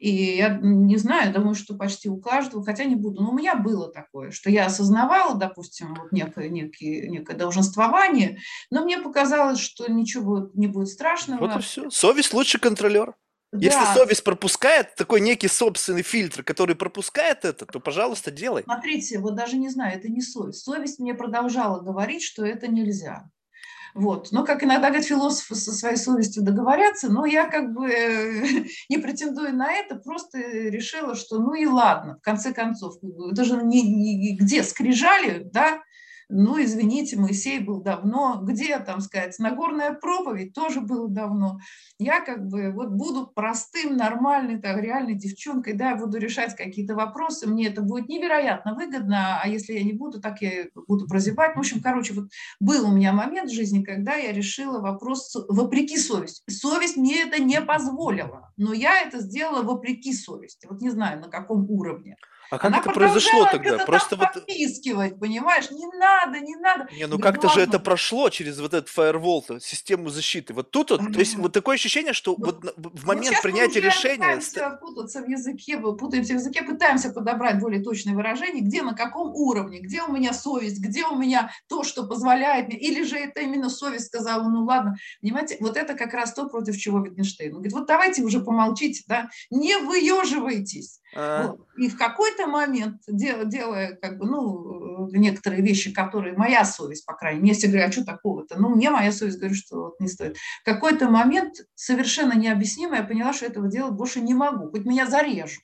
[0.02, 3.54] И я не знаю, думаю, что почти у каждого, хотя не буду, но у меня
[3.54, 8.38] было такое, что я осознавала, допустим, вот некое, некое, некое долженствование,
[8.68, 11.46] но мне показалось, что ничего не будет страшного.
[11.46, 11.88] Вот и все.
[11.90, 13.14] Совесть лучше контролер.
[13.52, 13.58] Да.
[13.60, 18.64] Если совесть пропускает такой некий собственный фильтр, который пропускает это, то, пожалуйста, делай.
[18.64, 20.64] Смотрите, вот даже не знаю, это не совесть.
[20.64, 23.30] Совесть мне продолжала говорить, что это нельзя.
[23.94, 24.28] Вот.
[24.32, 27.88] Но, как иногда говорят философы со своей совестью договорятся, но я как бы
[28.88, 32.94] не претендую на это, просто решила, что ну и ладно, в конце концов,
[33.30, 35.82] это же не, не, где скрижали, да,
[36.32, 38.40] ну, извините, Моисей был давно.
[38.42, 41.58] Где, там сказать, Нагорная проповедь тоже было давно.
[41.98, 47.46] Я как бы вот буду простым, нормальной, так, реальной девчонкой, да, буду решать какие-то вопросы,
[47.46, 51.54] мне это будет невероятно выгодно, а если я не буду, так я буду прозябать.
[51.54, 52.30] В общем, короче, вот
[52.60, 56.42] был у меня момент в жизни, когда я решила вопрос вопреки совести.
[56.50, 60.66] Совесть мне это не позволила, но я это сделала вопреки совести.
[60.68, 62.16] Вот не знаю, на каком уровне.
[62.52, 63.78] А как Она это произошло тогда?
[63.78, 64.28] Просто вот...
[64.34, 65.70] Попискивать, понимаешь?
[65.70, 66.86] Не надо, не надо.
[66.92, 70.52] Не, ну как-то же это прошло через вот этот фаервол, систему защиты.
[70.52, 73.80] Вот тут вот, то есть вот такое ощущение, что ну, вот в ну, момент принятия
[73.80, 74.16] мы решения...
[74.16, 79.34] пытаемся путаться в языке, путаемся в языке, пытаемся подобрать более точное выражение, где, на каком
[79.34, 83.40] уровне, где у меня совесть, где у меня то, что позволяет мне, или же это
[83.40, 87.46] именно совесть сказала, ну ладно, понимаете, вот это как раз то, против чего Wittgenstein.
[87.46, 91.00] Он говорит, вот давайте уже помолчите, да, не выеживайтесь.
[91.14, 91.48] А...
[91.48, 91.66] Вот.
[91.76, 97.40] И в какой-то момент, делая как бы, ну, некоторые вещи, которые моя совесть, по крайней
[97.40, 98.60] мере, если говорю, а что такого-то?
[98.60, 100.36] Ну, мне моя совесть говорит, что вот не стоит.
[100.36, 105.06] В какой-то момент совершенно необъяснимо я поняла, что этого делать больше не могу, хоть меня
[105.06, 105.62] зарежут.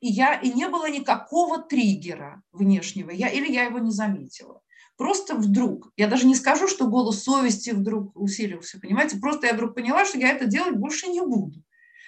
[0.00, 4.60] И, я, и не было никакого триггера внешнего, я, или я его не заметила.
[4.98, 9.74] Просто вдруг, я даже не скажу, что голос совести вдруг усилился, понимаете, просто я вдруг
[9.74, 11.62] поняла, что я это делать больше не буду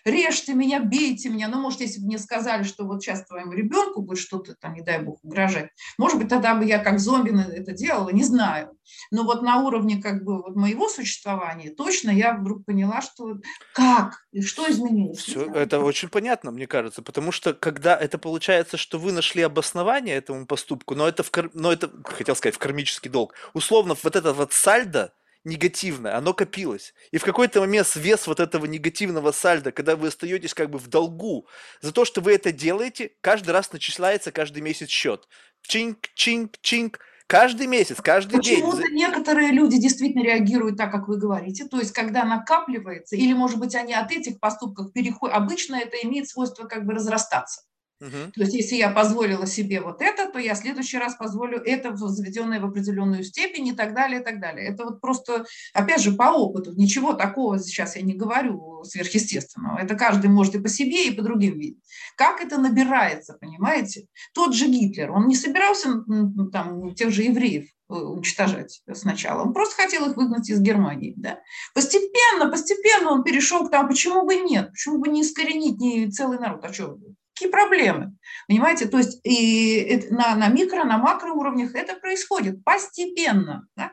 [0.05, 1.49] режьте меня, бейте меня.
[1.49, 4.83] Ну, может, если бы мне сказали, что вот сейчас твоему ребенку будет что-то там, не
[4.83, 8.77] дай бог, угрожать, может быть, тогда бы я как зомби это делала, не знаю.
[9.11, 13.37] Но вот на уровне как бы вот моего существования точно я вдруг поняла, что
[13.75, 15.19] как и что изменилось.
[15.19, 20.17] Все, это очень понятно, мне кажется, потому что когда это получается, что вы нашли обоснование
[20.17, 24.37] этому поступку, но это, в, но это хотел сказать, в кармический долг, условно, вот этот
[24.37, 25.13] вот сальдо,
[25.45, 26.95] негативное, оно копилось.
[27.11, 30.89] И в какой-то момент вес вот этого негативного сальда, когда вы остаетесь как бы в
[30.89, 31.49] долгу
[31.81, 35.29] за то, что вы это делаете, каждый раз начисляется каждый месяц счет.
[35.63, 37.01] Чинк, чинк, чинк.
[37.27, 38.65] Каждый месяц, каждый Почему день.
[38.65, 41.67] Почему-то некоторые люди действительно реагируют так, как вы говорите.
[41.67, 45.37] То есть, когда накапливается, или, может быть, они от этих поступков переходят.
[45.37, 47.68] Обычно это имеет свойство как бы разрастаться.
[48.01, 48.33] Угу.
[48.35, 51.91] То есть, если я позволила себе вот это, то я в следующий раз позволю это,
[51.91, 54.69] возведенное в определенную степень и так далее, и так далее.
[54.69, 56.73] Это вот просто, опять же, по опыту.
[56.77, 59.79] Ничего такого сейчас я не говорю сверхъестественного.
[59.79, 61.83] Это каждый может и по себе, и по другим видеть.
[62.17, 64.07] Как это набирается, понимаете?
[64.33, 66.05] Тот же Гитлер, он не собирался
[66.53, 69.43] там тех же евреев э, уничтожать сначала.
[69.43, 71.15] Он просто хотел их выгнать из Германии.
[71.17, 71.41] Да?
[71.75, 76.39] Постепенно, постепенно он перешел к тому, почему бы нет, почему бы не искоренить не целый
[76.39, 76.97] народ, а что,
[77.39, 78.17] Какие проблемы?
[78.49, 83.69] Понимаете, то есть и на, на микро, на макро уровнях это происходит постепенно.
[83.77, 83.93] Да?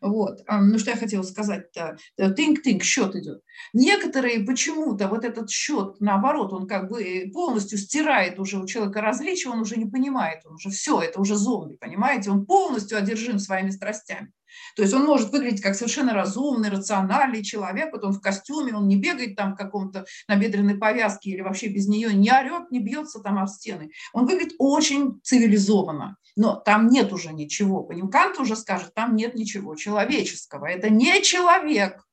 [0.00, 0.40] Вот.
[0.48, 3.42] Ну, что я хотела сказать-то, think-think, счет идет.
[3.74, 9.50] Некоторые почему-то вот этот счет, наоборот, он как бы полностью стирает уже у человека различия,
[9.50, 13.68] он уже не понимает, он уже все, это уже зомби, понимаете, он полностью одержим своими
[13.68, 14.32] страстями.
[14.76, 18.88] То есть он может выглядеть как совершенно разумный, рациональный человек, вот он в костюме, он
[18.88, 23.20] не бегает там в каком-то набедренной повязке или вообще без нее, не орет, не бьется
[23.20, 23.90] там об стены.
[24.12, 27.82] Он выглядит очень цивилизованно, но там нет уже ничего.
[27.82, 30.66] По ним Кант уже скажет, там нет ничего человеческого.
[30.66, 32.04] Это не человек.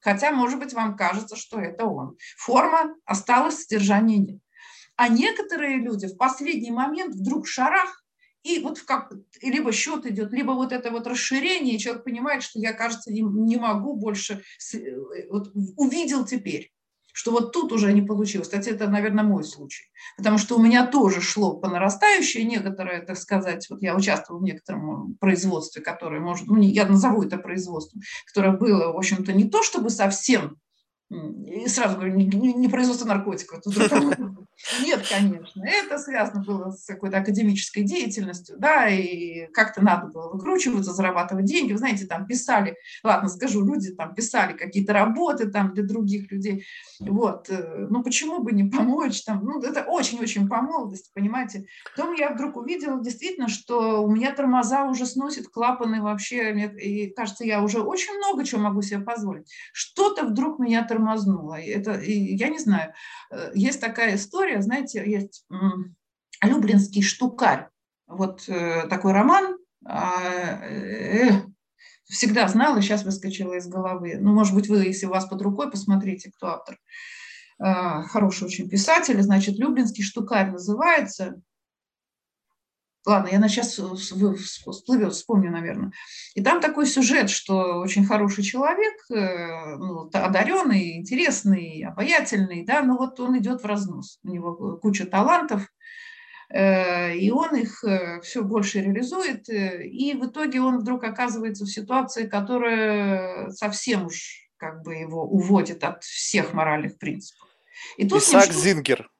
[0.00, 2.16] Хотя, может быть, вам кажется, что это он.
[2.36, 4.40] Форма осталась, содержания нет.
[4.96, 8.03] А некоторые люди в последний момент вдруг шарах,
[8.44, 9.12] и вот как,
[9.42, 13.56] либо счет идет, либо вот это вот расширение, человек понимает, что я, кажется, не, не
[13.56, 14.42] могу больше,
[15.30, 16.70] вот увидел теперь.
[17.14, 18.48] что вот тут уже не получилось.
[18.48, 19.84] Кстати, это, наверное, мой случай.
[20.16, 24.44] Потому что у меня тоже шло по нарастающей некоторое, так сказать, вот я участвовала в
[24.44, 29.62] некотором производстве, которое может, ну, я назову это производством, которое было, в общем-то, не то
[29.62, 30.58] чтобы совсем
[31.10, 33.60] и сразу говорю, не, не производство наркотиков.
[34.82, 35.62] Нет, конечно.
[35.64, 41.72] Это связано было с какой-то академической деятельностью, да, и как-то надо было выкручиваться, зарабатывать деньги.
[41.72, 46.64] Вы знаете, там писали, ладно, скажу, люди там писали какие-то работы там для других людей.
[47.00, 49.44] Вот, э, ну почему бы не помочь там?
[49.44, 51.66] Ну, это очень-очень по молодости, понимаете.
[51.94, 57.44] Потом я вдруг увидела действительно, что у меня тормоза уже сносят клапаны вообще, и кажется,
[57.44, 59.52] я уже очень много чего могу себе позволить.
[59.72, 61.60] Что-то вдруг меня тормознуло.
[61.60, 62.92] Это, я не знаю,
[63.30, 65.46] э, есть такая история, знаете, есть
[66.42, 67.68] Люблинский штукарь.
[68.06, 71.30] Вот э, такой роман, а, э,
[72.04, 74.18] всегда знала, сейчас выскочила из головы.
[74.20, 76.78] Ну, может быть, вы, если у вас под рукой, посмотрите, кто автор.
[77.58, 81.40] А, хороший очень писатель, значит, Люблинский штукарь называется.
[83.06, 85.92] Ладно, я на сейчас всплывет, вспомню, наверное.
[86.34, 92.96] И там такой сюжет, что очень хороший человек, э, ну, одаренный, интересный, обаятельный, да, но
[92.96, 94.20] вот он идет в разнос.
[94.22, 95.68] У него куча талантов,
[96.48, 101.70] э, и он их э, все больше реализует, и в итоге он вдруг оказывается в
[101.70, 107.53] ситуации, которая совсем уж как бы его уводит от всех моральных принципов.
[107.96, 108.54] И тут Исаак что...
[108.54, 109.10] Зингер.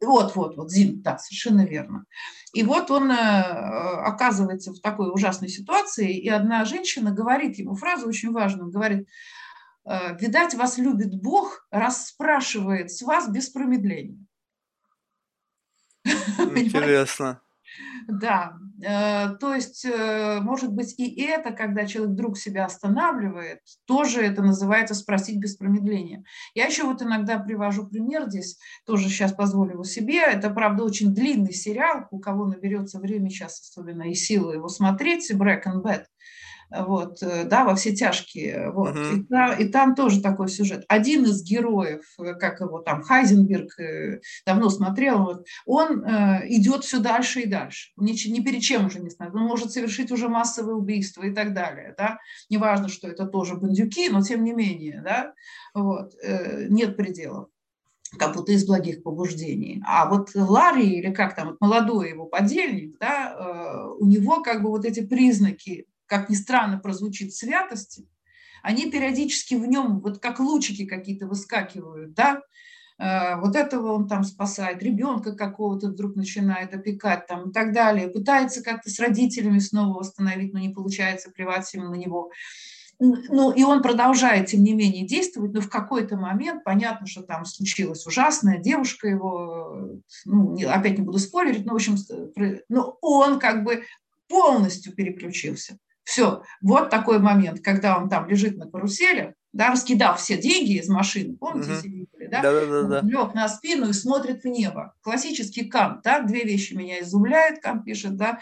[0.00, 2.04] Вот, вот, вот, Зин, да, совершенно верно.
[2.52, 8.08] И вот он э, оказывается в такой ужасной ситуации, и одна женщина говорит ему фразу
[8.08, 9.08] очень важную, говорит,
[9.84, 14.18] «Э, видать, вас любит Бог, раз спрашивает с вас без промедления.
[16.04, 17.40] Интересно.
[18.08, 18.54] Да,
[18.84, 24.42] э, то есть, э, может быть, и это, когда человек вдруг себя останавливает, тоже это
[24.42, 26.24] называется спросить без промедления.
[26.54, 30.20] Я еще вот иногда привожу пример здесь, тоже сейчас позволю себе.
[30.20, 35.30] Это, правда, очень длинный сериал, у кого наберется время сейчас особенно и силы его смотреть,
[35.30, 36.04] Break and Bad
[36.80, 39.18] вот, э, да, во все тяжкие, вот, uh-huh.
[39.18, 40.84] и, там, и там тоже такой сюжет.
[40.88, 46.84] Один из героев, э, как его там Хайзенберг, э, давно смотрел, вот, он э, идет
[46.84, 50.28] все дальше и дальше, ни, ни перед чем уже не знает, он может совершить уже
[50.28, 52.18] массовые убийства и так далее, да,
[52.48, 55.34] неважно, что это тоже бандюки, но тем не менее, да,
[55.74, 57.48] вот, э, нет пределов
[58.18, 59.82] как будто из благих побуждений.
[59.86, 64.68] А вот Ларри, или как там, вот молодой его подельник, да, у него как бы
[64.68, 68.06] вот эти признаки как ни странно прозвучит, святости,
[68.62, 72.42] они периодически в нем, вот как лучики какие-то выскакивают, да,
[72.98, 78.10] э, вот этого он там спасает, ребенка какого-то вдруг начинает опекать там и так далее,
[78.10, 82.30] пытается как-то с родителями снова восстановить, но не получается, плевать ему на него.
[82.98, 87.46] Ну, и он продолжает, тем не менее, действовать, но в какой-то момент, понятно, что там
[87.46, 91.96] случилось ужасное, девушка его, ну, опять не буду спорить, но, в общем,
[92.68, 93.84] но он как бы
[94.28, 95.78] полностью переключился.
[96.04, 100.88] Все, вот такой момент, когда он там лежит на карусели, да, раскидав все деньги из
[100.88, 101.82] машины, помните, угу.
[101.82, 102.42] видели, да?
[102.42, 104.94] Да, да, да, лег на спину и смотрит в небо.
[105.02, 108.40] Классический Кант, да, две вещи меня изумляют, Кант пишет, да,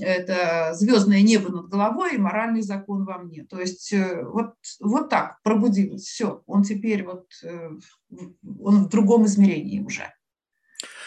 [0.00, 3.44] это звездное небо над головой и моральный закон во мне.
[3.44, 7.70] То есть э, вот, вот так пробудилось, все, он теперь вот, э,
[8.60, 10.12] он в другом измерении уже.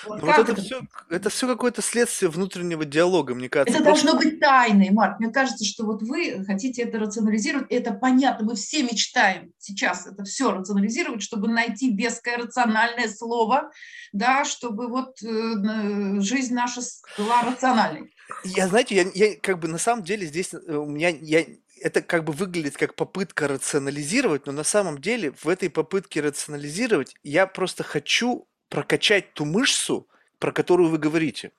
[0.06, 3.76] Вот, вот это, все, это все какое-то следствие внутреннего диалога, мне кажется.
[3.76, 5.20] Это должно быть тайной, Марк.
[5.20, 10.24] Мне кажется, что вот вы хотите это рационализировать, это понятно, мы все мечтаем сейчас это
[10.24, 13.72] все рационализировать, чтобы найти веское рациональное слово,
[14.12, 16.82] да, чтобы вот э, жизнь наша
[17.18, 18.14] была рациональной.
[18.44, 21.46] Я, знаете, я, я как бы на самом деле здесь э, у меня, я,
[21.82, 27.16] это как бы выглядит как попытка рационализировать, но на самом деле в этой попытке рационализировать
[27.24, 30.08] я просто хочу прокачать ту мышцу,
[30.40, 31.52] про которую вы говорите.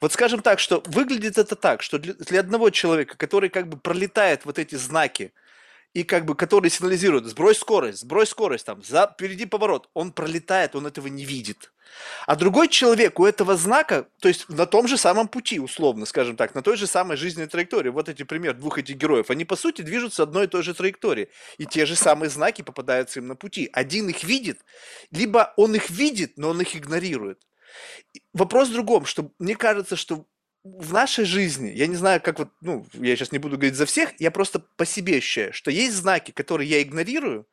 [0.00, 3.76] Вот скажем так, что выглядит это так, что для, для одного человека, который как бы
[3.76, 5.32] пролетает вот эти знаки,
[5.92, 10.76] и как бы который сигнализирует, сбрось скорость, сбрось скорость, там, за, впереди поворот, он пролетает,
[10.76, 11.72] он этого не видит.
[12.26, 16.36] А другой человек у этого знака, то есть на том же самом пути, условно, скажем
[16.36, 19.56] так, на той же самой жизненной траектории, вот эти пример двух этих героев, они по
[19.56, 23.36] сути движутся одной и той же траектории, и те же самые знаки попадаются им на
[23.36, 23.68] пути.
[23.72, 24.60] Один их видит,
[25.10, 27.46] либо он их видит, но он их игнорирует.
[28.32, 30.26] Вопрос в другом, что мне кажется, что
[30.62, 33.86] в нашей жизни, я не знаю, как вот, ну, я сейчас не буду говорить за
[33.86, 37.46] всех, я просто по себе ощущаю, что есть знаки, которые я игнорирую,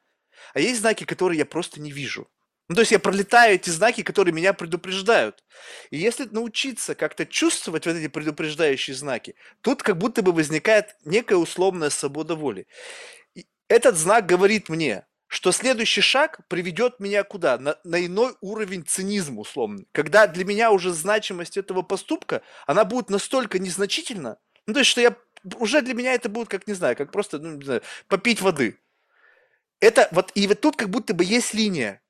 [0.53, 2.27] а есть знаки, которые я просто не вижу.
[2.69, 5.43] Ну, то есть я пролетаю эти знаки, которые меня предупреждают.
[5.89, 11.35] И если научиться как-то чувствовать вот эти предупреждающие знаки, тут как будто бы возникает некая
[11.37, 12.67] условная свобода воли.
[13.35, 17.57] И этот знак говорит мне, что следующий шаг приведет меня куда?
[17.57, 19.83] На, на иной уровень цинизма, условно.
[19.93, 24.37] Когда для меня уже значимость этого поступка, она будет настолько незначительна,
[24.67, 25.15] ну, то есть, что я
[25.59, 28.77] уже для меня это будет, как, не знаю, как просто, ну, не знаю, попить воды.
[29.79, 32.01] Это вот, и вот тут как будто бы есть линия.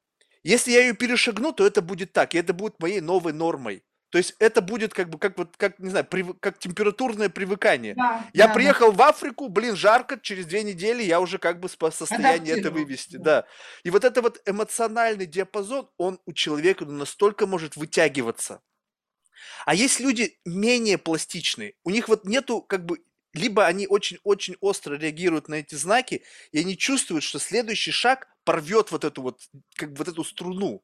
[0.43, 3.83] Если я ее перешагну, то это будет так, и это будет моей новой нормой.
[4.09, 6.39] То есть это будет как бы, как вот, как, не знаю, прив...
[6.39, 7.93] как температурное привыкание.
[7.93, 8.97] Да, я да, приехал да.
[8.97, 13.17] в Африку, блин, жарко, через две недели я уже как бы по состоянию это вывести,
[13.17, 13.41] да.
[13.41, 13.47] да.
[13.83, 18.61] И вот это вот эмоциональный диапазон, он у человека настолько может вытягиваться.
[19.65, 22.99] А есть люди менее пластичные, у них вот нету как бы
[23.37, 28.91] либо они очень-очень остро реагируют на эти знаки, и они чувствуют, что следующий шаг порвет
[28.91, 29.39] вот эту вот,
[29.75, 30.83] как бы вот эту струну.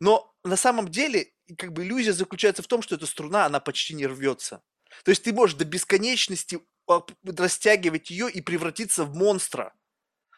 [0.00, 3.94] Но на самом деле, как бы иллюзия заключается в том, что эта струна, она почти
[3.94, 4.62] не рвется.
[5.04, 6.60] То есть ты можешь до бесконечности
[7.24, 9.74] растягивать ее и превратиться в монстра.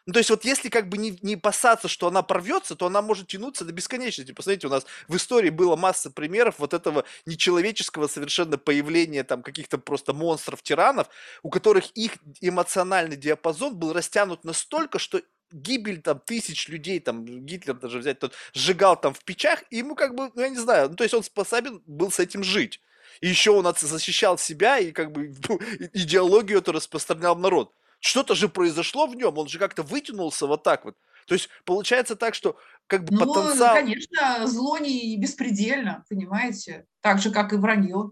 [0.05, 3.01] Ну, то есть вот если как бы не, не опасаться, что она порвется, то она
[3.01, 4.33] может тянуться до бесконечности.
[4.33, 9.79] Посмотрите, у нас в истории было масса примеров вот этого нечеловеческого совершенно появления там каких-то
[9.79, 11.07] просто монстров-тиранов,
[11.41, 15.21] у которых их эмоциональный диапазон был растянут настолько, что
[15.51, 19.95] гибель там тысяч людей, там Гитлер даже взять, тот сжигал там в печах, и ему
[19.95, 22.79] как бы, ну я не знаю, ну то есть он способен был с этим жить.
[23.21, 25.27] И еще он защищал себя и как бы
[25.93, 27.73] идеологию эту распространял в народ.
[27.99, 30.95] Что-то же произошло в нем, он же как-то вытянулся вот так вот.
[31.27, 32.57] То есть получается так, что
[32.87, 33.75] как бы ну, потенциал...
[33.75, 36.85] конечно, зло не беспредельно, понимаете?
[37.01, 38.11] Так же, как и вранье.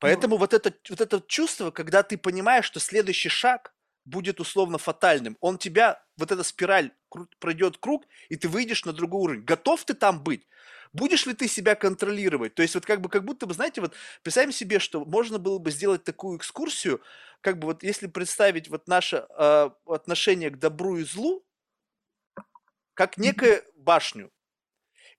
[0.00, 0.52] Поэтому вот.
[0.52, 3.74] вот, это, вот это чувство, когда ты понимаешь, что следующий шаг
[4.04, 6.92] будет условно фатальным, он тебя, вот эта спираль
[7.38, 9.44] пройдет круг, и ты выйдешь на другой уровень.
[9.44, 10.46] Готов ты там быть?
[10.98, 12.54] Будешь ли ты себя контролировать?
[12.54, 15.58] То есть вот как бы, как будто бы, знаете, вот представим себе, что можно было
[15.58, 17.00] бы сделать такую экскурсию,
[17.40, 21.44] как бы вот если представить вот наше э, отношение к добру и злу,
[22.94, 24.30] как некую башню,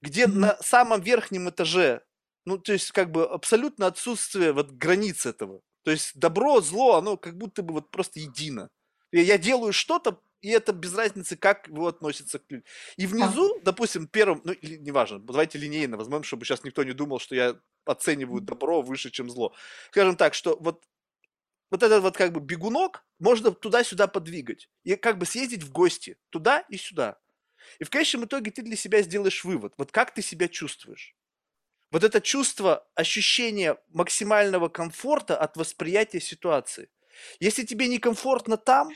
[0.02, 2.02] где на самом верхнем этаже,
[2.46, 5.62] ну, то есть как бы абсолютно отсутствие вот границ этого.
[5.84, 8.70] То есть добро, зло, оно как будто бы вот просто едино.
[9.12, 12.66] Я делаю что-то, и это без разницы, как его относится к людям.
[12.98, 17.36] И внизу, допустим, первым, ну, неважно, давайте линейно возьмем, чтобы сейчас никто не думал, что
[17.36, 19.54] я оцениваю добро выше, чем зло.
[19.92, 20.86] Скажем так, что вот
[21.72, 26.18] вот этот вот как бы бегунок можно туда-сюда подвигать и как бы съездить в гости
[26.30, 27.20] туда и сюда.
[27.78, 29.74] И в конечном итоге ты для себя сделаешь вывод.
[29.78, 31.16] Вот как ты себя чувствуешь?
[31.92, 36.90] Вот это чувство, ощущение максимального комфорта от восприятия ситуации.
[37.40, 38.90] Если тебе некомфортно там,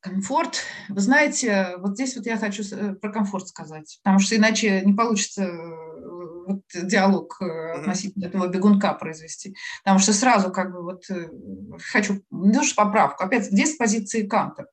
[0.00, 0.60] Комфорт.
[0.88, 4.92] Вы знаете, вот здесь вот я хочу э, про комфорт сказать, потому что иначе не
[4.92, 7.80] получится э, вот диалог mm-hmm.
[7.80, 9.56] относительно этого бегунка произвести.
[9.82, 11.04] Потому что сразу как бы вот
[11.90, 13.24] хочу немножко поправку.
[13.24, 14.66] Опять здесь с позиции Канта.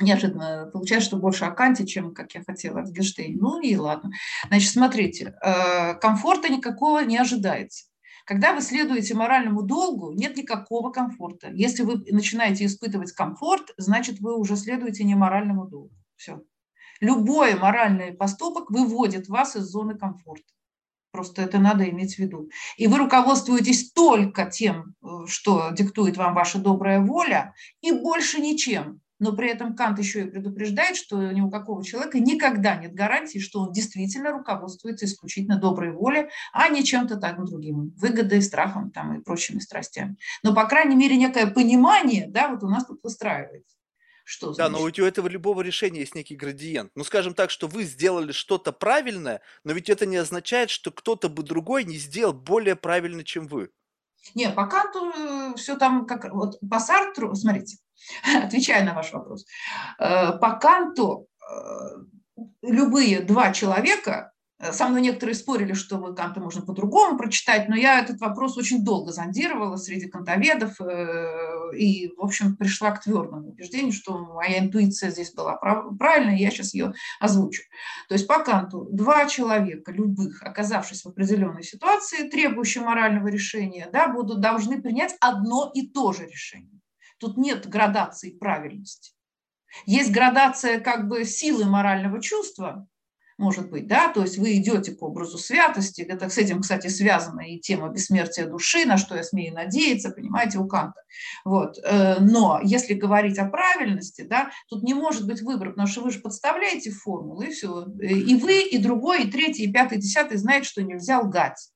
[0.00, 3.38] Неожиданно получается, что больше о Канте, чем, как я хотела, от Гельштейна.
[3.40, 4.10] Ну и ладно.
[4.48, 5.34] Значит, смотрите,
[6.00, 7.86] комфорта никакого не ожидается.
[8.24, 11.50] Когда вы следуете моральному долгу, нет никакого комфорта.
[11.52, 15.94] Если вы начинаете испытывать комфорт, значит, вы уже следуете не моральному долгу.
[16.16, 16.42] Все.
[17.00, 20.46] Любой моральный поступок выводит вас из зоны комфорта.
[21.12, 22.48] Просто это надо иметь в виду.
[22.76, 29.00] И вы руководствуетесь только тем, э, что диктует вам ваша добрая воля, и больше ничем.
[29.18, 33.38] Но при этом Кант еще и предупреждает, что ни у какого человека никогда нет гарантии,
[33.38, 39.18] что он действительно руководствуется исключительно доброй волей, а не чем-то так другим, выгодой, страхом там,
[39.18, 40.16] и прочими страстями.
[40.42, 43.76] Но, по крайней мере, некое понимание да, вот у нас тут выстраивается.
[44.26, 46.90] Что да, но у этого любого решения есть некий градиент.
[46.94, 51.28] Ну, скажем так, что вы сделали что-то правильное, но ведь это не означает, что кто-то
[51.28, 53.70] бы другой не сделал более правильно, чем вы.
[54.34, 56.32] Не, по Канту э, все там как...
[56.32, 57.76] Вот по Сартру, смотрите,
[58.42, 59.44] отвечая на ваш вопрос,
[59.98, 64.34] э, по Канту э, любые два человека
[64.64, 68.56] Э, со мной некоторые спорили, что вот Канта можно по-другому прочитать, но я этот вопрос
[68.56, 70.80] очень долго зондировала среди кантоведов
[71.76, 76.74] и, в общем, пришла к твердому убеждению, что моя интуиция здесь была правильная, я сейчас
[76.74, 77.62] ее озвучу.
[78.08, 84.08] То есть по Канту два человека, любых, оказавшись в определенной ситуации, требующей морального решения, да,
[84.08, 86.73] будут, должны принять одно и то же решение.
[87.24, 89.12] Тут нет градации правильности.
[89.86, 92.86] Есть градация как бы силы морального чувства,
[93.38, 97.40] может быть, да, то есть вы идете по образу святости, это с этим, кстати, связана
[97.40, 101.00] и тема бессмертия души, на что я смею надеяться, понимаете, у Канта.
[101.46, 101.78] Вот.
[101.82, 106.10] Э, но если говорить о правильности, да, тут не может быть выбора, потому что вы
[106.10, 107.86] же подставляете формулы, и все.
[108.02, 111.70] И вы, и другой, и третий, и пятый, и десятый знают, что нельзя лгать.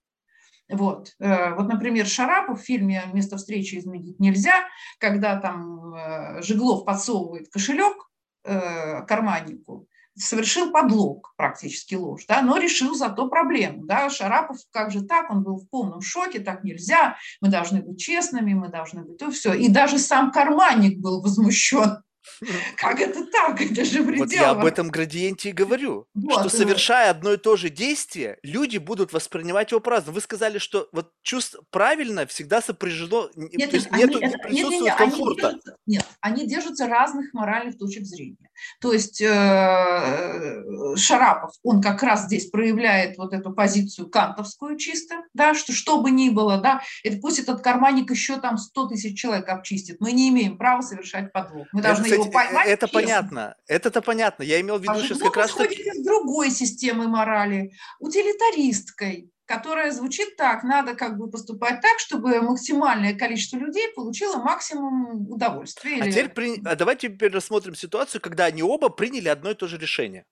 [0.70, 1.14] Вот.
[1.18, 4.68] Э, вот, например, Шарапов в фильме «Место встречи изменить нельзя»,
[4.98, 8.08] когда там э, Жеглов подсовывает кошелек
[8.44, 9.88] карманнику,
[10.18, 13.84] совершил подлог, практически ложь, да, но решил зато проблему.
[13.84, 14.10] Да.
[14.10, 18.54] Шарапов, как же так, он был в полном шоке, так нельзя, мы должны быть честными,
[18.54, 19.52] мы должны быть, то все.
[19.54, 22.02] И даже сам карманник был возмущен.
[22.76, 23.60] Как это так?
[23.60, 24.24] Это же предело.
[24.24, 28.38] Вот я об этом градиенте и говорю, вот, что совершая одно и то же действие,
[28.42, 30.14] люди будут воспринимать его по-разному.
[30.16, 34.42] Вы сказали, что вот чувство правильно всегда сопряжено, нет, то есть они, нету, это, не
[34.42, 35.48] присутствует нет, нет, комфорта.
[35.48, 38.36] Они держатся, нет, они держатся разных моральных точек зрения.
[38.80, 45.54] То есть э, Шарапов, он как раз здесь проявляет вот эту позицию кантовскую чисто, да,
[45.54, 49.48] что что бы ни было, да, это пусть этот карманник еще там 100 тысяч человек
[49.48, 51.66] обчистит, мы не имеем права совершать подлог.
[51.72, 52.66] Мы должны его поймать.
[52.66, 53.00] Это честно.
[53.00, 53.56] понятно.
[53.66, 54.42] Это-то понятно.
[54.42, 55.50] Я имел в виду а сейчас как раз...
[55.58, 63.14] Из другой системы морали, утилитаристской, которая звучит так, надо как бы поступать так, чтобы максимальное
[63.14, 66.02] количество людей получило максимум удовольствия.
[66.02, 66.10] А или...
[66.10, 66.62] теперь при...
[66.64, 70.26] а давайте теперь рассмотрим ситуацию, когда они оба приняли одно и то же решение.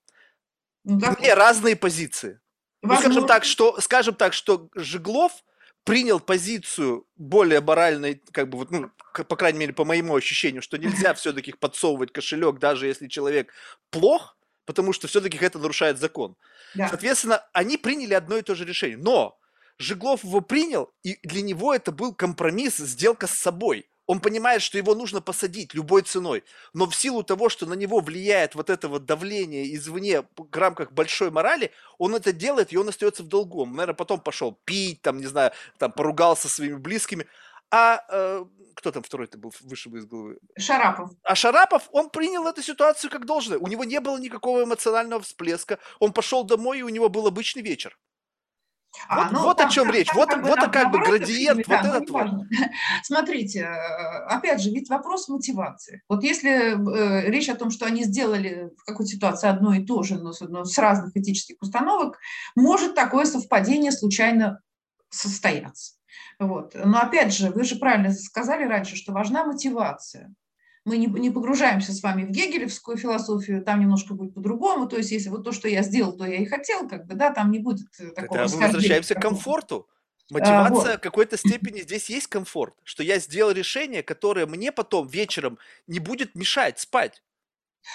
[0.84, 2.40] Ну, Две разные позиции.
[2.82, 5.32] Ну, скажем так, что, скажем так, что Жеглов
[5.86, 10.76] принял позицию более моральной, как бы вот, ну, по крайней мере, по моему ощущению, что
[10.78, 13.52] нельзя все-таки подсовывать кошелек, даже если человек
[13.90, 16.36] плох, потому что все-таки это нарушает закон.
[16.74, 16.88] Да.
[16.88, 18.98] Соответственно, они приняли одно и то же решение.
[18.98, 19.38] Но
[19.78, 24.78] Жеглов его принял, и для него это был компромисс, сделка с собой он понимает, что
[24.78, 28.88] его нужно посадить любой ценой, но в силу того, что на него влияет вот это
[28.88, 33.62] вот давление извне в рамках большой морали, он это делает, и он остается в долгу.
[33.62, 37.26] Он, наверное, потом пошел пить, там, не знаю, там, поругался со своими близкими.
[37.70, 40.38] А э, кто там второй-то был, выше из головы?
[40.56, 41.10] Шарапов.
[41.24, 43.58] А Шарапов, он принял эту ситуацию как должное.
[43.58, 45.78] У него не было никакого эмоционального всплеска.
[45.98, 47.98] Он пошел домой, и у него был обычный вечер.
[49.08, 50.06] А, вот, ну, вот там, о чем там, речь.
[50.06, 52.26] Там, вот, вот бы, как бы градиент, да, вот этот вот.
[53.02, 56.02] Смотрите, э, опять же, ведь вопрос мотивации.
[56.08, 60.02] Вот если э, речь о том, что они сделали в какой-то ситуации одно и то
[60.02, 62.18] же, но с, но с разных этических установок,
[62.54, 64.60] может такое совпадение случайно
[65.10, 65.94] состояться.
[66.38, 66.72] Вот.
[66.74, 70.34] Но опять же, вы же правильно сказали раньше, что важна мотивация
[70.86, 75.10] мы не, не погружаемся с вами в гегелевскую философию, там немножко будет по-другому, то есть
[75.10, 77.58] если вот то, что я сделал, то я и хотел, как бы, да, там не
[77.58, 79.88] будет э, такого Тогда мы возвращаемся к комфорту.
[80.30, 80.98] Мотивация а, вот.
[80.98, 85.98] в какой-то степени здесь есть комфорт, что я сделал решение, которое мне потом вечером не
[85.98, 87.22] будет мешать спать.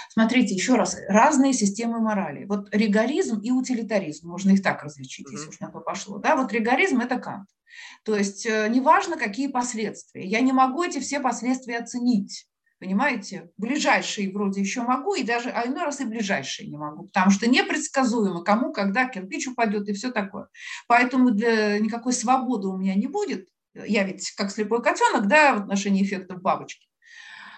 [0.09, 2.45] Смотрите, еще раз, разные системы морали.
[2.45, 5.33] Вот ригоризм и утилитаризм, можно их так различить, mm-hmm.
[5.33, 6.19] если уж на то пошло.
[6.19, 7.49] Да, вот ригоризм– это Кант.
[8.03, 10.25] То есть э, неважно, какие последствия.
[10.25, 12.47] Я не могу эти все последствия оценить.
[12.81, 17.29] Понимаете, ближайшие вроде еще могу, и даже, а иной раз и ближайшие не могу, потому
[17.29, 20.47] что непредсказуемо, кому, когда кирпич упадет и все такое.
[20.87, 23.49] Поэтому для никакой свободы у меня не будет.
[23.75, 26.87] Я ведь как слепой котенок, да, в отношении эффектов бабочки.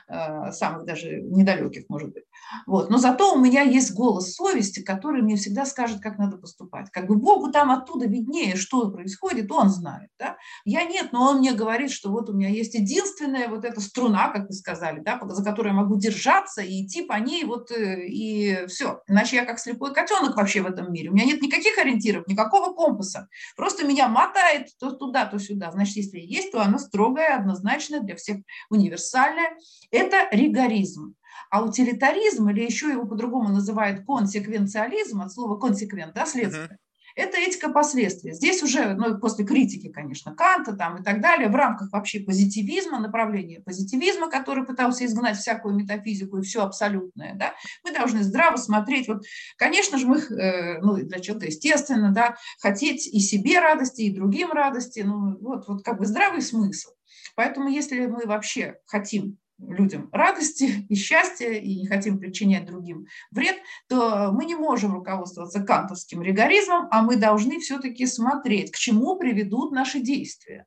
[0.10, 2.26] Э, самых даже недалеких, может быть.
[2.68, 2.90] Вот.
[2.90, 6.90] Но зато у меня есть голос совести, который мне всегда скажет, как надо поступать.
[6.92, 10.10] Как бы Богу там оттуда виднее, что происходит, он знает.
[10.20, 10.38] Да?
[10.66, 14.30] Я нет, но он мне говорит, что вот у меня есть единственная вот эта струна,
[14.30, 18.06] как вы сказали, да, за которой я могу держаться и идти по ней, вот э,
[18.06, 19.02] и все.
[19.08, 21.10] Иначе я как слепой котенок вообще в этом мире.
[21.10, 23.30] У меня нет никаких ориентиров, никакого компаса.
[23.56, 25.72] Просто меня мотает то туда, то сюда.
[25.72, 28.38] Значит, если есть, то оно строгое, однозначное, для всех
[28.70, 29.56] универсальное.
[29.94, 31.16] Это ригоризм.
[31.52, 36.78] А утилитаризм, или еще его по-другому называют консеквенциализм, от слова консеквент, да, следствие, uh-huh.
[37.16, 38.34] это этика последствий.
[38.34, 43.00] Здесь уже, ну, после критики, конечно, Канта там и так далее, в рамках вообще позитивизма,
[43.00, 47.54] направления позитивизма, который пытался изгнать всякую метафизику и все абсолютное, да,
[47.84, 49.08] мы должны здраво смотреть.
[49.08, 49.22] Вот,
[49.56, 54.54] конечно же, мы, э, ну, для человека, естественно, да, хотеть и себе радости, и другим
[54.54, 56.90] радости, ну, вот, вот как бы здравый смысл.
[57.36, 59.38] Поэтому если мы вообще хотим
[59.68, 63.58] людям радости и счастья и не хотим причинять другим вред,
[63.88, 69.72] то мы не можем руководствоваться кантовским ригоризмом, а мы должны все-таки смотреть, к чему приведут
[69.72, 70.66] наши действия.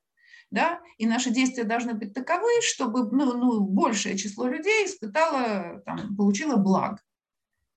[0.50, 0.80] Да?
[0.98, 6.56] И наши действия должны быть таковы, чтобы ну, ну, большее число людей испытало, там, получило
[6.56, 7.00] благо.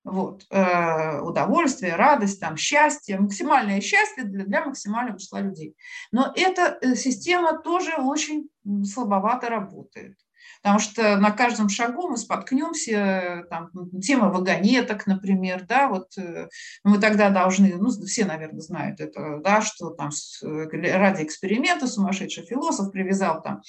[0.04, 0.46] Вот.
[0.50, 5.76] Э, удовольствие, радость, там, счастье, максимальное счастье для, для максимального числа людей.
[6.12, 8.50] Но эта э, система тоже очень
[8.86, 10.18] слабовато работает.
[10.62, 13.70] Потому что на каждом шагу мы споткнемся, там,
[14.02, 16.50] тема вагонеток, например, да, вот э,
[16.84, 20.10] мы тогда должны, ну, все, наверное, знают это, да, что там
[20.44, 23.62] э, ради эксперимента сумасшедший философ привязал там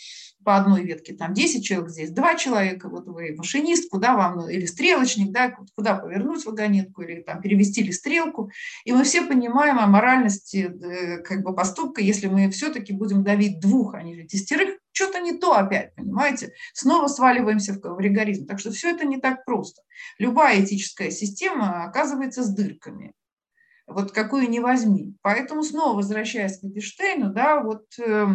[0.44, 4.66] по одной ветке там 10 человек, здесь 2 человека, вот вы машинист, куда вам, или
[4.66, 8.50] стрелочник, да, куда повернуть вагонетку, или там перевести ли стрелку.
[8.84, 13.60] И мы все понимаем о моральности э, как бы поступка, если мы все-таки будем давить
[13.60, 16.52] двух, а не десятерых, что-то не то опять, понимаете?
[16.72, 18.46] Снова сваливаемся в, ригоризм.
[18.46, 19.82] Так что все это не так просто.
[20.18, 23.12] Любая этическая система оказывается с дырками.
[23.86, 25.14] Вот какую ни возьми.
[25.22, 28.26] Поэтому снова возвращаясь к Wittgensteinu, да, вот э,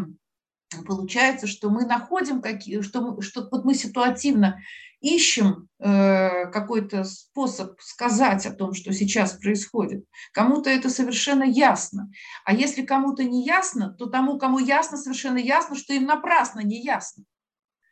[0.86, 4.61] получается, что мы находим какие, что, мы, что вот мы ситуативно
[5.01, 10.05] ищем э, какой-то способ сказать о том, что сейчас происходит.
[10.34, 12.11] Кому-то это совершенно ясно.
[12.43, 16.81] А если кому-то не ясно, то тому, кому ясно, совершенно ясно, что им напрасно не
[16.81, 17.23] ясно,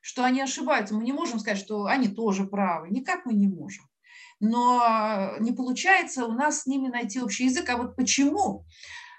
[0.02, 0.96] что они ошибаются.
[0.96, 2.90] Мы не можем сказать, что они тоже правы.
[2.90, 3.86] Никак мы не можем.
[4.40, 7.70] Но не получается у нас с ними найти общий язык.
[7.70, 8.66] А вот почему?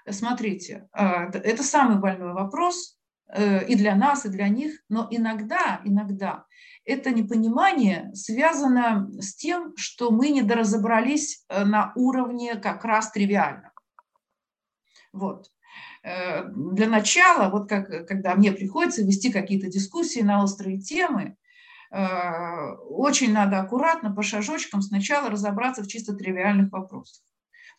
[0.09, 4.81] Смотрите, э, это самый больной вопрос э, и для нас, и для них.
[4.89, 6.45] Но иногда, иногда
[6.85, 13.71] это непонимание связано с тем, что мы недоразобрались э, на уровне как раз тривиальном.
[15.11, 15.51] Вот.
[16.03, 21.37] Э, для начала, вот как, когда мне приходится вести какие-то дискуссии на острые темы,
[21.91, 27.23] э, очень надо аккуратно, по шажочкам сначала разобраться в чисто тривиальных вопросах.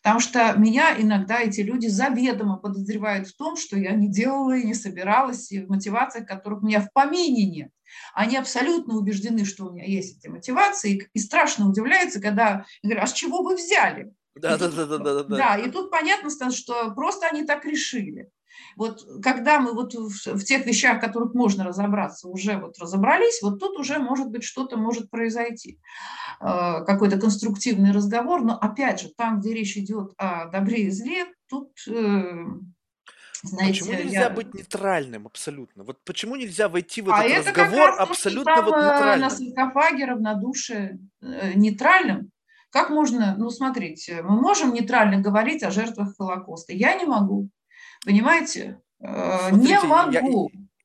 [0.03, 4.65] Потому что меня иногда эти люди заведомо подозревают в том, что я не делала и
[4.65, 7.71] не собиралась, и в мотивациях, которых у меня в помине нет.
[8.13, 13.07] Они абсолютно убеждены, что у меня есть эти мотивации, и страшно удивляются, когда говорят, а
[13.07, 14.11] с чего вы взяли?
[14.35, 15.37] Да, да, да, да, да, да.
[15.37, 18.29] Да, и тут понятно, что просто они так решили.
[18.75, 23.41] Вот когда мы вот в, в тех вещах, в которых можно разобраться, уже вот разобрались,
[23.41, 25.79] вот тут уже может быть что-то может произойти,
[26.39, 31.25] э, какой-то конструктивный разговор, но опять же, там, где речь идет о добре и зле,
[31.49, 32.45] тут э,
[33.43, 34.29] знаете, почему нельзя я...
[34.29, 35.83] быть нейтральным абсолютно?
[35.83, 39.19] Вот почему нельзя войти в а этот это разговор раз абсолютно вот э, нейтральным?
[39.19, 42.31] На саркофаге равнодушие э, нейтральным.
[42.69, 46.73] Как можно, ну смотрите, мы можем нейтрально говорить о жертвах Холокоста.
[46.73, 47.49] Я не могу.
[48.05, 48.81] Понимаете?
[48.99, 50.11] Э, смотрите, не могу.
[50.11, 50.21] Я,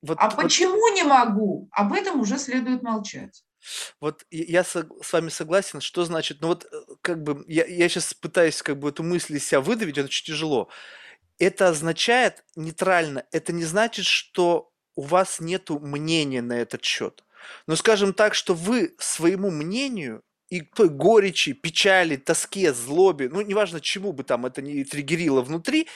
[0.03, 0.37] вот, а вот...
[0.37, 1.69] почему не могу?
[1.73, 3.45] Об этом уже следует молчать.
[4.01, 6.67] Вот я с вами согласен, что значит, ну вот
[7.01, 10.27] как бы я, я сейчас пытаюсь как бы эту мысль из себя выдавить, это очень
[10.27, 10.69] тяжело
[11.45, 17.25] это означает нейтрально, это не значит, что у вас нет мнения на этот счет.
[17.67, 23.81] Но скажем так, что вы своему мнению и той горечи, печали, тоске, злобе, ну, неважно,
[23.81, 25.89] чему бы там это не триггерило внутри,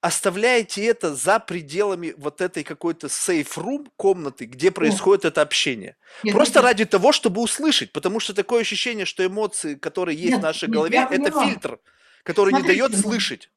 [0.00, 5.28] оставляете это за пределами вот этой какой-то сейф-рум комнаты, где происходит О.
[5.28, 5.96] это общение.
[6.22, 10.32] Нет, Просто нет, ради того, чтобы услышать, потому что такое ощущение, что эмоции, которые есть
[10.32, 11.80] нет, в нашей нет, голове, это фильтр,
[12.22, 13.50] который Смотрите, не дает слышать.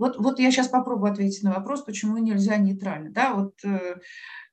[0.00, 3.10] Вот, вот я сейчас попробую ответить на вопрос, почему нельзя нейтрально.
[3.10, 3.96] Да, вот, э,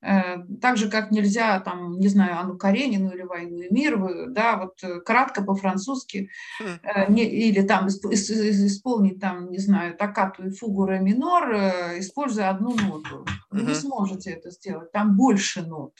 [0.01, 3.97] э, так же, как нельзя, там, не знаю, Анну Каренину или «Войну и мир»,
[4.27, 6.29] да, вот э, кратко по-французски,
[6.59, 11.99] э, не, или там исп, исполнить, там, не знаю, токкату и фугу ре минор, э,
[11.99, 13.25] используя одну ноту.
[13.49, 15.93] Вы не сможете это сделать, там больше нот.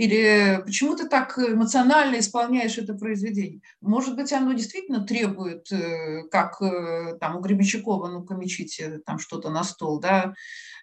[0.00, 3.60] Или почему ты так эмоционально исполняешь это произведение?
[3.82, 9.50] Может быть, оно действительно требует, э, как э, там у Гребенщикова, ну-ка мечите там что-то
[9.50, 10.32] на стол, да,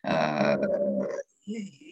[0.04, 0.58] э,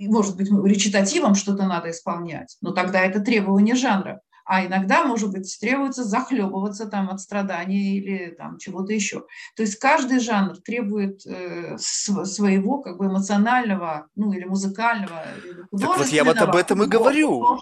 [0.02, 5.58] может быть, речитативом что-то надо исполнять, но тогда это требование жанра а иногда, может быть,
[5.60, 9.26] требуется захлебываться там от страданий или там чего-то еще.
[9.56, 15.98] То есть каждый жанр требует э, своего как бы эмоционального, ну или музыкального, или художественного.
[15.98, 17.60] вот я вот об этом и говорю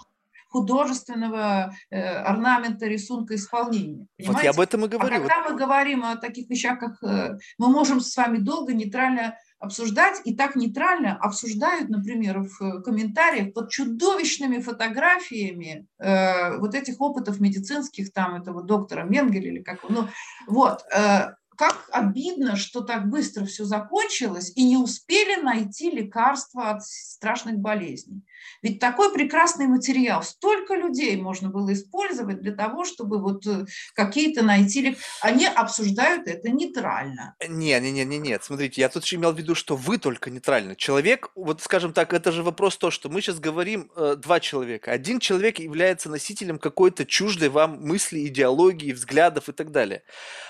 [0.53, 4.05] художественного э, орнамента, рисунка, исполнения.
[4.17, 4.33] Понимаете?
[4.33, 5.15] Вот я об этом и говорю.
[5.15, 9.35] А когда мы говорим о таких вещах, как э, мы можем с вами долго нейтрально
[9.63, 16.99] обсуждать, и так нейтрально обсуждают, например, в э, комментариях под чудовищными фотографиями э, вот этих
[16.99, 20.07] опытов медицинских, там этого доктора Менгеля или как ну,
[20.47, 26.83] вот, э, как обидно, что так быстро все закончилось и не успели найти лекарства от
[26.83, 28.23] страшных болезней.
[28.61, 34.43] Ведь такой прекрасный материал, столько людей можно было использовать для того, чтобы вот э, какие-то
[34.43, 37.35] найти, они обсуждают это нейтрально.
[37.47, 40.29] Не, не, не, не, нет, смотрите, я тут еще имел в виду, что вы только
[40.29, 40.75] нейтрально.
[40.75, 44.91] Человек, вот скажем так, это же вопрос то, что мы сейчас говорим э, два человека.
[44.91, 50.03] Один человек является носителем какой-то чуждой вам мысли, идеологии, взглядов и так далее.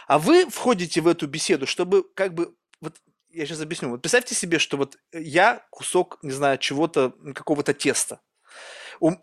[0.08, 2.98] А вы входите в эту беседу, чтобы как бы вот
[3.30, 3.90] я сейчас объясню.
[3.90, 8.22] Вот представьте себе, что вот я кусок, не знаю, чего-то, какого-то теста.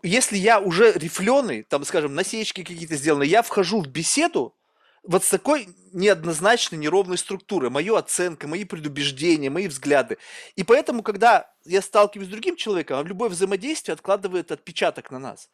[0.03, 4.55] Если я уже рифленый, там, скажем, насечки какие-то сделаны, я вхожу в беседу,
[5.03, 7.69] вот с такой неоднозначной, неровной структурой.
[7.69, 10.17] Моя оценка, мои предубеждения, мои взгляды.
[10.55, 15.49] И поэтому, когда я сталкиваюсь с другим человеком, любое взаимодействие откладывает отпечаток на нас.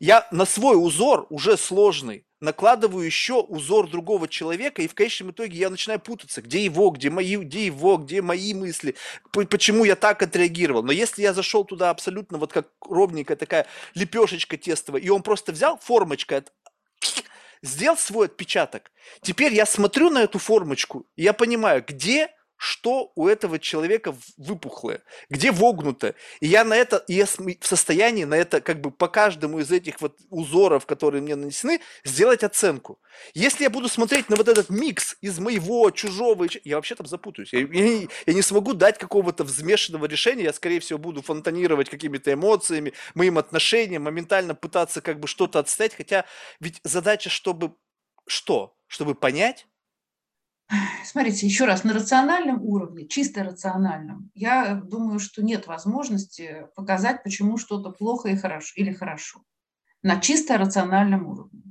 [0.00, 5.58] Я на свой узор, уже сложный, накладываю еще узор другого человека, и в конечном итоге
[5.58, 8.96] я начинаю путаться, где его, где мои, где его, где мои мысли,
[9.32, 10.82] почему я так отреагировал.
[10.82, 15.52] Но если я зашел туда абсолютно вот как ровненькая такая лепешечка тестовая, и он просто
[15.52, 16.42] взял формочкой,
[17.62, 18.90] сделал свой отпечаток.
[19.20, 22.30] Теперь я смотрю на эту формочку, и я понимаю, где
[22.62, 26.14] что у этого человека выпухлое, где вогнуто.
[26.38, 29.72] И я на это, и я в состоянии на это, как бы по каждому из
[29.72, 33.00] этих вот узоров, которые мне нанесены, сделать оценку.
[33.34, 37.52] Если я буду смотреть на вот этот микс из моего, чужого, я вообще там запутаюсь.
[37.52, 42.32] Я, я, я не смогу дать какого-то взмешанного решения, я, скорее всего, буду фонтанировать какими-то
[42.32, 46.26] эмоциями, моим отношением, моментально пытаться как бы что-то отстать, хотя
[46.60, 47.74] ведь задача, чтобы
[48.28, 48.76] что?
[48.86, 49.66] Чтобы понять,
[51.04, 57.58] Смотрите, еще раз, на рациональном уровне, чисто рациональном, я думаю, что нет возможности показать, почему
[57.58, 59.42] что-то плохо и хорошо, или хорошо.
[60.02, 61.62] На чисто рациональном уровне.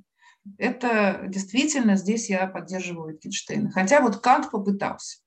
[0.57, 3.69] Это действительно здесь я поддерживаю Wittgensteina.
[3.71, 5.19] Хотя вот Кант попытался.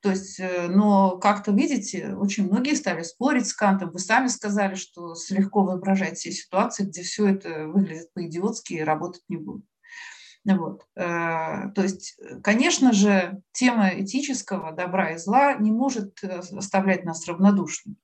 [0.00, 3.90] То есть, э, но как-то, видите, очень многие стали спорить с Кантом.
[3.90, 9.22] Вы сами сказали, что легко воображать все ситуации, где все это выглядит по-идиотски и работать
[9.28, 9.64] не будет.
[10.44, 10.86] Вот.
[10.96, 17.28] Э, то есть, конечно же, тема этического добра и зла не может э, оставлять нас
[17.28, 17.96] равнодушными.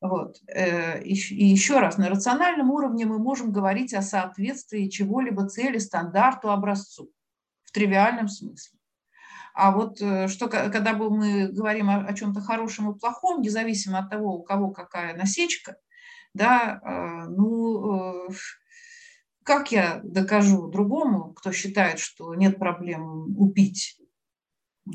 [0.00, 0.38] Вот.
[0.48, 6.50] Э, и еще раз, на рациональном уровне мы можем говорить о соответствии чего-либо цели, стандарту,
[6.50, 7.10] образцу
[7.64, 8.78] в тривиальном смысле.
[9.54, 14.36] А вот что, когда мы говорим о, о чем-то хорошем и плохом, независимо от того,
[14.36, 15.76] у кого какая насечка,
[16.32, 16.80] да,
[17.28, 18.30] ну,
[19.44, 23.96] как я докажу другому, кто считает, что нет проблем убить?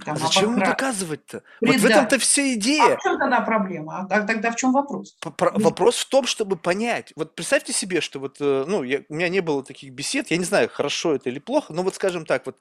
[0.03, 1.44] Там, а зачем ему доказывать-то?
[1.61, 2.95] Вот в этом-то вся идея.
[2.95, 3.99] А в чем тогда проблема?
[4.10, 5.15] А тогда в чем вопрос?
[5.38, 7.14] Про- вопрос в том, чтобы понять.
[7.15, 10.36] Вот представьте себе, что вот, э, ну, я, у меня не было таких бесед, я
[10.36, 12.57] не знаю, хорошо это или плохо, но вот скажем так, вот,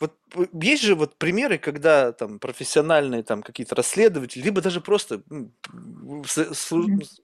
[0.00, 5.22] вот э, есть же вот примеры, когда там профессиональные там какие-то расследователи, либо даже просто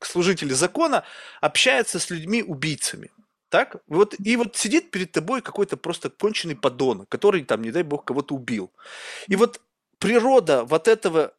[0.03, 1.03] служители закона
[1.41, 3.11] общаются с людьми-убийцами.
[3.49, 3.77] Так?
[3.87, 8.05] Вот, и вот сидит перед тобой какой-то просто конченый подонок, который там, не дай бог,
[8.05, 8.73] кого-то убил.
[9.29, 9.61] И вот
[9.99, 11.33] природа вот этого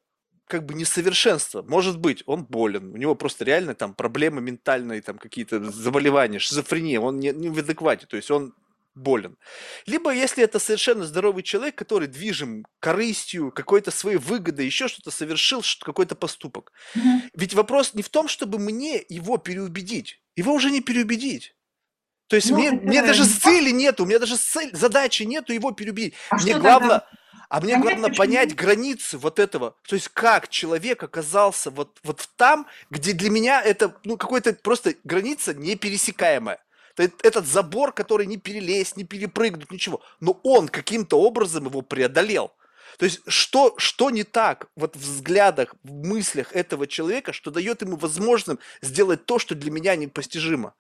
[0.48, 1.62] как бы несовершенства.
[1.62, 7.00] Может быть, он болен, у него просто реально там проблемы ментальные, там какие-то заболевания, шизофрения,
[7.02, 8.54] он не, не в адеквате, то есть он
[8.96, 9.38] болен.
[9.86, 15.62] Либо если это совершенно здоровый человек, который движим корыстью, какой-то своей выгодой, еще что-то совершил,
[15.82, 16.72] какой-то поступок.
[16.96, 17.30] Mm-hmm.
[17.36, 20.22] Ведь вопрос не в том, чтобы мне его переубедить.
[20.36, 21.57] Его уже не переубедить.
[22.28, 25.72] То есть ну, мне, мне даже цели нету, у меня даже цель, задачи нету его
[25.72, 26.14] переубедить.
[26.30, 27.04] А мне главное,
[27.50, 29.76] а мне главное понять границы вот этого.
[29.88, 34.96] То есть как человек оказался вот, вот там, где для меня это ну, какой-то просто
[35.06, 36.60] граница непересекаемая.
[36.98, 40.02] Этот забор, который не перелезть, не перепрыгнуть, ничего.
[40.20, 42.52] Но он каким-то образом его преодолел.
[42.98, 47.84] То есть что, что не так вот в взглядах, в мыслях этого человека, что дает
[47.84, 50.74] ему возможность сделать то, что для меня непостижимо.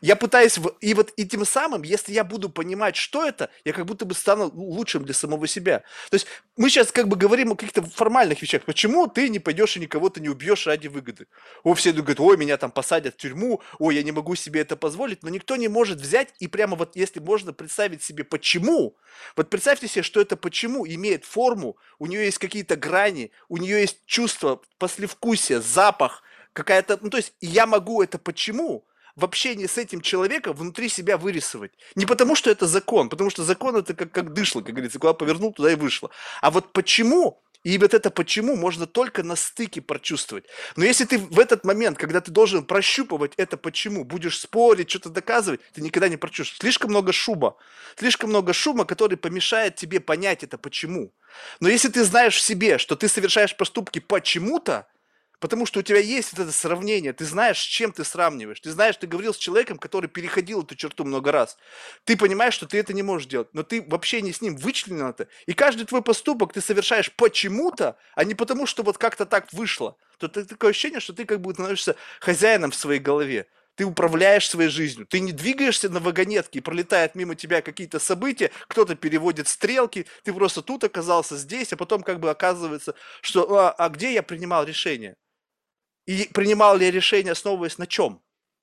[0.00, 3.86] Я пытаюсь, и вот и тем самым, если я буду понимать, что это, я как
[3.86, 5.80] будто бы стану лучшим для самого себя.
[6.10, 8.62] То есть мы сейчас как бы говорим о каких-то формальных вещах.
[8.62, 11.26] Почему ты не пойдешь и никого-то не убьешь ради выгоды?
[11.62, 14.76] О, все говорят, ой, меня там посадят в тюрьму, ой, я не могу себе это
[14.76, 18.96] позволить, но никто не может взять и прямо вот, если можно представить себе почему,
[19.36, 23.80] вот представьте себе, что это почему имеет форму, у нее есть какие-то грани, у нее
[23.80, 28.86] есть чувство, послевкусие, запах, какая-то, ну то есть я могу это почему,
[29.16, 31.72] в общении с этим человеком внутри себя вырисовать.
[31.94, 35.12] Не потому, что это закон, потому что закон это как, как дышло, как говорится, куда
[35.12, 36.10] повернул, туда и вышло.
[36.40, 40.44] А вот почему и вот это почему можно только на стыке прочувствовать.
[40.76, 45.08] Но если ты в этот момент, когда ты должен прощупывать это почему, будешь спорить, что-то
[45.08, 46.60] доказывать, ты никогда не прочувствуешь.
[46.60, 47.56] Слишком много шума.
[47.96, 51.14] Слишком много шума, который помешает тебе понять это почему.
[51.58, 54.86] Но если ты знаешь в себе, что ты совершаешь поступки почему-то,
[55.44, 58.60] Потому что у тебя есть вот это сравнение, ты знаешь, с чем ты сравниваешь.
[58.60, 61.58] Ты знаешь, ты говорил с человеком, который переходил эту черту много раз.
[62.04, 65.06] Ты понимаешь, что ты это не можешь делать, но ты вообще не с ним вычленен
[65.06, 65.28] это.
[65.44, 69.98] И каждый твой поступок ты совершаешь почему-то, а не потому, что вот как-то так вышло.
[70.16, 74.48] То ты, такое ощущение, что ты как бы становишься хозяином в своей голове ты управляешь
[74.48, 79.48] своей жизнью, ты не двигаешься на вагонетке и пролетает мимо тебя какие-то события, кто-то переводит
[79.48, 84.14] стрелки, ты просто тут оказался здесь, а потом как бы оказывается, что а, а где
[84.14, 85.16] я принимал решение?
[86.06, 88.20] И принимал ли я решение, основываясь на чем?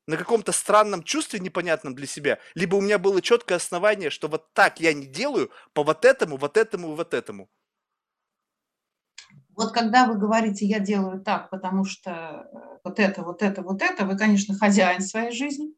[0.08, 4.52] на каком-то странном чувстве непонятном для себя, либо у меня было четкое основание, что вот
[4.54, 7.50] так я не делаю по вот этому, вот этому и вот этому.
[9.56, 12.10] Вот когда вы говорите, я делаю так, потому что
[12.52, 15.74] э, вот это, вот это, вот это, вы, конечно, хозяин своей жизни,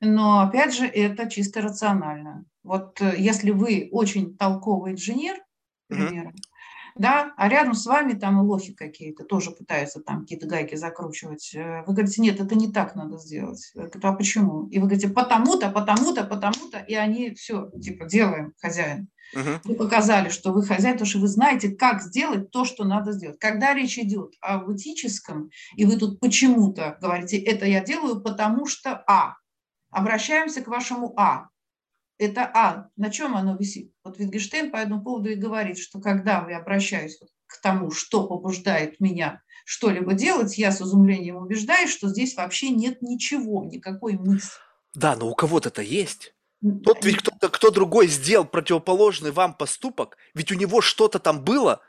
[0.00, 2.44] но, опять же, это чисто рационально.
[2.62, 6.49] Вот э, если вы очень толковый инженер, к примеру, mm-hmm
[6.96, 11.54] да, а рядом с вами там и лохи какие-то тоже пытаются там какие-то гайки закручивать.
[11.54, 13.70] Э, вы говорите, нет, это не так надо сделать.
[13.74, 14.66] Я говорю, а почему?
[14.68, 19.08] И вы говорите, потому-то, потому-то, потому-то, и они все, типа, делаем, хозяин.
[19.34, 19.60] Угу.
[19.64, 23.38] Вы показали, что вы хозяин, потому что вы знаете, как сделать то, что надо сделать.
[23.38, 29.02] Когда речь идет о этическом, и вы тут почему-то говорите, это я делаю, потому что
[29.06, 29.36] А.
[29.90, 31.49] Обращаемся к вашему А
[32.20, 33.92] это А, на чем оно висит?
[34.04, 39.00] Вот Wittgenstein по этому поводу и говорит, что когда я обращаюсь к тому, что побуждает
[39.00, 44.50] меня что-либо делать, я с изумлением убеждаюсь, что здесь вообще нет ничего, никакой мысли.
[44.94, 46.34] Да, но у кого-то это есть.
[46.84, 51.80] Тот ведь кто-то, кто другой сделал противоположный вам поступок, ведь у него что-то там было,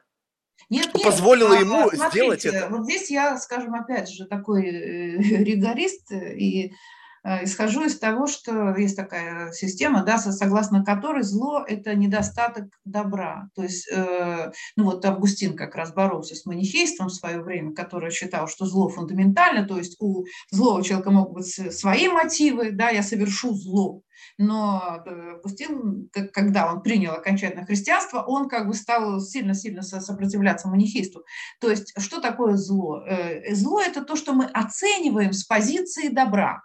[0.69, 2.69] нет, что нет, позволило а, ему смотрите, сделать это.
[2.69, 6.75] Вот здесь я, скажем, опять же, такой э, ригорист, и Э,
[7.23, 13.49] исхожу из того, что есть такая система, да, согласно которой зло– это недостаток добра.
[13.55, 18.11] То есть, э, ну вот Августин как раз боролся с манихейством в свое время, который
[18.11, 23.03] считал, что зло фундаментально, то есть у злого человека могут быть свои мотивы, да, я
[23.03, 24.01] совершу зло,
[24.39, 31.23] но э, Августин, когда он принял окончательно христианство, он как бы стал сильно-сильно сопротивляться манихейству.
[31.59, 33.03] То есть что такое зло?
[33.51, 36.61] Зло– это то, что мы оцениваем с позиции добра.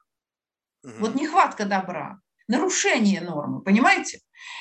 [0.87, 0.95] Угу.
[1.01, 4.21] Вот нехватка добра, нарушение нормы, понимаете?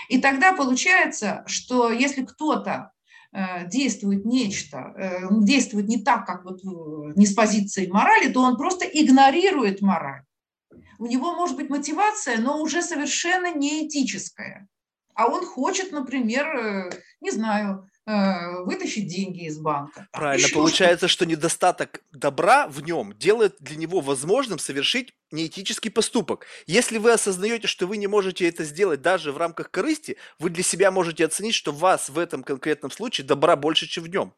[0.10, 2.91] И тогда получается, что если кто-то
[3.31, 8.57] э, действует нечто, э, действует не так, как вот не с позиции морали, то он
[8.57, 10.23] просто игнорирует мораль.
[10.97, 14.68] У него может быть мотивация, но уже совершенно не этическая.
[15.14, 16.89] А он хочет, например, э,
[17.22, 20.07] не знаю, Э, вытащить деньги из банка.
[20.11, 26.45] Правильно, получается, что недостаток добра в нем делает для него возможным совершить неэтический поступок.
[26.68, 30.64] Если вы осознаете, что вы не можете это сделать даже в рамках корысти, вы для
[30.64, 34.34] себя можете оценить, что вас в этом конкретном случае добра больше, чем в нем.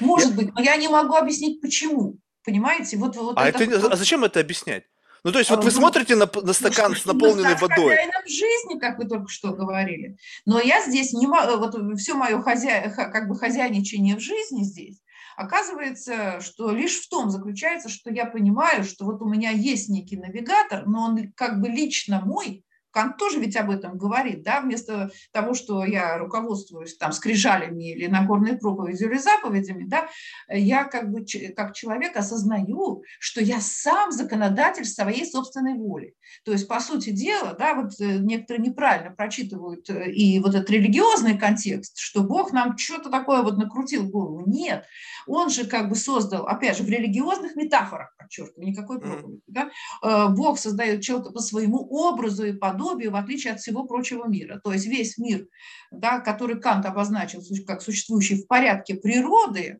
[0.00, 0.36] Может я...
[0.36, 2.18] быть, но я не могу объяснить, почему.
[2.44, 2.96] Понимаете?
[2.96, 3.88] Вот, вот а, это, это...
[3.88, 4.84] а зачем это объяснять?
[5.24, 7.96] Ну, то есть, вот вы ну, смотрите на, на стакан ну, с наполненной водой.
[7.96, 10.16] хозяином жизни, как вы только что говорили.
[10.46, 12.90] Но я здесь не могу, вот все мое хозя...
[12.90, 15.00] как бы хозяйничание в жизни здесь,
[15.36, 20.16] оказывается, что лишь в том заключается, что я понимаю, что вот у меня есть некий
[20.16, 25.10] навигатор, но он как бы лично мой, Кант тоже ведь об этом говорит, да, вместо
[25.32, 30.08] того, что я руководствуюсь там скрижалями или Нагорной проповедью или заповедями, да,
[30.48, 31.24] я как бы
[31.56, 36.14] как человек осознаю, что я сам законодатель своей собственной воли.
[36.44, 40.70] То есть, по сути дела, да, вот э, некоторые неправильно прочитывают э, и вот этот
[40.70, 44.42] религиозный контекст, что Бог нам что-то такое вот накрутил в голову.
[44.46, 44.84] Нет,
[45.26, 49.70] он же как бы создал, опять же, в религиозных метафорах, подчеркиваю, никакой проповеди, да,
[50.02, 54.26] э, Бог создает человека по своему образу и подобию, подобию, в отличие от всего прочего
[54.26, 54.60] мира.
[54.62, 55.46] То есть весь мир,
[55.90, 59.78] да, который Кант обозначил как существующий в порядке природы,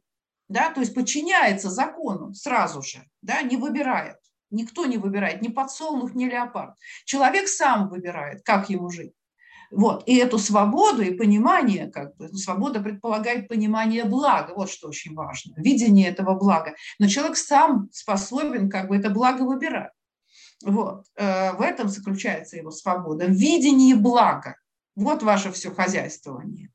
[0.48, 4.16] да, то есть подчиняется закону сразу же, да, не выбирает.
[4.50, 6.74] Никто не выбирает, ни подсолнух, ни леопард.
[7.06, 9.12] Человек сам выбирает, как ему жить.
[9.70, 10.06] Вот.
[10.06, 15.54] И эту свободу и понимание, как бы, свобода предполагает понимание блага, вот что очень важно,
[15.56, 16.74] видение этого блага.
[16.98, 19.92] Но человек сам способен как бы это благо выбирать.
[20.62, 21.06] Вот.
[21.16, 23.26] Э, в этом заключается его свобода.
[23.26, 24.56] В видении блага.
[24.94, 26.70] Вот ваше все хозяйствование.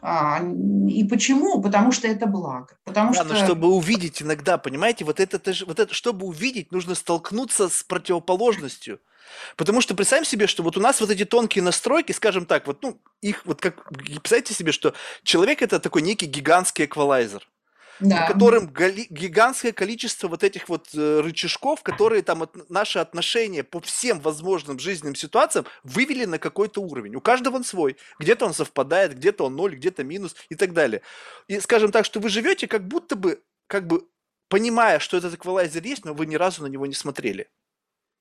[0.00, 0.40] А,
[0.88, 1.60] и почему?
[1.60, 2.76] Потому что это благо.
[2.84, 3.34] Потому да, что...
[3.34, 9.00] но чтобы увидеть иногда, понимаете, вот это, вот это, чтобы увидеть, нужно столкнуться с противоположностью.
[9.56, 12.82] Потому что представим себе, что вот у нас вот эти тонкие настройки, скажем так, вот,
[12.82, 17.46] ну, их вот как, представьте себе, что человек это такой некий гигантский эквалайзер
[18.00, 18.26] да.
[18.26, 24.20] которым гигантское количество вот этих вот э, рычажков, которые там от, наши отношения по всем
[24.20, 27.16] возможным жизненным ситуациям вывели на какой-то уровень.
[27.16, 27.96] У каждого он свой.
[28.18, 31.02] Где-то он совпадает, где-то он ноль, где-то минус и так далее.
[31.46, 34.06] И скажем так, что вы живете как будто бы, как бы
[34.48, 37.48] понимая, что этот эквалайзер есть, но вы ни разу на него не смотрели.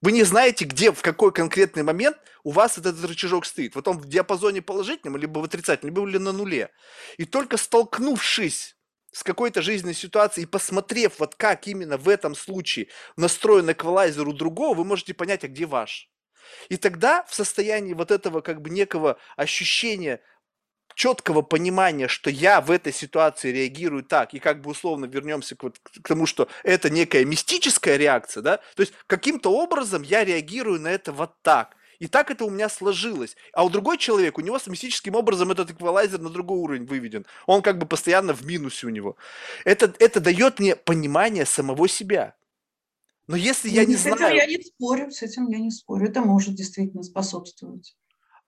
[0.01, 3.73] Вы не знаете, где, в какой конкретный момент у вас этот рычажок стоит.
[3.73, 6.69] Вот он в диапазоне положительном, либо в отрицательном, либо на нуле.
[7.17, 8.76] И только столкнувшись
[9.17, 14.31] с какой-то жизненной ситуацией и посмотрев, вот как именно в этом случае настроен эквалайзер у
[14.31, 16.07] другого, вы можете понять, а где ваш.
[16.69, 20.21] И тогда в состоянии вот этого как бы некого ощущения
[20.93, 25.63] четкого понимания, что я в этой ситуации реагирую так, и как бы условно вернемся к,
[25.63, 30.79] вот, к тому, что это некая мистическая реакция, да, то есть каким-то образом я реагирую
[30.79, 31.75] на это вот так.
[31.99, 33.35] И так это у меня сложилось.
[33.53, 37.25] А у другой человек, у него с мистическим образом этот эквалайзер на другой уровень выведен.
[37.47, 39.17] Он как бы постоянно в минусе у него.
[39.65, 42.35] Это, это дает мне понимание самого себя.
[43.27, 44.35] Но если я Ну, не с этим знаю...
[44.35, 46.07] я не спорю, с этим я не спорю.
[46.07, 47.95] Это может действительно способствовать.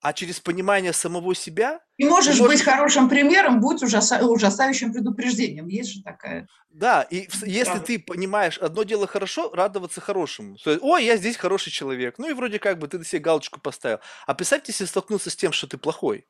[0.02, 5.68] А через понимание самого себя И можешь Может- быть хорошим примером, будь ужаса- ужасающим предупреждением.
[5.68, 6.48] Есть же такая.
[6.70, 7.86] Да, и если Правда.
[7.86, 10.56] ты понимаешь, одно дело хорошо, радоваться хорошему.
[10.64, 12.16] То есть, Ой, я здесь хороший человек.
[12.18, 14.00] Ну и вроде как бы ты себе галочку поставил.
[14.26, 16.26] А представьте, если столкнуться с тем, что ты плохой.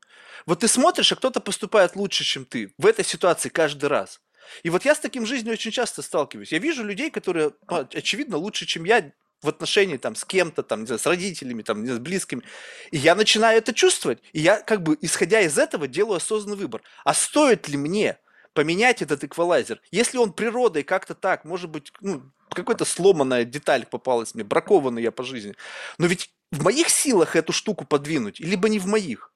[0.48, 2.74] Вот ты смотришь, а кто-то поступает лучше, чем ты.
[2.80, 4.22] В этой ситуации каждый раз.
[4.64, 6.52] И вот я с таким в жизни очень часто сталкиваюсь.
[6.52, 10.86] Я вижу людей, которые, ну, очевидно, лучше, чем я в отношении там с кем-то, там,
[10.86, 12.44] знаю, с родителями, там, знаю, с близкими.
[12.92, 14.20] И я начинаю это чувствовать.
[14.34, 16.82] И я как бы, исходя из этого, делаю осознанный выбор.
[17.04, 18.18] А стоит ли мне
[18.54, 19.82] поменять этот эквалайзер?
[19.92, 25.12] Если он природой как-то так, может быть, ну, какая-то сломанная деталь попалась мне, бракованный я
[25.12, 25.56] по жизни.
[25.98, 29.32] Но ведь в моих силах эту штуку подвинуть, либо не в моих.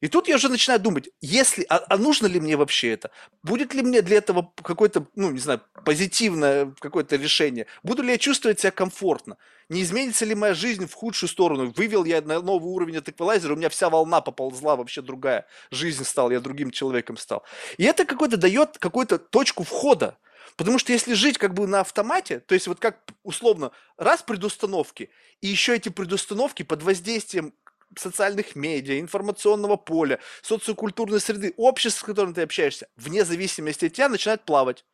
[0.00, 3.10] И тут я уже начинаю думать, если, а, а нужно ли мне вообще это?
[3.42, 7.66] Будет ли мне для этого какое-то, ну, не знаю, позитивное какое-то решение?
[7.82, 9.36] Буду ли я чувствовать себя комфортно?
[9.68, 11.72] Не изменится ли моя жизнь в худшую сторону?
[11.76, 16.04] Вывел я на новый уровень от эквалайзера, у меня вся волна поползла, вообще другая жизнь
[16.04, 17.44] стала, я другим человеком стал.
[17.76, 20.16] И это какой-то дает какую-то точку входа.
[20.56, 25.10] Потому что если жить как бы на автомате, то есть вот как условно, раз предустановки,
[25.40, 27.54] и еще эти предустановки под воздействием
[27.96, 34.08] социальных медиа, информационного поля, социокультурной среды, общества, с которым ты общаешься, вне зависимости от тебя,
[34.08, 34.84] начинает плавать.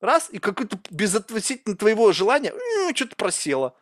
[0.00, 2.52] Раз, и какое-то безотносительно твоего желания
[2.94, 3.74] что-то просело.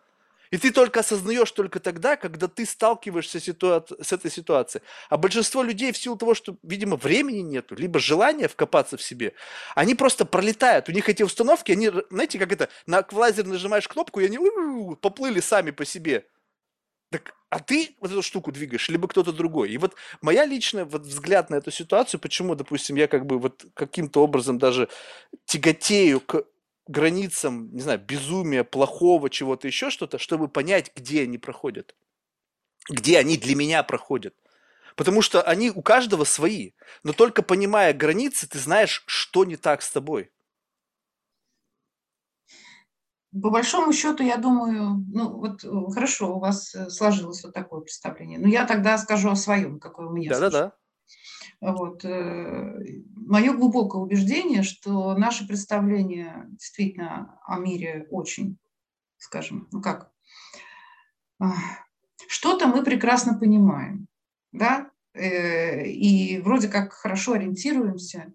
[0.50, 4.84] И ты только осознаешь только тогда, когда ты сталкиваешься ситуа- с этой ситуацией.
[5.08, 9.32] А большинство людей в силу того, что, видимо, времени нету, либо желания вкопаться в себе,
[9.74, 10.88] они просто пролетают.
[10.88, 14.38] У них эти установки, они, знаете, как это, на аквалайзер нажимаешь кнопку, и они
[15.00, 16.24] поплыли сами по себе.
[17.10, 19.70] Так, а ты вот эту штуку двигаешь, либо кто-то другой.
[19.70, 23.64] И вот моя личная вот взгляд на эту ситуацию, почему, допустим, я как бы вот
[23.74, 24.88] каким-то образом даже
[25.46, 26.44] тяготею к
[26.86, 31.94] границам, не знаю, безумия, плохого, чего-то еще что-то, чтобы понять, где они проходят.
[32.90, 34.34] Где они для меня проходят.
[34.96, 36.72] Потому что они у каждого свои.
[37.04, 40.30] Но только понимая границы, ты знаешь, что не так с тобой.
[43.42, 47.80] По большому счету, я думаю, ну вот э, хорошо, у вас э, сложилось вот такое
[47.80, 48.38] представление.
[48.38, 50.30] Но я тогда скажу о своем, какое у меня.
[50.30, 50.72] Да-да-да.
[51.60, 52.04] Вот.
[52.04, 58.58] Мое глубокое убеждение, что наше представление действительно о мире очень,
[59.16, 60.10] скажем, ну как,
[61.40, 61.54] а,
[62.28, 64.06] что-то мы прекрасно понимаем,
[64.52, 68.32] да, э, и вроде как хорошо ориентируемся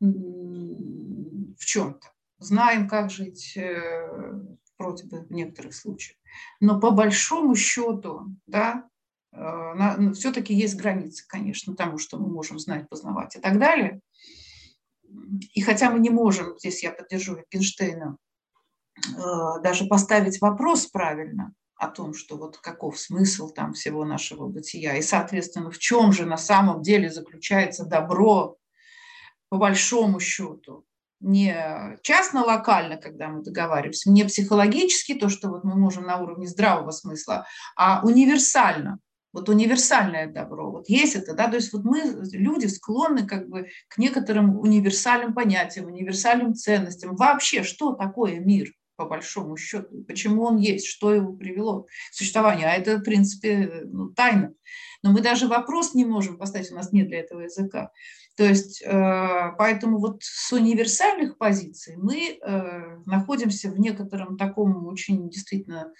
[0.00, 2.08] в чем-то,
[2.44, 4.40] знаем, как жить э,
[4.78, 6.18] вроде бы в некоторых случаях.
[6.60, 8.88] Но по большому счету, да,
[10.14, 14.00] все-таки есть границы, конечно, тому, что мы можем знать, познавать и так далее.
[15.54, 18.16] И хотя мы не можем, здесь я поддержу Wittgensteina,
[18.96, 24.96] э, даже поставить вопрос правильно о том, что вот каков смысл там всего нашего бытия,
[24.96, 28.56] и, соответственно, в чем же на самом деле заключается добро,
[29.48, 30.86] по большому счету,
[31.22, 36.90] не частно-локально, когда мы договариваемся, не психологически, то, что вот мы можем на уровне здравого
[36.90, 37.46] смысла,
[37.76, 38.98] а универсально,
[39.32, 43.68] вот универсальное добро, вот есть это, да, то есть вот мы, люди, склонны как бы
[43.88, 47.16] к некоторым универсальным понятиям, универсальным ценностям.
[47.16, 52.68] Вообще, что такое мир, по большому счету, почему он есть, что его привело к существованию,
[52.68, 54.52] а это, в принципе, ну, тайна.
[55.02, 57.90] Но мы даже вопрос не можем поставить, у нас нет для этого языка.
[58.36, 62.38] То есть, поэтому вот с универсальных позиций мы
[63.06, 65.92] находимся в некотором таком очень действительно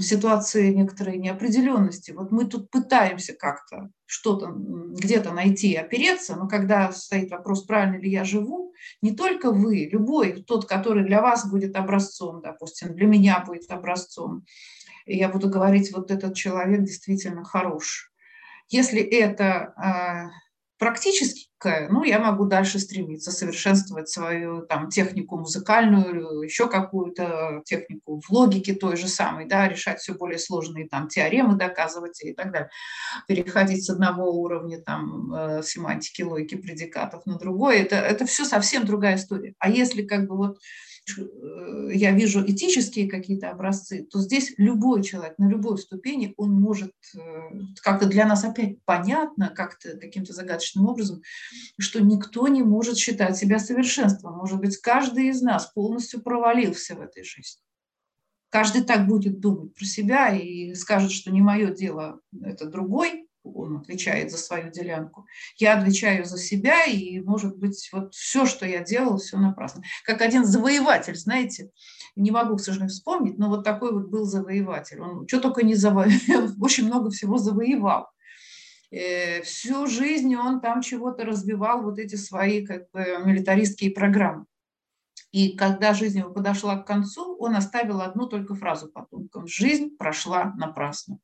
[0.00, 2.10] ситуации некоторой неопределенности.
[2.10, 8.10] Вот мы тут пытаемся как-то что-то где-то найти опереться, но когда стоит вопрос, правильно ли
[8.10, 13.44] я живу, не только вы, любой, тот, который для вас будет образцом, допустим, для меня
[13.46, 14.44] будет образцом,
[15.06, 18.10] я буду говорить, вот этот человек действительно хорош.
[18.68, 20.32] Если это
[20.78, 28.20] практически легкое, ну, я могу дальше стремиться, совершенствовать свою там технику музыкальную, еще какую-то технику
[28.20, 32.52] в логике той же самой, да, решать все более сложные там теоремы, доказывать и так
[32.52, 32.70] далее,
[33.26, 38.84] переходить с одного уровня там э, семантики, логики предикатов на другой, это, это все совсем
[38.84, 39.54] другая история.
[39.58, 40.58] А если как бы вот
[41.90, 47.18] я вижу этические какие-то образцы, то здесь любой человек на любой ступени, он может э,
[47.82, 51.22] как-то для нас опять понятно, как-то каким-то загадочным образом,
[51.78, 54.36] что никто не может считать себя совершенством.
[54.36, 57.62] Может быть, каждый из нас полностью провалился в этой жизни.
[58.50, 63.78] Каждый так будет думать про себя и скажет, что не мое дело, это другой, он
[63.78, 65.26] отвечает за свою делянку.
[65.56, 69.82] Я отвечаю за себя, и, может быть, вот все, что я делала, все напрасно.
[70.04, 71.70] Как один завоеватель, знаете,
[72.16, 75.00] не могу, к сожалению, вспомнить, но вот такой вот был завоеватель.
[75.00, 78.08] Он что только не завоевал, очень много всего завоевал.
[78.90, 84.46] Э, всю жизнь он там чего-то разбивал, вот эти свои как бы милитаристские программы.
[85.30, 89.46] И когда жизнь его подошла к концу, он оставил одну только фразу потомкам.
[89.46, 91.18] Жизнь прошла напрасно.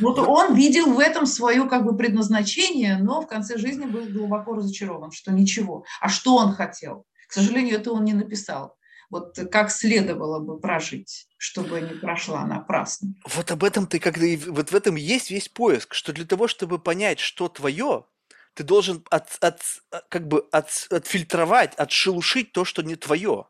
[0.00, 4.54] Вот он видел в этом свое как бы предназначение, но в конце жизни был глубоко
[4.54, 5.84] разочарован, что ничего.
[6.00, 7.06] А что он хотел?
[7.28, 8.76] К сожалению, это он не написал.
[9.10, 13.14] Вот как следовало бы прожить, чтобы не прошла напрасно.
[13.26, 16.78] Вот об этом ты когда вот в этом есть весь поиск, что для того, чтобы
[16.78, 18.04] понять, что твое,
[18.52, 19.62] ты должен от, от,
[20.10, 23.46] как бы от, отфильтровать, отшелушить то, что не твое.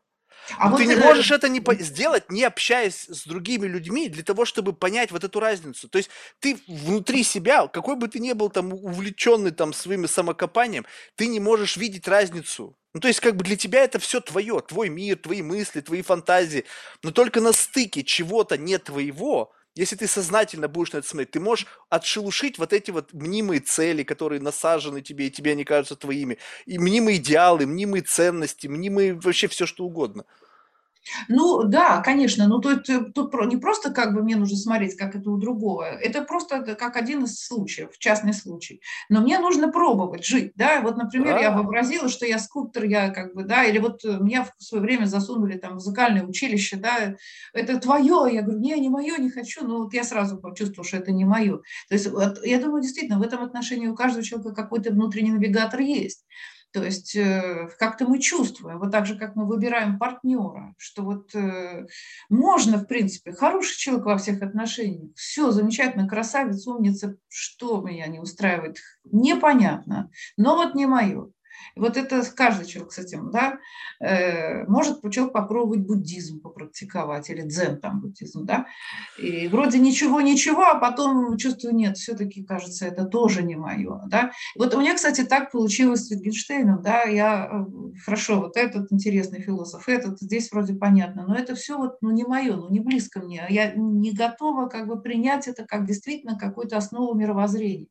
[0.57, 4.23] А вот ты не можешь это не по- сделать, не общаясь с другими людьми, для
[4.23, 5.87] того, чтобы понять вот эту разницу.
[5.89, 6.09] То есть
[6.39, 10.85] ты внутри себя, какой бы ты ни был там увлеченный там своим самокопанием,
[11.15, 12.75] ты не можешь видеть разницу.
[12.93, 16.01] Ну, то есть, как бы для тебя это все твое, твой мир, твои мысли, твои
[16.01, 16.65] фантазии.
[17.03, 21.39] Но только на стыке чего-то не твоего, если ты сознательно будешь на это смотреть, ты
[21.39, 26.37] можешь отшелушить вот эти вот мнимые цели, которые насажены тебе, и тебе они кажутся твоими,
[26.65, 30.25] и мнимые идеалы, мнимые ценности, мнимые вообще все что угодно.
[31.27, 35.29] Ну да, конечно, но тут, тут не просто как бы мне нужно смотреть, как это
[35.29, 38.81] у другого, это просто как один из случаев, частный случай.
[39.09, 41.41] Но мне нужно пробовать жить, да, вот, например, да.
[41.41, 45.05] я вообразила, что я скульптор, я как бы, да, или вот меня в свое время
[45.05, 47.15] засунули там в музыкальное училище, да,
[47.53, 50.97] это твое, я говорю, не, не мое, не хочу, но вот я сразу почувствовала, что
[50.97, 51.57] это не мое.
[51.87, 55.79] То есть вот, я думаю, действительно, в этом отношении у каждого человека какой-то внутренний навигатор
[55.79, 56.25] есть.
[56.71, 61.33] То есть э, как-то мы чувствуем, вот так же, как мы выбираем партнера, что вот
[61.33, 61.87] э,
[62.29, 68.19] можно, в принципе, хороший человек во всех отношениях, все замечательно, красавец, умница, что меня не
[68.19, 71.31] устраивает, непонятно, но вот не мое.
[71.75, 73.59] Вот это каждый человек с этим, да,
[73.99, 78.67] э, может человек попробовать буддизм попрактиковать или дзен там буддизм, да,
[79.17, 84.31] и вроде ничего-ничего, а потом чувствую, нет, все-таки, кажется, это тоже не мое, да.
[84.55, 87.65] Вот у меня, кстати, так получилось с Wittgensteinом, да, я, э,
[88.03, 92.23] хорошо, вот этот интересный философ, этот, здесь вроде понятно, но это все вот, ну, не
[92.23, 96.77] мое, ну, не близко мне, я не готова как бы принять это как действительно какую-то
[96.77, 97.87] основу мировоззрения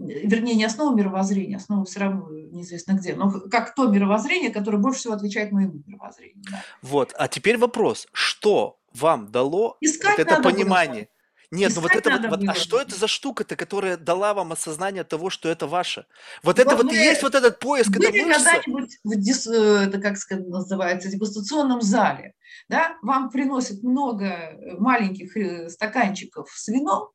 [0.00, 5.00] вернее, не основа мировоззрения, основа все равно неизвестно где, но как то мировоззрение, которое больше
[5.00, 6.42] всего отвечает моему мировоззрению.
[6.50, 6.64] Да.
[6.82, 11.02] Вот, а теперь вопрос, что вам дало Искать вот это понимание?
[11.02, 11.20] Было.
[11.52, 15.02] Нет, ну вот это вот, вот, а что это за штука-то, которая дала вам осознание
[15.02, 16.06] того, что это ваше?
[16.44, 19.98] Вот, вот это вот и есть вот этот поиск, это когда-нибудь в дис, э, это
[19.98, 22.34] как сказать, называется, дегустационном зале,
[22.68, 27.08] да, вам приносят много маленьких э, стаканчиков с вином,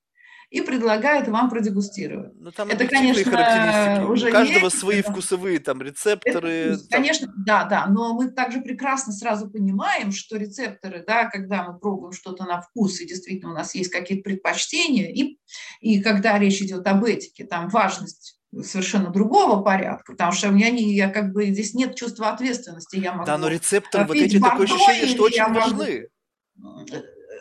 [0.56, 2.32] и предлагает вам продегустировать.
[2.40, 5.12] Ну, там это, конечно, уже У каждого есть, свои это...
[5.12, 6.50] вкусовые там рецепторы.
[6.50, 6.88] Это, там...
[7.02, 12.14] Конечно, да, да, но мы также прекрасно сразу понимаем, что рецепторы, да, когда мы пробуем
[12.14, 15.38] что-то на вкус, и действительно у нас есть какие-то предпочтения, и,
[15.82, 20.70] и когда речь идет об этике, там важность совершенно другого порядка, потому что у меня
[20.70, 22.96] не, я как бы здесь нет чувства ответственности.
[22.96, 26.08] Я могу да, но рецепторы вот эти такое ощущение, что очень важны
[26.56, 26.86] могу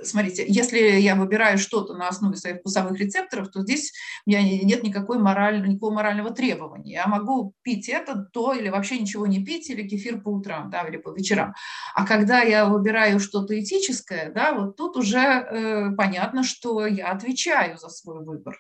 [0.05, 3.93] смотрите, если я выбираю что-то на основе своих вкусовых рецепторов, то здесь
[4.27, 6.93] у меня нет никакой мораль, никакого морального требования.
[6.95, 10.83] Я могу пить это, то, или вообще ничего не пить, или кефир по утрам, да,
[10.83, 11.55] или по вечерам.
[11.95, 17.77] А когда я выбираю что-то этическое, да, вот тут уже э, понятно, что я отвечаю
[17.79, 18.57] за свой выбор.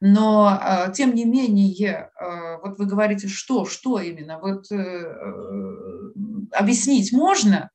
[0.00, 6.12] Но, э, тем не менее, э, вот вы говорите, что, что именно, вот э, э
[6.52, 7.70] объяснить можно,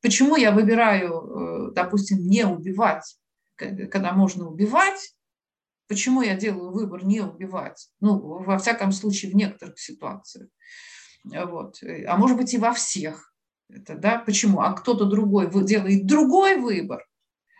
[0.00, 3.18] Почему я выбираю, э, допустим, не убивать,
[3.56, 5.14] когда можно убивать?
[5.88, 7.88] Почему я делаю выбор не убивать?
[8.00, 10.48] Ну, во всяком случае, в некоторых ситуациях.
[11.24, 11.80] Вот.
[12.06, 13.32] А может быть и во всех.
[13.68, 14.18] Это, да?
[14.18, 14.60] Почему?
[14.60, 17.04] А кто-то другой делает другой выбор,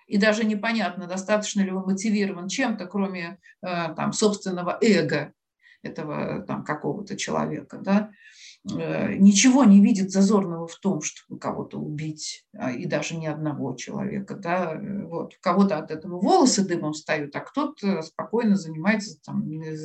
[0.06, 5.34] и даже непонятно, достаточно ли он мотивирован чем-то, кроме э, там, собственного эго,
[5.82, 8.10] этого там какого-то человека, да,
[8.64, 14.34] ничего не видит зазорного в том, чтобы кого-то убить, а, и даже не одного человека.
[14.34, 14.74] Да?
[14.74, 15.34] Э, вот.
[15.34, 19.44] У кого-то от этого волосы дымом встают, а кто-то спокойно занимается там,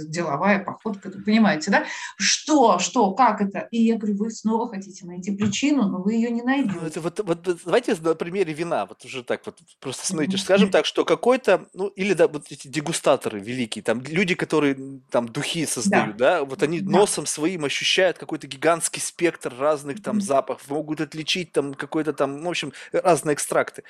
[0.10, 1.12] деловая походка.
[1.12, 1.86] Понимаете, да?
[2.18, 3.68] Что, что, как это?
[3.72, 6.78] И я говорю, вы снова хотите найти причину, но вы ее не найдете.
[6.82, 10.70] Ну, это вот, вот, давайте на примере вина, вот уже так вот просто смотрите, скажем
[10.70, 15.66] так, что какой-то, ну или да, вот эти дегустаторы великие, там люди, которые там духи
[15.66, 16.45] создают, да, да?
[16.45, 16.91] вот они да.
[16.91, 22.49] носом своим ощущают какой-то гигантский спектр разных там запахов, могут отличить там какой-то там, в
[22.49, 23.84] общем, разные экстракты.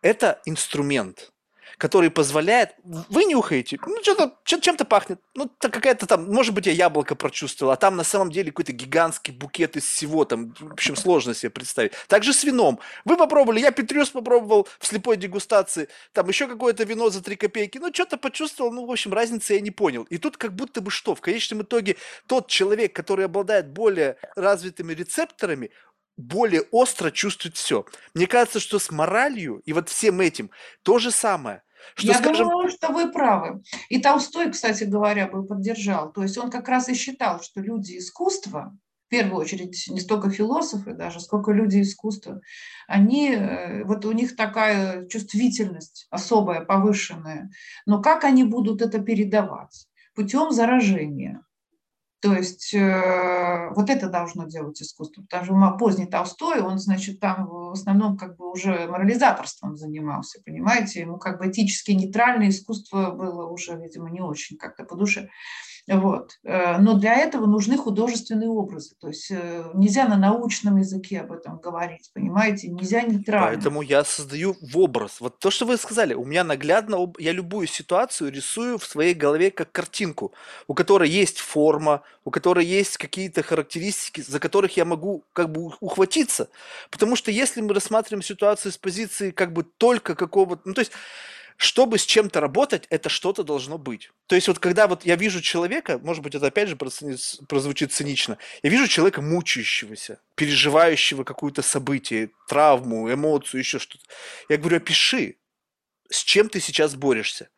[0.00, 1.32] Это инструмент
[1.82, 7.16] который позволяет, вы нюхаете, ну, что-то, чем-то пахнет, ну, какая-то там, может быть, я яблоко
[7.16, 11.34] прочувствовал, а там на самом деле какой-то гигантский букет из всего, там, в общем, сложно
[11.34, 11.90] себе представить.
[12.06, 12.78] Также с вином.
[13.04, 17.78] Вы попробовали, я Петрюс попробовал в слепой дегустации, там еще какое-то вино за 3 копейки,
[17.78, 20.04] ну, что-то почувствовал, ну, в общем, разницы я не понял.
[20.04, 21.96] И тут как будто бы что, в конечном итоге
[22.28, 25.72] тот человек, который обладает более развитыми рецепторами,
[26.16, 27.84] более остро чувствует все.
[28.14, 30.50] Мне кажется, что с моралью и вот всем этим
[30.84, 31.62] то же самое.
[31.94, 32.48] Что, Я скажем...
[32.48, 33.62] думаю, что вы правы.
[33.88, 36.12] И Толстой, кстати говоря, бы поддержал.
[36.12, 38.76] То есть он как раз и считал, что люди искусства,
[39.06, 42.40] в первую очередь не столько философы даже, сколько люди искусства,
[42.86, 47.50] они, э, вот у них такая чувствительность особая, повышенная.
[47.84, 49.86] Но как они будут это передавать?
[50.14, 51.42] Путем заражения.
[52.22, 55.22] То есть э, вот это должно делать искусство.
[55.22, 61.00] Потому что поздний Толстой, он, значит, там в основном как бы уже морализаторством занимался, понимаете?
[61.00, 65.30] Ему как бы этически нейтральное искусство было уже, видимо, не очень как-то по душе.
[65.88, 66.38] Вот.
[66.44, 68.94] Э, но для этого нужны художественные образы.
[69.00, 72.68] То есть э, нельзя на научном языке об этом говорить, понимаете?
[72.68, 73.48] Нельзя нейтрально.
[73.48, 75.20] Поэтому я создаю в образ.
[75.20, 79.50] Вот то, что вы сказали, у меня наглядно, я любую ситуацию рисую в своей голове
[79.50, 80.32] как картинку,
[80.68, 85.72] у которой есть форма, у которой есть какие-то характеристики, за которых я могу как бы
[85.80, 86.48] ухватиться.
[86.90, 90.62] Потому что если мы рассматриваем ситуацию с позиции как бы только какого-то...
[90.64, 90.92] Ну, то есть
[91.56, 94.10] чтобы с чем-то работать, это что-то должно быть.
[94.26, 98.38] То есть вот когда вот я вижу человека, может быть, это опять же прозвучит цинично,
[98.62, 104.04] я вижу человека мучающегося, переживающего какое-то событие, травму, эмоцию, еще что-то.
[104.48, 105.36] Я говорю, опиши,
[106.10, 107.48] с чем ты сейчас борешься.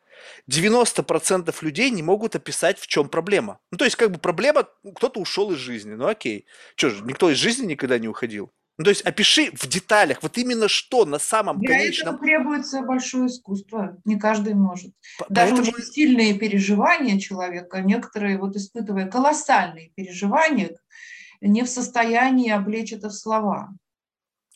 [0.49, 3.59] 90% людей не могут описать, в чем проблема.
[3.69, 6.45] Ну, то есть, как бы проблема, кто-то ушел из жизни, ну окей.
[6.75, 8.51] Что же, никто из жизни никогда не уходил.
[8.77, 12.15] Ну, то есть опиши в деталях, вот именно что на самом Для конечном...
[12.15, 14.93] этого требуется большое искусство, не каждый может.
[15.29, 15.77] Даже Поэтому...
[15.77, 20.77] очень сильные переживания человека, некоторые вот испытывая колоссальные переживания,
[21.39, 23.69] не в состоянии облечь это в слова.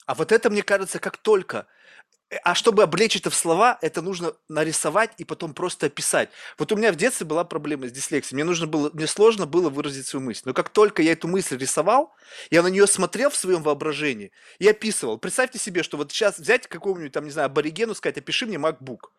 [0.05, 1.67] А вот это, мне кажется, как только
[2.43, 6.29] а чтобы облечь это в слова, это нужно нарисовать и потом просто описать.
[6.59, 8.35] Вот у меня в детстве была проблема с дислексией.
[8.35, 10.43] Мне нужно было, мне сложно было выразить свою мысль.
[10.45, 12.13] Но как только я эту мысль рисовал,
[12.51, 15.17] я на нее смотрел в своем воображении и описывал.
[15.17, 19.09] Представьте себе, что вот сейчас взять какого-нибудь там, не знаю, аборигену, сказать, опиши мне MacBook.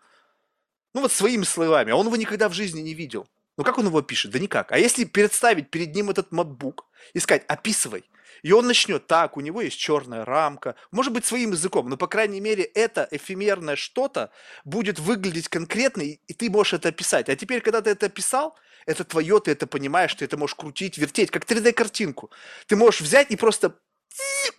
[0.94, 3.26] Ну вот своими словами, а он его никогда в жизни не видел.
[3.56, 4.30] Ну как он его пишет?
[4.30, 4.70] Да никак.
[4.70, 6.82] А если представить перед ним этот MacBook
[7.12, 8.04] и сказать, описывай–
[8.42, 12.06] и он начнет так, у него есть черная рамка, может быть своим языком, но по
[12.06, 14.30] крайней мере это эфемерное что-то
[14.64, 17.28] будет выглядеть конкретно, и ты можешь это описать.
[17.28, 18.56] А теперь, когда ты это описал,
[18.86, 22.30] это твое, ты это понимаешь, ты это можешь крутить, вертеть, как 3D-картинку.
[22.66, 23.76] Ты можешь взять и просто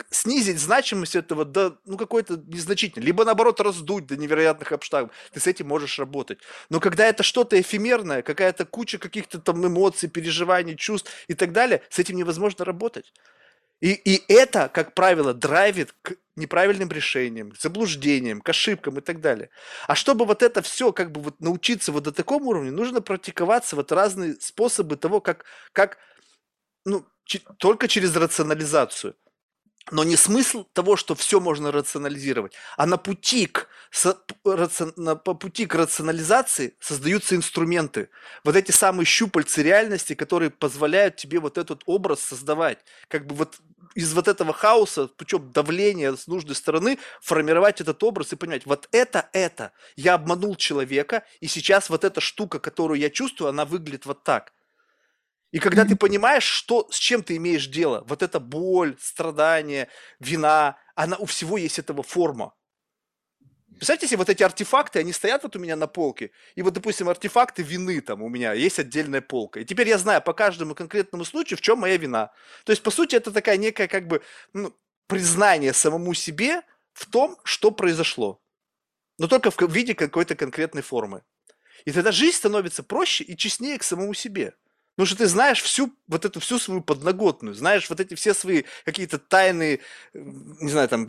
[0.09, 5.11] снизить значимость этого до ну какой-то незначительной, либо наоборот раздуть до невероятных обштагов.
[5.33, 6.39] Ты с этим можешь работать.
[6.69, 11.81] Но когда это что-то эфемерное, какая-то куча каких-то там эмоций, переживаний, чувств и так далее,
[11.89, 13.13] с этим невозможно работать.
[13.81, 19.19] И, и это, как правило, драйвит к неправильным решениям, к заблуждениям, к ошибкам и так
[19.19, 19.49] далее.
[19.87, 23.75] А чтобы вот это все как бы вот научиться вот до такому уровню, нужно практиковаться
[23.75, 25.97] вот разные способы того, как, как
[26.85, 27.05] ну,
[27.57, 29.15] только через рационализацию.
[29.89, 33.67] Но не смысл того, что все можно рационализировать, а на пути к,
[34.95, 38.09] на, по пути к рационализации создаются инструменты.
[38.43, 42.77] Вот эти самые щупальцы реальности, которые позволяют тебе вот этот образ создавать.
[43.07, 43.59] Как бы вот
[43.95, 48.87] из вот этого хаоса, путем давления с нужной стороны, формировать этот образ и понимать, вот
[48.91, 49.73] это, это.
[49.95, 54.53] Я обманул человека, и сейчас вот эта штука, которую я чувствую, она выглядит вот так.
[55.51, 59.89] И когда ты понимаешь, что, с чем ты имеешь дело, вот эта боль, страдание,
[60.19, 62.53] вина, она у всего есть этого форма.
[63.81, 67.09] Представьте себе, вот эти артефакты, они стоят вот у меня на полке, и вот, допустим,
[67.09, 69.59] артефакты вины там у меня, есть отдельная полка.
[69.59, 72.31] И теперь я знаю по каждому конкретному случаю, в чем моя вина.
[72.63, 74.21] То есть, по сути, это такая некая как бы
[74.53, 74.71] ну,
[75.07, 76.61] признание самому себе
[76.93, 78.39] в том, что произошло.
[79.17, 81.23] Но только в виде какой-то конкретной формы.
[81.83, 84.53] И тогда жизнь становится проще и честнее к самому себе.
[84.95, 88.61] Потому что ты знаешь всю, вот эту всю свою подноготную, знаешь вот эти все свои
[88.85, 89.79] какие-то тайные,
[90.13, 91.07] не знаю, там,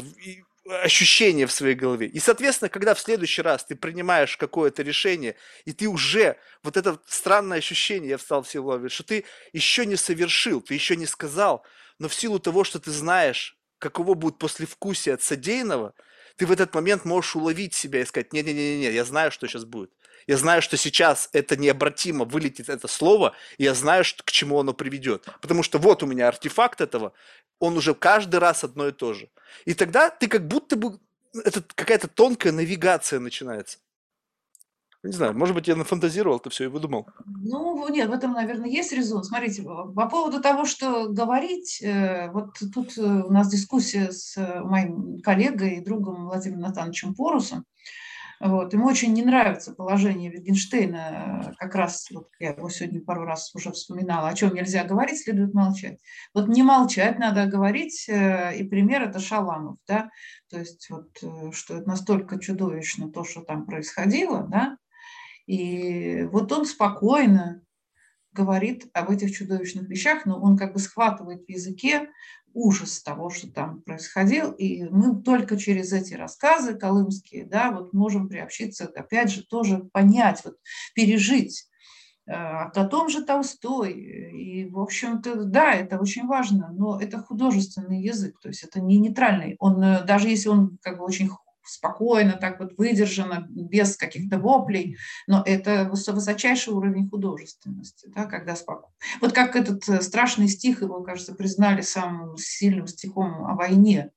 [0.68, 2.06] ощущения в своей голове.
[2.06, 7.00] И, соответственно, когда в следующий раз ты принимаешь какое-то решение, и ты уже, вот это
[7.06, 11.64] странное ощущение, я встал все ловить, что ты еще не совершил, ты еще не сказал,
[11.98, 15.94] но в силу того, что ты знаешь, каково будет послевкусие от содеянного,
[16.36, 19.90] ты в этот момент можешь уловить себя и сказать, не-не-не, я знаю, что сейчас будет.
[20.26, 24.60] Я знаю, что сейчас это необратимо вылетит это слово, и я знаю, что, к чему
[24.60, 25.26] оно приведет.
[25.40, 27.12] Потому что вот у меня артефакт этого,
[27.58, 29.28] он уже каждый раз одно и то же.
[29.64, 30.98] И тогда ты как будто бы,
[31.44, 33.78] это какая-то тонкая навигация начинается.
[35.04, 37.08] Не знаю, может быть, я нафантазировал это все и выдумал.
[37.26, 39.24] Ну, нет, в этом, наверное, есть резон.
[39.24, 44.60] Смотрите, по поводу того, что говорить, э, вот тут э, у нас дискуссия с э,
[44.60, 47.64] моим коллегой и другом Владимиром Натановичем Порусом.
[48.42, 48.72] Вот.
[48.72, 53.70] Ему очень не нравится положение Wittgensteina, как раз вот я его сегодня пару раз уже
[53.70, 56.00] вспоминала, о чем нельзя говорить, следует молчать.
[56.34, 60.10] Вот не молчать, надо говорить, э, и пример это Шаламов, да,
[60.50, 64.76] то есть вот, э, что это настолько чудовищно то, что там происходило, да,
[65.46, 67.62] и вот он спокойно
[68.32, 72.08] говорит об этих чудовищных вещах, но он как бы схватывает в языке
[72.54, 74.52] ужас того, что там происходил.
[74.52, 80.42] И мы только через эти рассказы колымские, да, вот можем приобщиться, опять же, тоже понять,
[80.44, 80.56] вот,
[80.94, 81.68] пережить
[82.26, 83.92] э, о том же Толстой.
[83.92, 88.98] И, в общем-то, да, это очень важно, но это художественный язык, то есть это не
[88.98, 89.56] нейтральный.
[89.58, 91.28] Он, э, даже если он как бы очень
[91.64, 98.94] спокойно, так вот выдержано, без каких-то воплей, но это высочайший уровень художественности, да, когда спокойно.
[99.20, 104.10] Вот как этот э, страшный стих, его, кажется, признали самым сильным стихом о войне,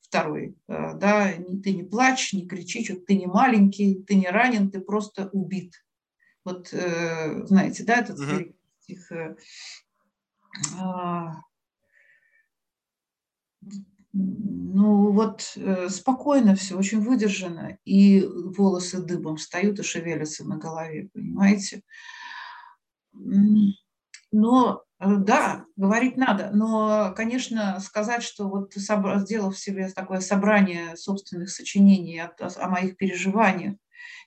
[0.00, 4.70] второй, э, да, ты не плачь, не кричи, что ты не маленький, ты не ранен,
[4.70, 5.74] ты просто убит.
[6.44, 8.54] Вот, э, знаете, да, этот uh-huh.
[8.80, 9.12] стих
[14.12, 21.08] ну вот э, спокойно все, очень выдержано, и волосы дыбом встают и шевелятся на голове,
[21.12, 21.82] понимаете?
[24.30, 31.50] Но э, да, говорить надо, но, конечно, сказать, что вот сделав себе такое собрание собственных
[31.50, 33.76] сочинений о, о моих переживаниях,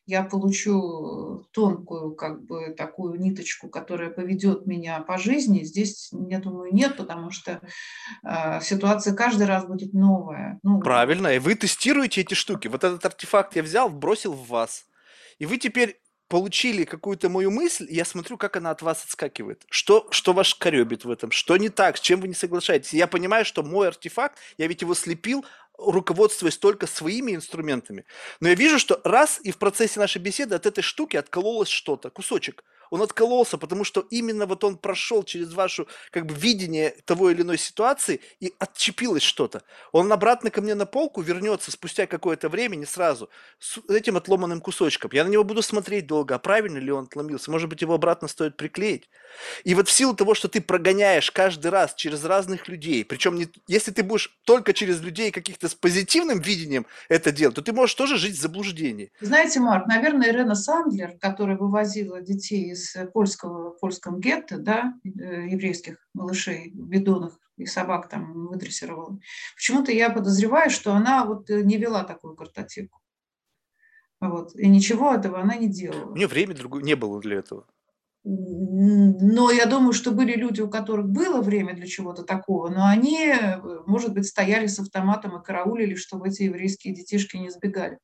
[0.06, 5.64] я получу тонкую как бы такую ниточку, которая поведет меня по жизни.
[5.64, 7.62] Здесь, я думаю, нет, потому что
[8.24, 10.60] э, ситуация каждый раз будет новая.
[10.64, 12.68] Ну, Правильно, и вы тестируете эти штуки.
[12.68, 14.86] Вот этот артефакт я взял, бросил в вас.
[15.40, 19.66] И вы теперь получили какую-то мою мысль, и я смотрю, как она от вас отскакивает.
[19.70, 21.30] Что, что вас коребит в этом?
[21.30, 21.98] Что не так?
[21.98, 22.94] С чем вы не соглашаетесь?
[22.94, 25.44] Я понимаю, что мой артефакт, я ведь его слепил,
[25.86, 28.06] руководствуясь только своими инструментами.
[28.40, 32.10] Но я вижу, что раз и в процессе нашей беседы от этой штуки откололось что-то,
[32.10, 37.32] кусочек он откололся, потому что именно вот он прошел через вашу как бы видение того
[37.32, 39.64] или иной ситуации и отчепилось что-то.
[39.94, 43.30] Он обратно ко мне на полку вернется спустя какое-то время, не сразу,
[43.60, 45.10] с этим отломанным кусочком.
[45.14, 47.50] Я на него буду смотреть долго, а правильно ли он отломился.
[47.50, 49.10] Может быть, его обратно стоит приклеить.
[49.64, 53.48] И вот в силу того, что ты прогоняешь каждый раз через разных людей, причем не,
[53.68, 57.96] если ты будешь только через людей каких-то с позитивным видением это делать, то ты можешь
[57.96, 59.12] тоже жить в заблуждении.
[59.22, 65.48] Знаете, Марк, наверное, Ирена Сандлер, которая вывозила детей из польского, в польском гетто, да, э,
[65.50, 69.20] еврейских малышей, бидонах и собак там выдрессировала.
[69.56, 73.00] Почему-то я подозреваю, что она вот э, не вела такую картотеку.
[74.20, 74.56] Вот.
[74.56, 76.12] И ничего этого она не делала.
[76.12, 77.66] У нее времени другое не было для этого.
[78.24, 83.18] Но я думаю, что были люди, у которых было время для чего-то такого, но они,
[83.26, 87.98] э, может быть, стояли с автоматом и караулили, чтобы эти еврейские детишки не сбегали.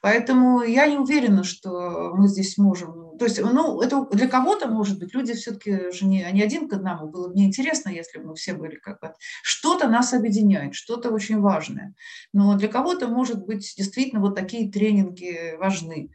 [0.00, 3.18] Поэтому я не уверена, что мы здесь можем.
[3.18, 6.72] То есть, ну, это для кого-то, может быть, люди все-таки же не, не один к
[6.74, 7.08] одному.
[7.08, 9.12] Было бы неинтересно, если бы мы все были как бы...
[9.42, 11.94] Что-то нас объединяет, что-то очень важное.
[12.32, 16.10] Но для кого-то, может быть, действительно вот такие тренинги важны.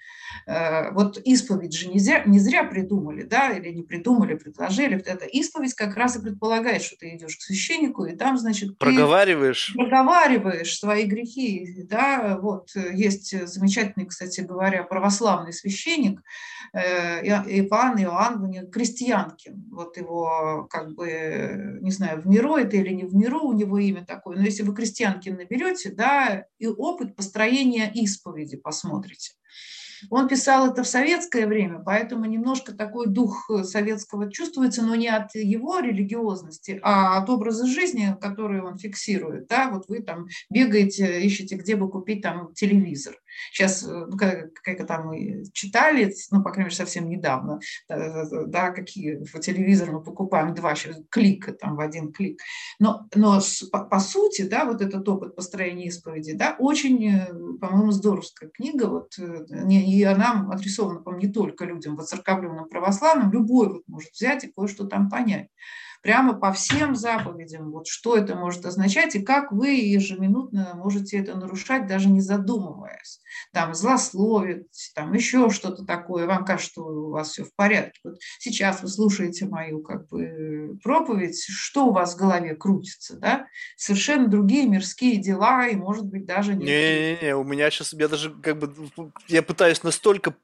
[0.48, 5.02] Э, вот исповедь же не зря, не зря придумали, да, или не придумали, предложили.
[5.06, 9.74] Это исповедь как раз и предполагает, что ты идешь к священнику, и там, значит, проговариваешь,
[9.76, 16.22] проговариваешь свои грехи, да, вот есть замечательный, кстати говоря, православный священник
[16.74, 19.70] э, Иван Иоанн Крестьянкин.
[19.72, 23.78] Вот его, как бы, не знаю, в миру это или не в миру, у него
[23.78, 24.38] имя такое.
[24.38, 29.34] Но если вы Крестьянкин наберете, да, и опыт построения исповеди посмотрите.
[30.10, 35.36] Он писал это в советское время, поэтому немножко такой дух советского чувствуется, но не от
[35.36, 39.48] его религиозности, а от образа жизни, который он фиксирует.
[39.48, 39.70] Да?
[39.70, 43.16] Вот вы там бегаете, ищете, где бы купить там телевизор.
[43.52, 49.24] Сейчас, ну, как, как там мы читали, ну, по крайней мере, совсем недавно, да, какие
[49.24, 50.74] в телевизор мы покупаем два
[51.10, 52.42] клика, там, в один клик.
[52.80, 53.40] Но, но
[53.72, 57.28] по, по сути, да, вот этот опыт построения исповеди, да, очень, э,
[57.60, 63.70] по-моему, здоровская книга, вот, э, и она адресована, по-моему, не только людям воцерковленным православным, любой
[63.70, 65.50] вот может взять и кое-что там понять
[66.02, 71.36] прямо по всем заповедям, вот что это может означать и как вы ежеминутно можете это
[71.36, 73.22] нарушать, даже не задумываясь.
[73.54, 78.00] Там злословить, там еще что-то такое, вам кажется, что у вас все в порядке.
[78.04, 83.48] Вот сейчас вы слушаете мою как бы проповедь, что у вас в голове крутится, да?
[83.78, 86.56] Совершенно другие мирские дела и, может быть, даже...
[86.56, 88.74] Не-не-не, у меня сейчас, я даже как бы,
[89.28, 90.36] я пытаюсь настолько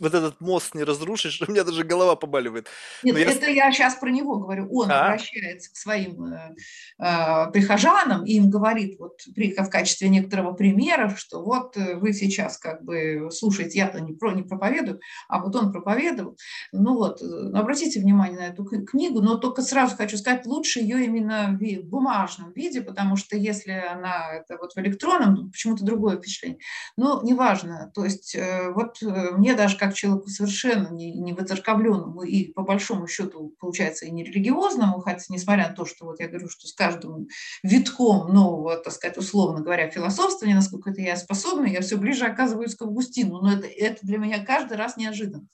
[0.00, 2.68] вот этот мост не разрушишь, у меня даже голова побаливает.
[3.02, 3.30] Нет, я...
[3.30, 4.68] это я сейчас про него говорю.
[4.72, 5.06] Он а?
[5.06, 6.54] обращается к своим э,
[6.98, 12.12] э, прихожанам и им говорит вот при, в качестве некоторого примера, что вот э, вы
[12.12, 16.36] сейчас как бы слушаете, я-то не, про, не проповедую, а вот он проповедовал.
[16.72, 21.04] Ну вот, э, обратите внимание на эту книгу, но только сразу хочу сказать, лучше ее
[21.04, 26.58] именно в бумажном виде, потому что если она это вот в электронном, почему-то другое впечатление.
[26.96, 32.52] Но неважно, то есть э, вот мне даже как человеку совершенно не, не выцерковленному и
[32.52, 36.48] по большому счету, получается, и не религиозному, хотя несмотря на то, что вот я говорю,
[36.48, 37.28] что с каждым
[37.62, 42.74] витком нового, так сказать, условно говоря, философствования, насколько это я способна, я все ближе оказываюсь
[42.74, 45.48] к Августину, но это, это для меня каждый раз неожиданно.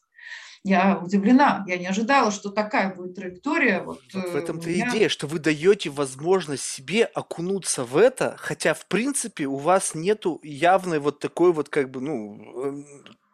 [0.62, 3.80] Я удивлена, я не ожидала, что такая будет траектория.
[3.80, 4.90] Вот, вот в этом-то меня...
[4.90, 10.38] идея, что вы даете возможность себе окунуться в это, хотя в принципе у вас нету
[10.42, 12.86] явной вот такой вот как бы, ну, эм,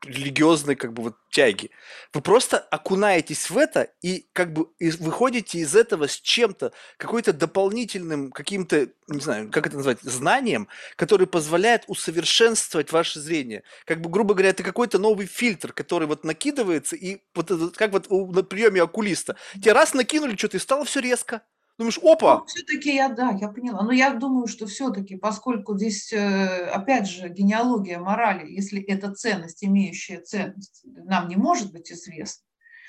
[0.04, 1.70] религиозной как бы вот тяги.
[2.12, 8.30] Вы просто окунаетесь в это и как бы выходите из этого с чем-то, какой-то дополнительным,
[8.30, 13.62] каким-то, не знаю, как это назвать, знанием, который позволяет усовершенствовать ваше зрение.
[13.84, 18.10] Как бы, грубо говоря, это какой-то новый фильтр, который вот накидывается, и вот как вот
[18.10, 19.36] на приеме окулиста.
[19.54, 21.42] Тебе раз накинули что-то, и стало все резко.
[21.78, 22.38] Думаешь, опа!
[22.38, 23.82] Ну, все-таки я, да, я поняла.
[23.82, 29.62] Но я думаю, что все-таки, поскольку здесь, э, опять же, генеалогия морали, если это ценность,
[29.62, 32.44] имеющая ценность, нам не может быть известна,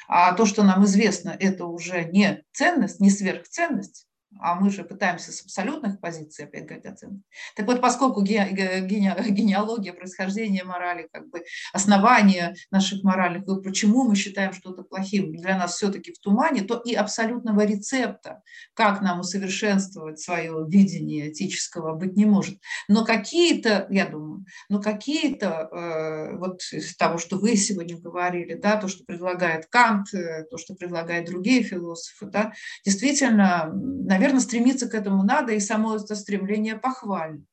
[0.08, 4.07] а то, что нам известно, это уже не ценность, не сверхценность,
[4.42, 7.24] а мы же пытаемся с абсолютных позиций опять говорить о ценности.
[7.56, 11.44] Так вот, поскольку генеалогия происхождения морали, как бы
[11.74, 16.94] основание наших моральных, почему мы считаем что-то плохим, для нас все-таки в тумане, то и
[16.94, 18.42] абсолютного рецепта,
[18.74, 22.60] как нам усовершенствовать свое видение этического, быть не может.
[22.88, 28.78] Но какие-то, я думаю, но какие-то, э, вот из того, что вы сегодня говорили, да,
[28.78, 32.54] то, что предлагает Кант, э, то, что предлагают другие философы, да,
[32.86, 37.44] действительно, наверное, стремиться к этому надо, и само это стремление похвально.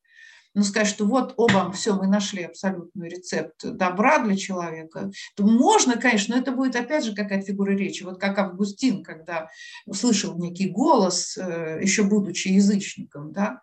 [0.54, 5.96] Но сказать, что вот, оба, все, мы нашли абсолютный рецепт добра для человека, то можно,
[5.96, 8.04] конечно, но это будет опять же какая-то фигура речи.
[8.04, 9.48] Вот как Августин, когда
[9.84, 13.60] услышал некий голос, э, еще будучи язычником, да,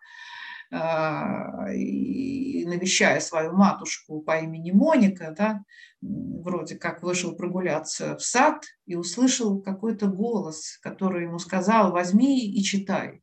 [0.72, 5.62] и навещая свою матушку по имени Моника, да,
[6.00, 12.62] вроде как вышел прогуляться в сад и услышал какой-то голос, который ему сказал «возьми и
[12.62, 13.22] читай».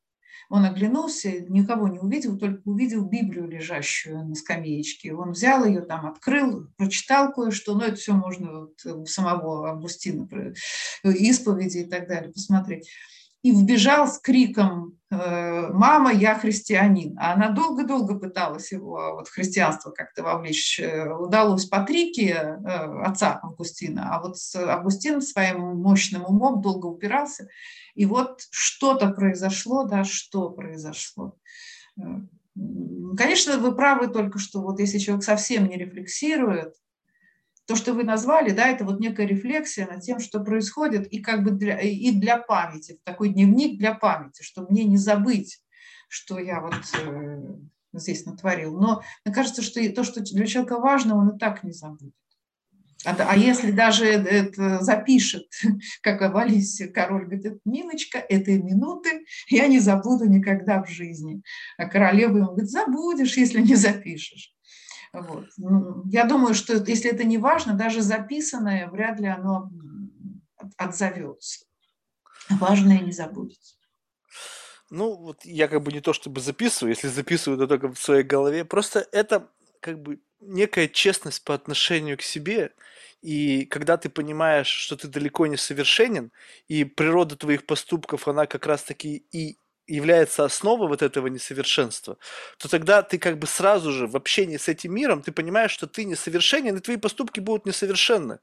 [0.52, 5.14] Он оглянулся, никого не увидел, только увидел Библию, лежащую на скамеечке.
[5.14, 10.28] Он взял ее, там открыл, прочитал кое-что, но это все можно вот у самого Августина,
[11.04, 12.90] исповеди и так далее, посмотреть
[13.42, 17.18] и вбежал с криком э, «Мама, я христианин!».
[17.18, 20.80] А она долго-долго пыталась его вот, в христианство как-то вовлечь.
[20.80, 27.48] Э, удалось Патрике, э, отца Августина, а вот Августин своим мощным умом долго упирался.
[27.96, 31.36] И вот что-то произошло, да, что произошло.
[33.18, 36.76] Конечно, вы правы только, что вот если человек совсем не рефлексирует,
[37.70, 41.44] то, что вы назвали, да, это вот некая рефлексия над тем, что происходит, и как
[41.44, 45.62] бы для, и для памяти, такой дневник для памяти, чтобы мне не забыть,
[46.08, 47.44] что я вот э,
[47.94, 48.76] здесь натворил.
[48.76, 52.16] Но мне кажется, что то, что для человека важно, он и так не забудет.
[53.06, 55.46] А, а если даже это запишет,
[56.02, 61.44] как Валис король говорит, Ниночка, этой минуты я не забуду никогда в жизни.
[61.78, 64.56] А королева ему говорит, забудешь, если не запишешь.
[65.14, 65.46] Вот.
[65.58, 69.72] Ну, я думаю, что если это не важно, даже записанное, вряд ли оно
[70.78, 71.66] отзовется.
[72.50, 73.76] Важное не забудется.
[74.90, 78.24] Ну, вот я как бы не то чтобы записываю, если записываю, то только в своей
[78.24, 78.66] голове.
[78.66, 79.50] Просто это
[79.82, 82.74] как бы некая честность по отношению к себе,
[83.22, 86.32] и когда ты понимаешь, что ты далеко не совершенен,
[86.68, 89.58] и природа твоих поступков, она как раз-таки и
[89.90, 92.18] является основой вот этого несовершенства,
[92.58, 95.88] то тогда ты как бы сразу же в общении с этим миром, ты понимаешь, что
[95.88, 98.40] ты несовершенен, и твои поступки будут несовершенны.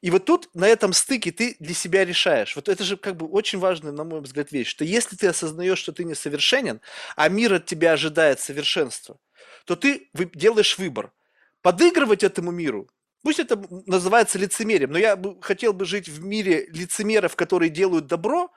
[0.00, 2.56] И вот тут на этом стыке ты для себя решаешь.
[2.56, 5.78] Вот это же как бы очень важная, на мой взгляд, вещь, что если ты осознаешь,
[5.78, 6.80] что ты несовершенен,
[7.16, 9.18] а мир от тебя ожидает совершенства,
[9.64, 11.12] то ты делаешь выбор.
[11.62, 12.88] Подыгрывать этому миру,
[13.24, 18.06] Пусть это называется лицемерием, но я бы, хотел бы жить в мире лицемеров, которые делают
[18.06, 18.52] добро,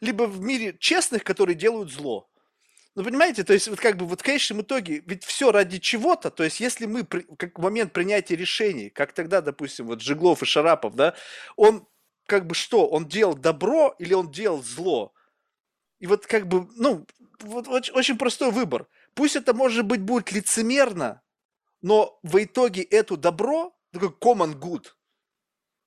[0.00, 2.30] либо в мире честных, которые делают зло.
[2.96, 6.30] Ну, понимаете, то есть вот как бы вот в конечном итоге, ведь все ради чего-то,
[6.30, 10.42] то есть если мы, при, как в момент принятия решений, как тогда, допустим, вот Жиглов
[10.42, 11.14] и Шарапов, да,
[11.56, 11.86] он
[12.26, 15.12] как бы что, он делал добро или он делал зло?
[16.00, 17.06] И вот как бы, ну,
[17.40, 18.86] вот очень, очень простой выбор.
[19.14, 21.22] Пусть это, может быть, будет лицемерно,
[21.82, 24.86] но в итоге это добро, такой common good,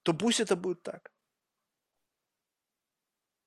[0.04, 1.13] то пусть это будет так.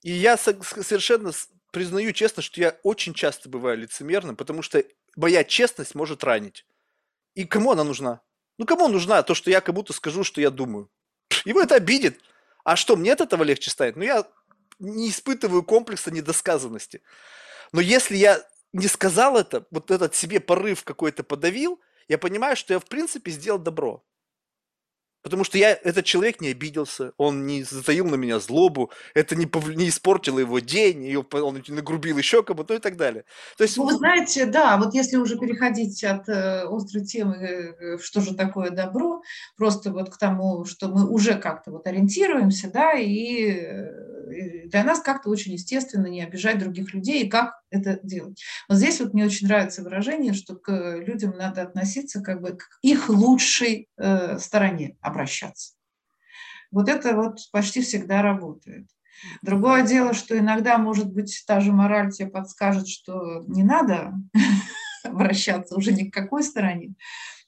[0.06, 1.32] И я совершенно
[1.72, 4.84] признаю честно, что я очень часто бываю лицемерным, потому что
[5.16, 6.64] моя честность может ранить.
[7.34, 8.20] И кому она нужна?
[8.56, 10.88] Ну, кому нужна то, что я как будто скажу, что я думаю?
[11.44, 12.20] Его это обидит.
[12.62, 13.96] А что, мне от этого легче станет?
[13.96, 14.24] Ну, я
[14.78, 17.02] не испытываю комплекса недосказанности.
[17.72, 18.40] Но если я
[18.72, 23.32] не сказал это, вот этот себе порыв какой-то подавил, я понимаю, что я в принципе
[23.32, 24.04] сделал добро.
[25.26, 29.46] Потому что я, этот человек не обиделся, он не затаил на меня злобу, это не,
[29.46, 29.66] пов...
[29.74, 33.24] не испортило его день, и он нагрубил еще кому-то, ну и так далее.
[33.56, 33.76] То есть...
[33.76, 38.36] Ну, вы знаете, да, вот если уже переходить от э, острой темы, э, что же
[38.36, 39.20] такое добро,
[39.56, 44.05] просто вот к тому, что мы уже как-то вот ориентируемся, да, и э,
[44.66, 48.42] для нас как-то очень естественно не обижать других людей и как это делать.
[48.68, 52.64] Вот здесь вот мне очень нравится выражение, что к людям надо относиться как бы к
[52.82, 55.74] их лучшей э, стороне обращаться.
[56.70, 58.86] Вот это вот почти всегда работает.
[59.42, 64.12] Другое дело, что иногда, может быть, та же мораль тебе подскажет, что не надо
[65.04, 66.94] обращаться уже ни к какой стороне,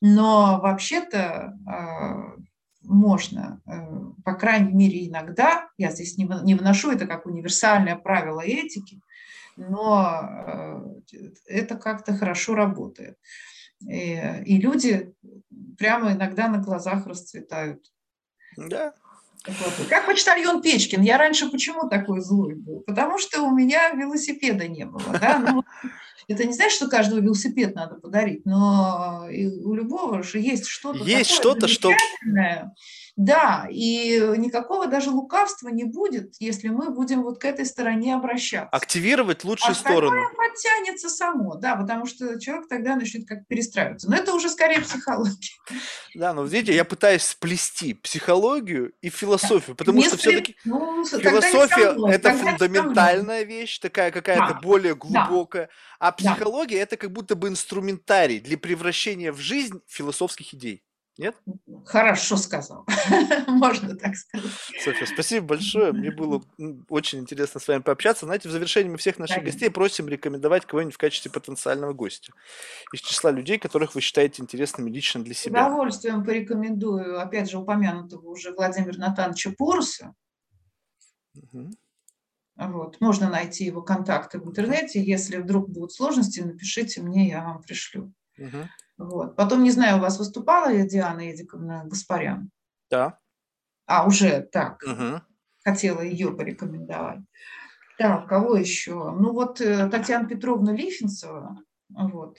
[0.00, 2.36] но вообще-то а,
[2.82, 3.70] можно, э,
[4.24, 9.00] по крайней мере, иногда, я здесь не выношу это как универсальное правило этики,
[9.57, 11.16] но э,
[11.47, 13.18] это как-то хорошо работает.
[13.81, 15.12] И, и люди
[15.76, 17.92] прямо иногда на глазах расцветают.
[18.57, 18.94] Да.
[19.89, 21.00] Как почтальон Печкин.
[21.02, 22.81] Я раньше почему такой злой был?
[22.81, 25.18] Потому что у меня велосипеда не было.
[25.20, 25.39] Да?
[25.48, 25.65] Ну,
[26.26, 31.30] это не значит, что каждому велосипед надо подарить, но у любого же есть что-то есть
[31.30, 31.92] что-то, что
[33.18, 38.68] да, и никакого даже лукавства не будет, если мы будем вот к этой стороне обращаться.
[38.70, 40.22] Активировать лучшую а сторону.
[40.36, 44.08] подтянется само, да, потому что человек тогда начнет как перестраиваться.
[44.08, 45.50] Но это уже скорее психология.
[46.14, 52.34] Да, но видите, я пытаюсь сплести психологию и философию, потому что все-таки ну, философия– это
[52.34, 54.60] фундаментальная вещь, такая какая-то да.
[54.60, 55.72] более глубокая, да.
[55.98, 60.84] а психология да.– это как будто бы инструментарий для превращения в жизнь философских идей.
[61.18, 61.34] Нет?
[61.84, 62.86] Хорошо сказал.
[63.48, 64.50] Можно так сказать.
[64.80, 65.92] Софья, спасибо большое.
[65.92, 66.40] Мне было
[66.88, 68.24] очень интересно с вами пообщаться.
[68.24, 72.32] Знаете, в завершении мы всех наших гостей просим рекомендовать кого-нибудь в качестве потенциального гостя
[72.92, 75.64] из числа людей, которых вы считаете интересными лично для себя.
[75.64, 80.14] С удовольствием порекомендую, опять же, упомянутого уже Владимира Натановича Поруса.
[81.34, 81.70] Угу.
[82.58, 83.00] Вот.
[83.00, 85.02] Можно найти его контакты в интернете.
[85.02, 88.12] Если вдруг будут сложности, напишите мне, я вам пришлю.
[88.38, 88.68] Угу.
[88.98, 89.36] Вот.
[89.36, 92.50] Потом, не знаю, у вас выступала Диана Эдиковна Гаспарян?
[92.90, 93.18] Да.
[93.86, 94.82] А, уже так.
[94.82, 95.22] Угу.
[95.64, 97.20] Хотела ее порекомендовать.
[97.96, 99.10] Так, кого еще?
[99.12, 102.38] Ну вот э, Татьяна Петровна Лифинцева, вот,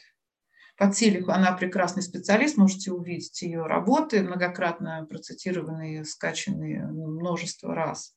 [0.77, 8.15] по телеху, она прекрасный специалист, можете увидеть ее работы, многократно процитированные, скачанные множество раз.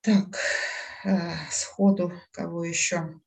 [0.00, 0.38] Так,
[1.04, 3.20] э, сходу, кого еще?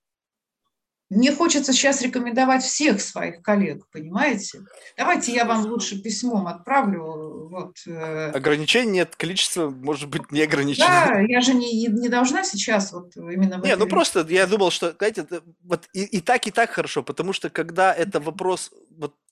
[1.10, 4.60] Мне хочется сейчас рекомендовать всех своих коллег, понимаете?
[4.96, 7.48] Давайте я вам лучше письмом отправлю.
[7.50, 7.78] Вот.
[7.88, 8.32] Э.
[8.32, 10.86] Ограничений нет, количество может быть не ограничено.
[10.88, 13.60] Да, я же не, не должна сейчас вот именно...
[13.64, 15.26] Не, ну просто я думал, что, знаете,
[15.64, 18.72] вот и, и так, и так хорошо, потому что когда это вопрос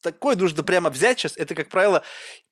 [0.01, 2.03] такой нужно прямо взять сейчас, это, как правило,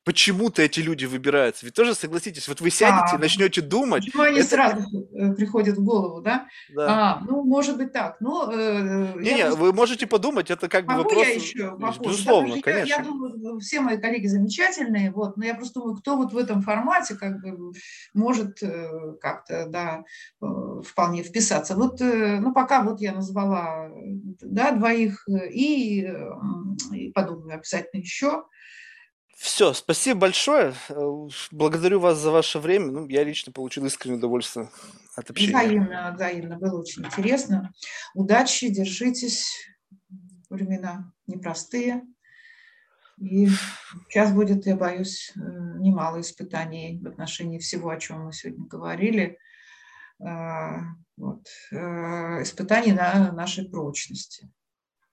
[0.05, 1.65] почему-то эти люди выбираются.
[1.65, 4.05] Ведь тоже согласитесь, вот вы сядете, а, начнете думать.
[4.05, 4.49] Почему они это...
[4.49, 6.47] сразу э, приходят в голову, да?
[6.75, 6.87] да.
[6.87, 8.17] А, ну, может быть так.
[8.19, 9.59] Ну, э, не, не, просто...
[9.59, 11.25] вы можете подумать, это как бы вопрос.
[11.25, 12.87] Я еще Безусловно, да, конечно.
[12.87, 16.37] Я, я думаю, все мои коллеги замечательные, вот, но я просто думаю, кто вот в
[16.37, 17.73] этом формате как бы
[18.13, 20.03] может э, как-то, да,
[20.39, 20.45] э,
[20.85, 21.75] вполне вписаться.
[21.75, 23.89] Вот, ну, пока вот я назвала,
[24.41, 26.07] да, двоих, и
[26.91, 28.43] и подумаю обязательно еще.
[29.35, 30.73] Все, спасибо большое.
[30.89, 32.87] Э, благодарю вас за ваше время.
[32.87, 34.69] Ну, я лично получил искреннее удовольствие
[35.15, 35.57] от общения.
[35.57, 36.57] Взаимно, взаимно.
[36.57, 37.73] Было очень интересно.
[38.13, 39.49] Удачи, держитесь.
[40.49, 42.03] Времена непростые.
[43.17, 43.49] И
[44.07, 49.37] сейчас будет, я боюсь, э, немало испытаний в отношении всего, о чем мы сегодня говорили.
[50.25, 50.77] Э,
[51.17, 51.45] вот.
[51.71, 54.49] Испытаний на нашей прочности.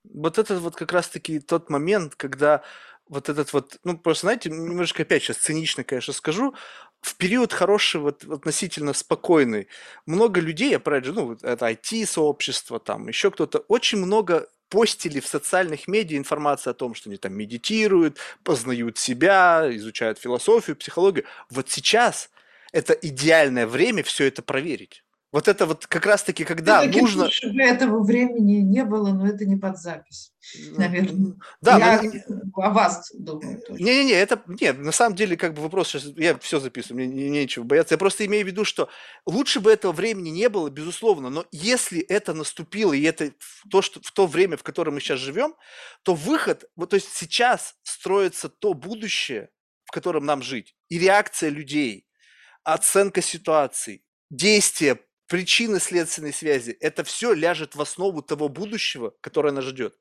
[0.03, 2.63] Вот это вот как раз-таки тот момент, когда
[3.07, 6.53] вот этот вот, ну, просто, знаете, немножко опять сейчас цинично, конечно, скажу,
[7.01, 9.67] в период хороший, вот относительно спокойный,
[10.05, 15.87] много людей, опять же, ну, это IT-сообщество, там, еще кто-то, очень много постили в социальных
[15.87, 21.25] медиа информацию о том, что они там медитируют, познают себя, изучают философию, психологию.
[21.49, 22.31] Вот сейчас
[22.71, 25.02] это идеальное время все это проверить.
[25.33, 27.31] Вот это вот как раз-таки, когда нужно...
[27.31, 30.31] Чтобы этого времени не было, но это не под запись,
[30.77, 31.33] наверное.
[31.59, 32.63] Да, я но...
[32.63, 34.43] о вас думаю Не-не-не, это...
[34.45, 36.05] Нет, на самом деле, как бы вопрос сейчас...
[36.17, 37.95] Я все записываю, мне нечего бояться.
[37.95, 38.89] Я просто имею в виду, что
[39.25, 43.33] лучше бы этого времени не было, безусловно, но если это наступило, и это
[43.71, 45.55] то, что, в то время, в котором мы сейчас живем,
[46.03, 46.65] то выход...
[46.75, 49.49] Вот, то есть сейчас строится то будущее,
[49.85, 50.75] в котором нам жить.
[50.89, 52.05] И реакция людей,
[52.63, 59.65] оценка ситуаций, действия причины следственной связи, это все ляжет в основу того будущего, которое нас
[59.65, 59.97] ждет.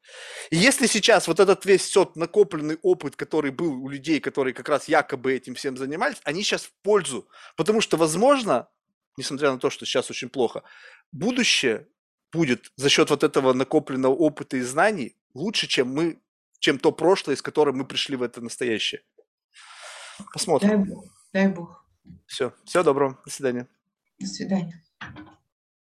[0.51, 4.69] И если сейчас вот этот весь тот накопленный опыт, который был у людей, которые как
[4.69, 7.29] раз якобы этим всем занимались, они сейчас в пользу.
[7.57, 8.69] Потому что, возможно,
[9.17, 10.63] несмотря на то, что сейчас очень плохо,
[11.13, 11.89] будущее
[12.33, 16.21] будет за счет вот этого накопленного опыта и знаний лучше, чем мы,
[16.59, 19.03] чем то прошлое, из которого мы пришли в это настоящее.
[20.33, 20.69] Посмотрим.
[20.69, 21.05] Дай Бог.
[21.33, 21.87] Дай Бог.
[22.27, 22.53] Все.
[22.65, 23.19] Всего доброго.
[23.25, 23.69] До свидания.
[24.19, 24.83] До свидания.
[25.03, 25.42] Thank you.